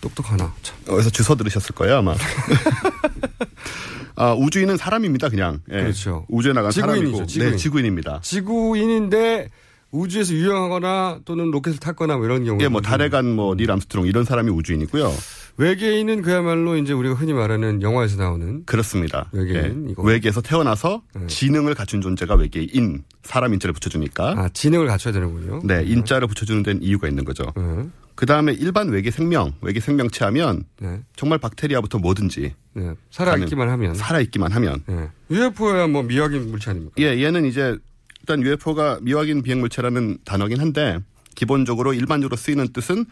똑똑하나. 0.00 0.52
참. 0.62 0.76
어디서 0.88 1.10
주워 1.10 1.36
들으셨을 1.36 1.74
거예요, 1.74 1.96
아마. 1.98 2.14
아, 4.16 4.32
우주인은 4.34 4.76
사람입니다, 4.76 5.28
그냥. 5.28 5.60
예. 5.72 5.80
그렇죠. 5.82 6.24
우주에 6.28 6.52
나간 6.52 6.70
지구인이죠, 6.70 7.00
사람이고. 7.10 7.26
지구인. 7.26 7.50
네, 7.50 7.56
지구인입니다. 7.56 8.20
지구인인데 8.22 9.50
우주에서 9.90 10.32
유영하거나 10.34 11.20
또는 11.24 11.50
로켓을 11.50 11.78
탔거나 11.80 12.16
뭐 12.16 12.24
이런 12.26 12.44
경우. 12.44 12.60
예, 12.62 12.68
뭐 12.68 12.80
달에 12.80 13.08
간 13.08 13.26
뭐 13.36 13.54
닐 13.56 13.70
암스트롱 13.70 14.06
이런 14.06 14.24
사람이 14.24 14.50
우주인이고요. 14.50 15.12
외계인은 15.56 16.22
그야말로 16.22 16.76
이제 16.76 16.92
우리가 16.92 17.14
흔히 17.14 17.32
말하는 17.32 17.80
영화에서 17.82 18.16
나오는 18.16 18.64
그렇습니다. 18.66 19.28
외계인, 19.32 19.86
예. 19.86 19.92
이거. 19.92 20.02
외계에서 20.02 20.40
태어나서 20.40 21.02
네. 21.14 21.26
지능을 21.26 21.74
갖춘 21.74 22.00
존재가 22.00 22.34
외계인, 22.34 23.04
사람 23.22 23.54
인자를 23.54 23.72
붙여주니까. 23.72 24.34
아, 24.36 24.48
지능을 24.48 24.86
갖춰야 24.86 25.12
되는군요. 25.12 25.60
네, 25.64 25.84
인자를 25.84 26.26
붙여주는 26.26 26.62
데는 26.62 26.82
이유가 26.82 27.08
있는 27.08 27.24
거죠. 27.24 27.44
네. 27.56 27.88
그 28.16 28.26
다음에 28.26 28.52
일반 28.52 28.88
외계 28.88 29.10
생명, 29.10 29.52
외계 29.60 29.80
생명체 29.80 30.24
하면 30.26 30.64
네. 30.80 31.00
정말 31.16 31.38
박테리아부터 31.38 31.98
뭐든지 31.98 32.54
네. 32.74 32.94
살아있기만 33.10 33.68
하면. 33.70 33.94
살아있기만 33.94 34.52
하면. 34.52 34.82
네. 34.86 35.08
UFO야 35.30 35.86
뭐 35.86 36.02
미확인 36.02 36.50
물체 36.50 36.70
아닙니까? 36.70 36.94
예, 36.98 37.22
얘는 37.22 37.44
이제 37.44 37.76
일단 38.20 38.42
UFO가 38.42 38.98
미확인 39.02 39.42
비행 39.42 39.60
물체라는 39.60 40.18
단어긴 40.24 40.60
한데 40.60 40.98
기본적으로 41.34 41.92
일반적으로 41.92 42.36
쓰이는 42.36 42.68
뜻은 42.72 43.04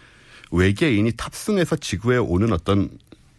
외계인이 0.53 1.11
탑승해서 1.17 1.77
지구에 1.77 2.19
오는 2.19 2.53
어떤 2.53 2.91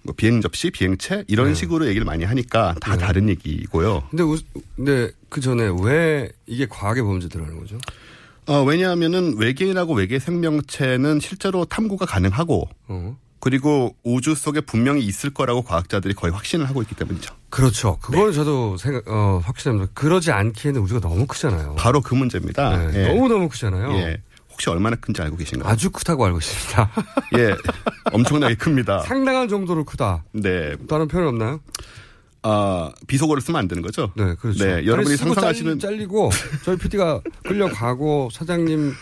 뭐 0.01 0.13
비행 0.15 0.41
접시, 0.41 0.69
비행체 0.69 1.23
이런 1.27 1.49
네. 1.49 1.53
식으로 1.53 1.87
얘기를 1.87 2.05
많이 2.05 2.25
하니까 2.25 2.75
다 2.81 2.97
다른 2.97 3.29
얘기고요. 3.29 4.03
근데, 4.09 4.23
우, 4.23 4.37
근데 4.75 5.11
그 5.29 5.39
전에 5.39 5.71
왜 5.81 6.29
이게 6.45 6.65
과학의 6.67 7.03
범죄 7.03 7.29
들어가는 7.29 7.57
거죠? 7.57 7.77
어, 8.47 8.61
왜냐하면은 8.63 9.37
외계인하고 9.37 9.93
외계 9.93 10.19
생명체는 10.19 11.21
실제로 11.21 11.63
탐구가 11.63 12.05
가능하고 12.05 12.67
어. 12.87 13.17
그리고 13.39 13.95
우주 14.03 14.35
속에 14.35 14.61
분명히 14.61 15.01
있을 15.05 15.29
거라고 15.29 15.61
과학자들이 15.63 16.13
거의 16.13 16.33
확신을 16.33 16.67
하고 16.67 16.81
있기 16.81 16.95
때문이죠. 16.95 17.33
그렇죠. 17.49 17.97
그건 18.01 18.27
네. 18.27 18.33
저도 18.33 18.77
생각, 18.77 19.07
어, 19.07 19.41
확실합니다. 19.43 19.91
그러지 19.93 20.31
않기에는 20.31 20.81
우주가 20.81 20.99
너무 20.99 21.25
크잖아요. 21.27 21.75
바로 21.77 22.01
그 22.01 22.15
문제입니다. 22.15 22.87
네, 22.87 23.03
예. 23.03 23.07
너무너무 23.07 23.47
크잖아요. 23.49 23.91
예. 23.97 24.21
혹시 24.53 24.69
얼마나 24.69 24.95
큰지 24.95 25.21
알고 25.21 25.35
계신가요? 25.37 25.69
아주 25.69 25.89
크다고 25.89 26.25
알고 26.25 26.37
있습니다. 26.37 26.91
예. 27.37 27.55
엄청나게 28.11 28.55
큽니다. 28.55 28.99
상당한 28.99 29.47
정도로 29.49 29.83
크다. 29.83 30.23
네. 30.31 30.75
다른 30.87 31.07
표현 31.07 31.27
없나요? 31.27 31.59
아, 32.43 32.91
비속어를 33.07 33.41
쓰면 33.41 33.59
안 33.59 33.67
되는 33.67 33.81
거죠? 33.81 34.11
네, 34.15 34.35
그렇죠. 34.35 34.63
네, 34.65 34.85
여러분이 34.85 35.15
상상하시는 35.15 35.79
잘리, 35.79 35.97
잘리고 35.97 36.29
저희 36.63 36.77
PD가 36.77 37.21
끌려가고 37.43 38.29
사장님 38.33 38.93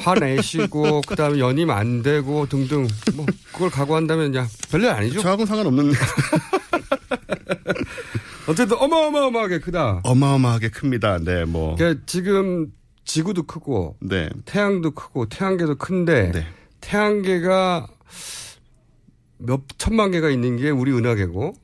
화내시고 0.00 1.02
그다음에 1.08 1.40
연임 1.40 1.70
안 1.70 2.02
되고 2.02 2.46
등등 2.46 2.86
뭐 3.14 3.26
그걸 3.52 3.70
각오한다면 3.70 4.34
야 4.36 4.46
별일 4.70 4.88
아니죠. 4.90 5.20
저하고는 5.20 5.46
상관없는 5.46 5.92
어쨌든 8.46 8.76
어마어마하게 8.78 9.58
크다. 9.58 10.00
어마어마하게 10.04 10.70
큽니다. 10.70 11.18
네, 11.18 11.44
뭐. 11.44 11.74
그러니까 11.74 12.00
지금 12.06 12.68
지구도 13.08 13.44
크고 13.44 13.96
네. 14.00 14.28
태양도 14.44 14.90
크고 14.90 15.30
태양계도 15.30 15.76
큰데 15.76 16.30
네. 16.30 16.46
태양계가 16.82 17.88
몇 19.38 19.62
천만 19.78 20.10
개가 20.10 20.28
있는 20.28 20.58
게 20.58 20.68
우리 20.68 20.92
은하계고 20.92 21.54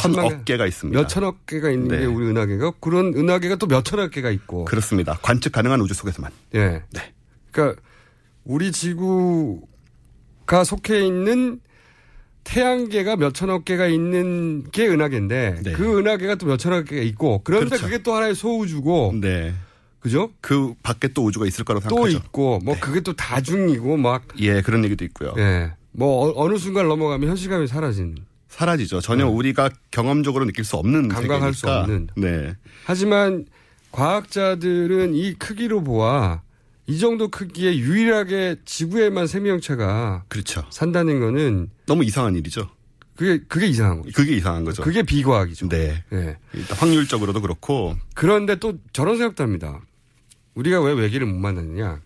천억 0.00 0.44
개가 0.46 0.66
있습니다. 0.66 0.98
몇 0.98 1.06
천억 1.08 1.44
개가 1.44 1.70
있는 1.70 1.88
네. 1.88 1.98
게 2.00 2.04
우리 2.06 2.26
은하계가 2.26 2.72
그런 2.80 3.12
은하계가 3.14 3.56
또 3.56 3.66
몇 3.66 3.84
천억 3.84 4.10
개가 4.10 4.30
있고. 4.30 4.64
그렇습니다. 4.64 5.18
관측 5.22 5.52
가능한 5.52 5.80
우주 5.82 5.92
속에서만. 5.92 6.32
예. 6.54 6.82
네. 6.90 7.12
그러니까 7.52 7.80
우리 8.44 8.72
지구가 8.72 10.64
속해 10.64 11.04
있는 11.06 11.60
태양계가 12.44 13.16
몇 13.16 13.34
천억 13.34 13.66
개가 13.66 13.88
있는 13.88 14.64
게 14.70 14.88
은하계인데 14.88 15.60
네. 15.64 15.72
그 15.72 15.98
은하계가 15.98 16.36
또 16.36 16.46
몇 16.46 16.56
천억 16.56 16.86
개가 16.86 17.02
있고 17.02 17.42
그런데 17.44 17.66
그렇죠. 17.76 17.84
그게 17.84 18.02
또 18.02 18.14
하나의 18.14 18.34
소우주고 18.34 19.16
네. 19.20 19.52
그죠? 20.00 20.30
그 20.40 20.74
밖에 20.82 21.08
또 21.08 21.24
우주가 21.24 21.46
있을 21.46 21.64
거라고 21.64 21.88
또 21.88 21.96
생각하죠. 21.96 22.16
있고 22.18 22.58
뭐 22.64 22.76
그게 22.78 23.00
또 23.00 23.14
다중이고 23.14 23.96
막 23.96 24.24
예, 24.38 24.60
그런 24.62 24.84
얘기도 24.84 25.04
있고요. 25.04 25.34
예. 25.38 25.72
뭐 25.92 26.32
어, 26.36 26.48
느 26.48 26.56
순간 26.58 26.88
넘어가면 26.88 27.28
현실감이 27.28 27.66
사라지는. 27.66 28.16
사라지죠. 28.48 29.00
전혀 29.00 29.26
우리가 29.26 29.70
경험적으로 29.90 30.44
느낄 30.46 30.64
수 30.64 30.76
없는 30.76 31.08
감각할 31.08 31.52
수 31.54 31.62
세계니까. 31.62 31.80
없는. 31.82 32.08
네. 32.16 32.54
하지만 32.84 33.46
과학자들은 33.90 35.14
이 35.14 35.34
크기로 35.34 35.82
보아 35.82 36.42
이 36.86 36.98
정도 36.98 37.28
크기에 37.28 37.76
유일하게 37.76 38.56
지구에만 38.64 39.26
생명체가 39.26 40.24
그렇죠. 40.28 40.64
산다는 40.70 41.20
거는 41.20 41.70
너무 41.86 42.04
이상한 42.04 42.34
일이죠. 42.36 42.70
그게 43.16 43.42
그게 43.48 43.66
이상한 43.66 44.00
거죠. 44.02 44.12
그게 44.14 44.36
이상한 44.36 44.64
거죠. 44.64 44.82
그게 44.82 45.02
비과학이죠. 45.02 45.68
네. 45.68 46.02
예. 46.12 46.36
일단 46.54 46.78
확률적으로도 46.78 47.40
그렇고 47.42 47.96
그런데 48.14 48.54
또 48.56 48.74
저런 48.92 49.18
생각도 49.18 49.42
합니다. 49.42 49.80
우리가 50.58 50.80
왜 50.80 50.92
외계를 50.92 51.26
못 51.26 51.36
만났느냐? 51.38 52.00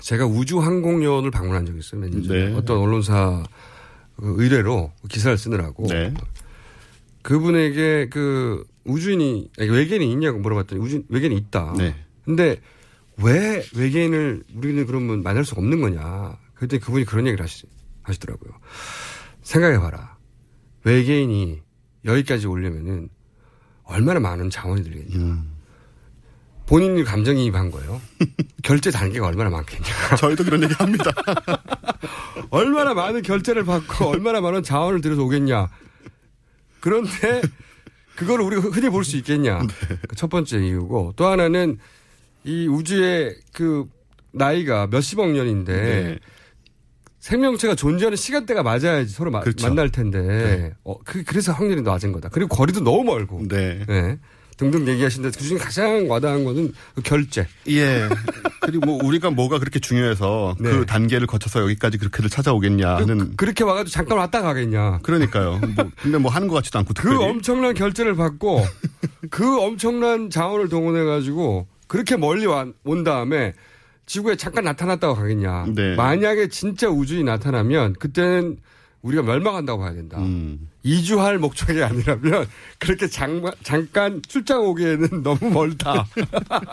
제가 0.00 0.24
우주 0.26 0.58
항공연을 0.58 1.30
방문한 1.30 1.66
적이 1.66 1.80
있어요. 1.80 2.00
몇년 2.00 2.22
전에. 2.22 2.48
네. 2.48 2.54
어떤 2.54 2.78
언론사 2.78 3.44
그 4.16 4.34
의뢰로 4.38 4.90
기사를 5.10 5.36
쓰느라고. 5.36 5.86
네. 5.88 6.14
그분에게 7.20 8.08
그 8.08 8.64
우주인이 8.84 9.50
외계인이 9.58 10.10
있냐고 10.12 10.38
물어봤더니 10.38 10.80
우주 10.80 11.02
외계인이 11.10 11.36
있다. 11.36 11.74
네. 11.76 11.94
근데 12.24 12.58
왜 13.18 13.62
외계인을 13.76 14.44
우리는 14.54 14.86
그러면 14.86 15.22
만날 15.22 15.44
수가 15.44 15.60
없는 15.60 15.82
거냐? 15.82 16.38
그랬더니 16.54 16.80
그분이 16.80 17.04
그런 17.04 17.26
얘기를 17.26 17.44
하시, 17.44 17.66
하시더라고요. 18.02 18.50
생각해봐라. 19.42 20.16
외계인이 20.84 21.60
여기까지 22.06 22.46
오려면은 22.46 23.10
얼마나 23.84 24.20
많은 24.20 24.48
자원이 24.48 24.82
들겠냐. 24.84 25.16
음. 25.16 25.51
본인이 26.72 27.04
감정이입한 27.04 27.70
거예요. 27.70 28.00
결제 28.64 28.90
단계가 28.90 29.26
얼마나 29.26 29.50
많겠냐. 29.50 29.84
저희도 30.16 30.42
그런 30.44 30.62
얘기 30.62 30.72
합니다. 30.72 31.10
얼마나 32.48 32.94
많은 32.94 33.20
결제를 33.20 33.64
받고 33.66 34.06
얼마나 34.06 34.40
많은 34.40 34.62
자원을 34.62 35.02
들여서 35.02 35.22
오겠냐. 35.22 35.68
그런데 36.80 37.42
그걸 38.16 38.40
우리가 38.40 38.62
흔히 38.62 38.88
볼 38.88 39.04
수 39.04 39.18
있겠냐. 39.18 39.60
그첫 40.08 40.30
번째 40.30 40.60
이유고 40.64 41.12
또 41.16 41.26
하나는 41.26 41.78
이 42.44 42.66
우주의 42.66 43.36
그 43.52 43.84
나이가 44.32 44.86
몇십억 44.86 45.28
년인데 45.30 45.72
네. 45.74 46.18
생명체가 47.20 47.74
존재하는 47.74 48.16
시간대가 48.16 48.62
맞아야지 48.62 49.12
서로 49.12 49.30
마- 49.30 49.40
그렇죠. 49.40 49.68
만날 49.68 49.90
텐데 49.90 50.72
어, 50.84 50.96
그, 51.04 51.22
그래서 51.22 51.52
확률이 51.52 51.82
낮은 51.82 52.12
거다. 52.12 52.30
그리고 52.30 52.48
거리도 52.56 52.80
너무 52.80 53.04
멀고 53.04 53.46
네. 53.46 53.84
네. 54.66 54.70
등등 54.70 54.92
얘기하시는데 54.94 55.36
그중에 55.38 55.58
가장 55.58 56.08
와닿은 56.10 56.44
거는 56.44 56.72
그 56.94 57.02
결제. 57.02 57.46
예. 57.68 58.08
그리고 58.60 58.86
뭐 58.86 58.98
우리가 59.04 59.30
뭐가 59.30 59.58
그렇게 59.58 59.78
중요해서 59.80 60.56
네. 60.60 60.70
그 60.70 60.86
단계를 60.86 61.26
거쳐서 61.26 61.60
여기까지 61.62 61.98
그렇게들 61.98 62.30
찾아오겠냐 62.30 62.96
하는 62.96 63.36
그 63.36 63.44
렇게 63.44 63.64
와가지고 63.64 63.90
잠깐 63.90 64.18
왔다 64.18 64.40
가겠냐. 64.42 64.98
그러니까요. 65.02 65.58
뭐 65.76 65.90
근데 66.02 66.18
뭐 66.18 66.30
하는 66.30 66.48
것 66.48 66.54
같지도 66.56 66.78
않고 66.80 66.88
그 66.94 67.02
특별히. 67.02 67.24
엄청난 67.24 67.74
결제를 67.74 68.14
받고 68.16 68.64
그 69.30 69.60
엄청난 69.60 70.30
자원을 70.30 70.68
동원해 70.68 71.04
가지고 71.04 71.66
그렇게 71.88 72.16
멀리 72.16 72.46
와- 72.46 72.66
온 72.84 73.04
다음에 73.04 73.52
지구에 74.06 74.36
잠깐 74.36 74.64
나타났다고 74.64 75.14
가겠냐. 75.14 75.66
네. 75.74 75.94
만약에 75.94 76.48
진짜 76.48 76.88
우주인이 76.88 77.24
나타나면 77.24 77.94
그때는 77.98 78.58
우리가 79.02 79.22
멸망한다고 79.22 79.80
봐야 79.80 79.92
된다. 79.92 80.18
음. 80.18 80.68
이주할 80.82 81.38
목적이 81.38 81.82
아니라면 81.82 82.46
그렇게 82.78 83.08
장, 83.08 83.42
잠깐 83.62 84.22
출장 84.26 84.64
오기에는 84.64 85.22
너무 85.24 85.50
멀다. 85.50 86.06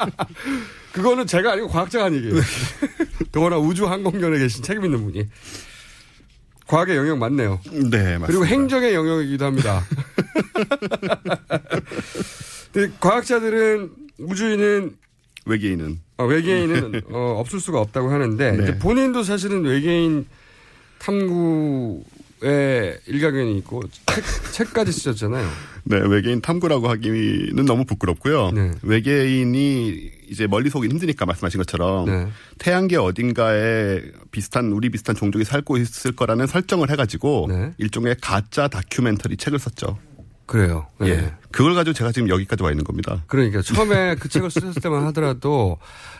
그거는 0.93 1.27
제가 1.27 1.53
아니고 1.53 1.67
과학자가 1.67 2.05
한 2.05 2.15
얘기예요. 2.15 2.35
더구나 3.31 3.57
우주항공연에 3.57 4.39
계신 4.39 4.63
책임 4.63 4.85
있는 4.85 5.03
분이. 5.03 5.27
과학의 6.67 6.97
영역 6.97 7.17
맞네요. 7.17 7.59
네, 7.65 8.17
맞습니다. 8.19 8.27
그리고 8.27 8.45
행정의 8.45 8.93
영역이기도 8.93 9.43
합니다. 9.45 9.83
과학자들은 12.99 13.89
우주인은 14.19 14.95
외계인은 15.45 15.99
어, 16.17 16.25
외계인은 16.25 17.01
어, 17.09 17.37
없을 17.39 17.59
수가 17.59 17.79
없다고 17.79 18.11
하는데 18.11 18.51
네. 18.51 18.77
본인도 18.77 19.23
사실은 19.23 19.63
외계인 19.63 20.27
탐구 20.99 22.03
에 22.41 22.97
일가견이 23.05 23.57
있고 23.57 23.81
책, 24.05 24.23
책까지 24.53 24.93
쓰셨잖아요. 24.93 25.49
네, 25.83 25.97
외계인 25.97 26.39
탐구라고 26.39 26.87
하기는 26.87 27.65
너무 27.65 27.83
부끄럽고요. 27.83 28.51
네. 28.51 28.71
외계인이 28.81 30.11
이제 30.29 30.47
멀리서 30.47 30.79
오긴 30.79 30.91
힘드니까 30.91 31.25
말씀하신 31.25 31.57
것처럼 31.57 32.05
네. 32.05 32.27
태양계 32.57 32.95
어딘가에 32.95 34.01
비슷한 34.31 34.71
우리 34.71 34.89
비슷한 34.89 35.15
종족이 35.15 35.43
살고 35.43 35.77
있을 35.77 36.13
거라는 36.13 36.47
설정을 36.47 36.89
해가지고 36.91 37.47
네. 37.49 37.73
일종의 37.77 38.15
가짜 38.21 38.67
다큐멘터리 38.67 39.35
책을 39.35 39.59
썼죠. 39.59 39.97
그래요. 40.45 40.87
네. 40.99 41.09
예, 41.09 41.33
그걸 41.51 41.75
가지고 41.75 41.93
제가 41.93 42.11
지금 42.11 42.29
여기까지 42.29 42.63
와 42.63 42.71
있는 42.71 42.83
겁니다. 42.83 43.23
그러니까 43.27 43.61
처음에 43.61 44.15
그 44.19 44.29
책을 44.29 44.49
쓰셨을 44.49 44.81
때만 44.81 45.05
하더라도 45.07 45.77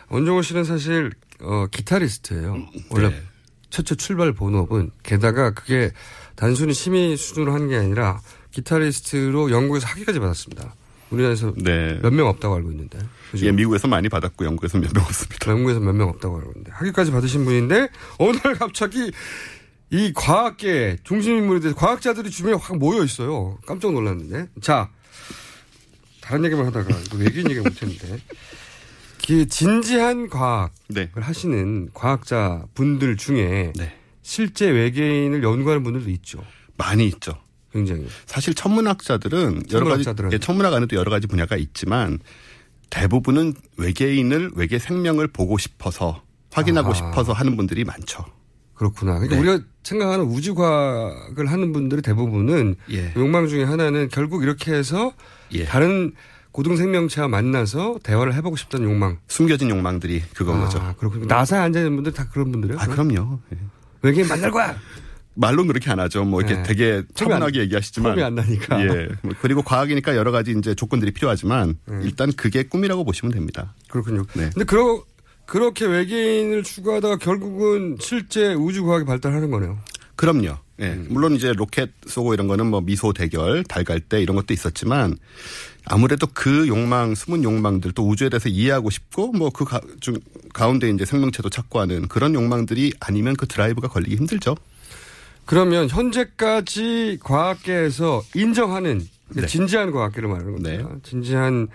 원종호 0.08 0.42
씨는 0.42 0.64
사실 0.64 1.12
어, 1.40 1.66
기타리스트예요. 1.70 2.56
원래 2.90 3.08
네. 3.08 3.22
최초 3.70 3.94
출발 3.94 4.32
본업은 4.32 4.90
게다가 5.02 5.50
그게 5.52 5.92
단순히 6.36 6.74
심의 6.74 7.16
수준으로 7.16 7.52
한 7.52 7.68
게 7.68 7.76
아니라 7.76 8.20
기타리스트로 8.50 9.50
영국에서 9.50 9.86
학위까지 9.86 10.18
받았습니다. 10.18 10.74
우리나라에서 11.10 11.52
네. 11.56 11.98
몇명 12.02 12.28
없다고 12.28 12.54
알고 12.56 12.70
있는데. 12.72 12.98
그죠? 13.30 13.46
예, 13.46 13.52
미국에서 13.52 13.88
많이 13.88 14.08
받았고 14.08 14.44
영국에서 14.44 14.78
몇 14.78 14.92
명 14.92 15.04
없습니다. 15.04 15.50
영국에서 15.50 15.80
몇 15.80 15.92
명 15.94 16.08
없다고 16.08 16.36
알고 16.36 16.50
있는데 16.52 16.72
학위까지 16.72 17.10
받으신 17.10 17.44
분인데 17.44 17.88
어느 18.18 18.36
날 18.38 18.54
갑자기 18.54 19.10
이 19.90 20.12
과학계 20.14 20.98
중심 21.02 21.36
인물이 21.38 21.60
돼서 21.60 21.74
과학자들이 21.74 22.30
주변에 22.30 22.56
확 22.60 22.76
모여 22.78 23.02
있어요. 23.04 23.58
깜짝 23.66 23.92
놀랐는데. 23.92 24.48
자, 24.60 24.88
다른 26.20 26.44
얘기만 26.44 26.66
하다가 26.66 26.96
이거 27.06 27.16
외계인 27.18 27.50
얘기 27.50 27.58
못 27.60 27.82
했는데. 27.82 28.18
그 29.26 29.46
진지한 29.46 30.28
과학을 30.28 30.70
네. 30.88 31.10
하시는 31.14 31.90
과학자 31.94 32.64
분들 32.74 33.16
중에 33.16 33.72
네. 33.76 33.92
실제 34.22 34.68
외계인을 34.70 35.42
연구하는 35.42 35.82
분들도 35.82 36.10
있죠. 36.10 36.44
많이 36.76 37.06
있죠. 37.08 37.34
굉장히. 37.72 38.06
사실 38.26 38.54
천문학자들은 38.54 39.40
여러 39.72 39.86
가지 39.86 40.04
천문학자들은. 40.04 40.32
예, 40.32 40.38
천문학 40.38 40.74
안에도 40.74 40.96
여러 40.96 41.10
가지 41.10 41.26
분야가 41.26 41.56
있지만 41.56 42.18
대부분은 42.90 43.54
외계인을 43.76 44.52
외계 44.54 44.78
생명을 44.78 45.28
보고 45.28 45.58
싶어서 45.58 46.22
확인하고 46.52 46.90
아. 46.90 46.94
싶어서 46.94 47.32
하는 47.32 47.56
분들이 47.56 47.84
많죠. 47.84 48.24
그렇구나. 48.74 49.18
그러니까 49.18 49.36
네. 49.36 49.40
우리가 49.40 49.64
생각하는 49.84 50.24
우주과학을 50.24 51.46
하는 51.46 51.72
분들이 51.72 52.02
대부분은 52.02 52.76
예. 52.90 53.12
욕망 53.16 53.46
중에 53.46 53.62
하나는 53.62 54.08
결국 54.08 54.42
이렇게 54.42 54.72
해서 54.72 55.12
예. 55.52 55.64
다른 55.66 56.12
고등 56.52 56.76
생명체와 56.76 57.28
만나서 57.28 57.98
대화를 58.02 58.34
해보고 58.34 58.56
싶다는 58.56 58.88
욕망. 58.90 59.18
숨겨진 59.28 59.70
욕망들이 59.70 60.22
그건 60.34 60.56
아, 60.56 60.64
거죠. 60.64 60.94
그렇군요. 60.98 61.26
나사에 61.26 61.60
앉아 61.60 61.78
있는 61.80 61.94
분들 61.96 62.12
다 62.12 62.28
그런 62.32 62.50
분들이에요. 62.52 62.80
아, 62.80 62.86
그럼요. 62.86 63.38
예. 63.52 63.58
외계인 64.02 64.26
만날 64.28 64.50
거야. 64.50 64.76
말로는 65.34 65.68
그렇게 65.68 65.90
안 65.90 66.00
하죠. 66.00 66.24
뭐 66.24 66.40
이렇게 66.40 66.56
네. 66.56 66.62
되게 66.64 67.02
차분하게 67.14 67.58
안- 67.60 67.64
얘기하시지만 67.64 68.12
폼이 68.12 68.22
안 68.24 68.34
나니까. 68.34 68.80
예. 68.82 69.08
뭐 69.22 69.32
그리고 69.40 69.62
과학이니까 69.62 70.16
여러 70.16 70.32
가지 70.32 70.54
이제 70.58 70.74
조건들이 70.74 71.12
필요하지만 71.12 71.76
네. 71.86 72.00
일단 72.02 72.32
그게 72.32 72.64
꿈이라고 72.64 73.04
보시면 73.04 73.32
됩니다. 73.32 73.74
그렇군요. 73.88 74.24
네. 74.34 74.50
근데 74.52 74.64
그러, 74.64 75.02
그렇게 75.46 75.86
외계인을 75.86 76.64
추구하다가 76.64 77.16
결국은 77.18 77.96
실제 78.00 78.54
우주 78.54 78.84
과학이 78.84 79.04
발달하는 79.04 79.50
거네요. 79.50 79.78
그럼요. 80.16 80.56
예. 80.80 80.86
음. 80.86 81.06
물론 81.10 81.34
이제 81.34 81.52
로켓 81.52 81.90
쏘고 82.06 82.34
이런 82.34 82.48
거는 82.48 82.66
뭐 82.66 82.80
미소 82.80 83.12
대결, 83.12 83.62
달갈 83.64 84.00
때 84.00 84.20
이런 84.22 84.36
것도 84.36 84.54
있었지만 84.54 85.16
아무래도 85.84 86.26
그 86.32 86.68
욕망, 86.68 87.14
숨은 87.14 87.44
욕망들 87.44 87.92
또 87.92 88.08
우주에 88.08 88.28
대해서 88.28 88.48
이해하고 88.48 88.90
싶고 88.90 89.32
뭐 89.32 89.50
그 89.50 89.64
가운데 90.52 90.88
이제 90.90 91.04
생명체도 91.04 91.50
찾고 91.50 91.80
하는 91.80 92.08
그런 92.08 92.34
욕망들이 92.34 92.92
아니면 93.00 93.36
그 93.36 93.46
드라이브가 93.46 93.88
걸리기 93.88 94.16
힘들죠. 94.16 94.56
그러면 95.44 95.88
현재까지 95.88 97.18
과학계에서 97.22 98.22
인정하는 98.34 99.06
네. 99.30 99.46
진지한 99.46 99.90
과학계를 99.90 100.28
말하는 100.28 100.52
겁니다. 100.52 100.88
진지한 101.02 101.68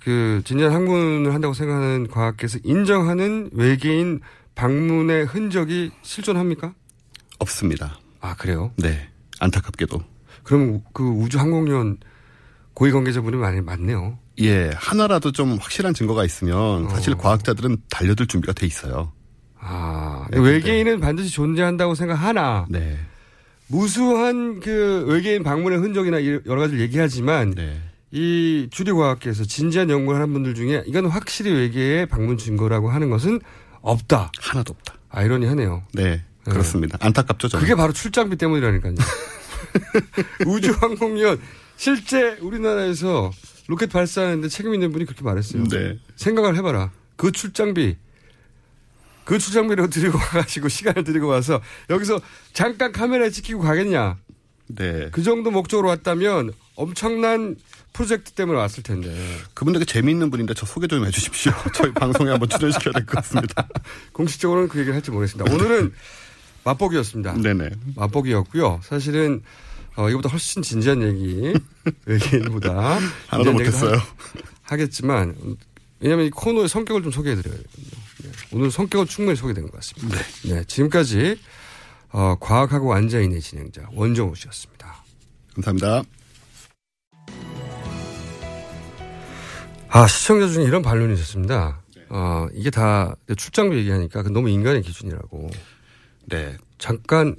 그 0.00 0.40
진지한 0.44 0.72
학문을 0.72 1.34
한다고 1.34 1.54
생각하는 1.54 2.08
과학계에서 2.08 2.58
인정하는 2.64 3.50
외계인 3.52 4.20
방문의 4.54 5.24
흔적이 5.24 5.90
실존합니까? 6.02 6.74
없습니다. 7.38 7.98
아 8.26 8.34
그래요? 8.34 8.72
네. 8.76 9.08
안타깝게도. 9.38 10.02
그럼 10.42 10.82
그 10.92 11.04
우주 11.08 11.38
항공연 11.38 11.98
고위 12.74 12.90
관계자분이 12.90 13.36
많이 13.36 13.60
많네요. 13.60 14.18
예, 14.40 14.70
하나라도 14.74 15.30
좀 15.32 15.56
확실한 15.60 15.94
증거가 15.94 16.24
있으면 16.24 16.88
사실 16.90 17.14
어. 17.14 17.16
과학자들은 17.16 17.78
달려들 17.88 18.26
준비가 18.26 18.52
돼 18.52 18.66
있어요. 18.66 19.12
아, 19.58 20.26
네, 20.30 20.38
외계인은 20.38 21.00
반드시 21.00 21.30
존재한다고 21.30 21.94
생각하나 21.94 22.66
네. 22.68 22.98
무수한 23.68 24.60
그 24.60 25.04
외계인 25.08 25.42
방문의 25.42 25.78
흔적이나 25.78 26.18
이- 26.18 26.40
여러 26.46 26.60
가지를 26.60 26.80
얘기하지만 26.80 27.50
네. 27.52 27.80
이 28.10 28.68
주류과학계에서 28.70 29.44
진지한 29.44 29.88
연구를 29.90 30.20
하는 30.20 30.32
분들 30.34 30.54
중에 30.54 30.82
이건 30.86 31.06
확실히 31.06 31.52
외계의 31.52 32.06
방문 32.06 32.38
증거라고 32.38 32.90
하는 32.90 33.10
것은 33.10 33.40
없다. 33.82 34.30
하나도 34.40 34.74
없다. 34.74 34.94
아이러니하네요. 35.08 35.82
네, 35.94 36.22
그렇습니다. 36.52 36.98
안타깝죠, 37.00 37.48
저는. 37.48 37.62
그게 37.64 37.74
바로 37.74 37.92
출장비 37.92 38.36
때문이라니까요. 38.36 38.94
우주항공연 40.46 41.40
실제 41.76 42.36
우리나라에서 42.40 43.30
로켓 43.68 43.90
발사하는데 43.90 44.48
책임 44.48 44.74
있는 44.74 44.92
분이 44.92 45.04
그렇게 45.06 45.22
말했어요. 45.24 45.64
네. 45.64 45.98
생각을 46.16 46.56
해봐라. 46.56 46.90
그 47.16 47.32
출장비 47.32 47.96
그 49.24 49.38
출장비를 49.38 49.90
들이고 49.90 50.16
와가지고 50.16 50.68
시간을 50.68 51.02
들이고 51.04 51.26
와서 51.26 51.60
여기서 51.90 52.20
잠깐 52.52 52.92
카메라에 52.92 53.30
찍히고 53.30 53.60
가겠냐. 53.60 54.18
네. 54.68 55.08
그 55.10 55.22
정도 55.22 55.50
목적으로 55.50 55.88
왔다면 55.88 56.52
엄청난 56.76 57.56
프로젝트 57.92 58.32
때문에 58.32 58.58
왔을 58.58 58.82
텐데. 58.82 59.12
그분 59.54 59.72
되게 59.72 59.84
재미있는 59.84 60.30
분인데 60.30 60.54
저 60.54 60.66
소개 60.66 60.86
좀 60.86 61.04
해주십시오. 61.06 61.52
저희 61.74 61.92
방송에 61.92 62.30
한번 62.30 62.48
출연시켜야 62.48 62.92
될 62.92 63.04
것 63.06 63.16
같습니다. 63.16 63.66
공식적으로는 64.12 64.68
그 64.68 64.78
얘기를 64.78 64.94
할지 64.94 65.10
모르겠습니다. 65.10 65.52
오늘은 65.52 65.92
맛보기였습니다. 66.66 67.34
네네. 67.34 67.70
맛보기였고요. 67.94 68.80
사실은 68.82 69.42
어, 69.94 70.08
이거보다 70.10 70.28
훨씬 70.28 70.62
진지한 70.62 71.00
얘기 71.02 71.54
외계인보다 72.04 72.98
하나도 73.28 73.52
못했어요. 73.52 73.96
하- 73.96 74.04
하겠지만 74.62 75.34
왜냐하면 76.00 76.26
이 76.26 76.30
코너의 76.30 76.68
성격을 76.68 77.02
좀 77.02 77.12
소개해드려야 77.12 77.56
되거든요. 77.56 77.88
네. 78.24 78.30
오늘 78.52 78.70
성격은 78.70 79.06
충분히 79.06 79.36
소개된 79.36 79.64
것 79.64 79.72
같습니다. 79.72 80.18
네. 80.44 80.64
지금까지 80.64 81.38
어, 82.10 82.36
과학하고 82.40 82.92
앉아있는 82.94 83.40
진행자 83.40 83.88
원정우 83.94 84.34
씨였습니다. 84.34 85.04
감사합니다. 85.54 86.02
아 89.88 90.06
시청자 90.08 90.48
중에 90.48 90.64
이런 90.64 90.82
반론이 90.82 91.14
있었습니다. 91.14 91.80
어, 92.08 92.46
이게 92.52 92.70
다 92.70 93.14
출장비 93.36 93.76
얘기하니까 93.78 94.22
그 94.22 94.28
너무 94.28 94.50
인간의 94.50 94.82
기준이라고. 94.82 95.48
네. 96.26 96.56
잠깐 96.78 97.36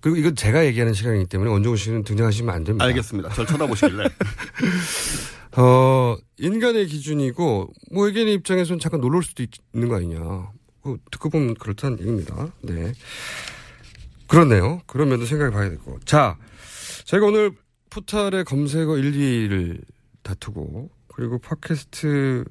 그리고 0.00 0.16
이건 0.16 0.34
제가 0.34 0.64
얘기하는 0.66 0.94
시간이기 0.94 1.26
때문에 1.26 1.50
원종우 1.50 1.76
씨는 1.76 2.04
등장하시면 2.04 2.54
안 2.54 2.64
됩니다. 2.64 2.84
알겠습니다. 2.86 3.30
절 3.30 3.46
쳐다보시길래. 3.46 4.04
어, 5.58 6.16
인간의 6.38 6.86
기준이고, 6.86 7.72
뭐, 7.92 8.04
외계인의 8.06 8.34
입장에서는 8.34 8.78
잠깐 8.78 9.00
놀랄 9.00 9.22
수도 9.22 9.42
있, 9.42 9.50
는거 9.74 9.96
아니냐. 9.96 10.20
그, 10.82 10.96
듣고 11.10 11.28
보면 11.28 11.54
그렇다는 11.54 11.98
얘기입니다. 11.98 12.48
네. 12.62 12.92
그렇네요. 14.26 14.80
그런 14.86 15.08
면도 15.08 15.26
생각해 15.26 15.50
봐야 15.50 15.68
되고. 15.68 15.98
자, 16.04 16.38
저희가 17.04 17.26
오늘 17.26 17.52
포탈의 17.90 18.44
검색어 18.44 18.96
1, 18.96 19.12
2를 19.12 19.82
다투고, 20.22 20.88
그리고 21.08 21.38
팟캐스트의 21.38 22.44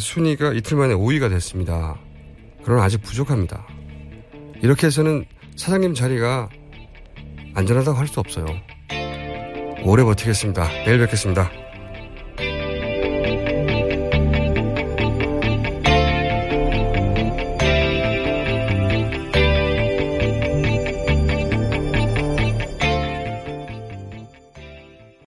순위가 0.00 0.52
이틀 0.52 0.76
만에 0.76 0.94
5위가 0.94 1.30
됐습니다. 1.30 1.98
그러나 2.64 2.82
아직 2.82 3.00
부족합니다. 3.00 3.64
이렇게 4.62 4.86
해서는 4.86 5.24
사장님 5.56 5.94
자리가 5.94 6.48
안전하다고 7.54 7.98
할 7.98 8.06
수 8.06 8.20
없어요. 8.20 8.46
오래 9.84 10.04
버티겠습니다. 10.04 10.68
내일 10.86 10.98
뵙겠습니다. 11.00 11.50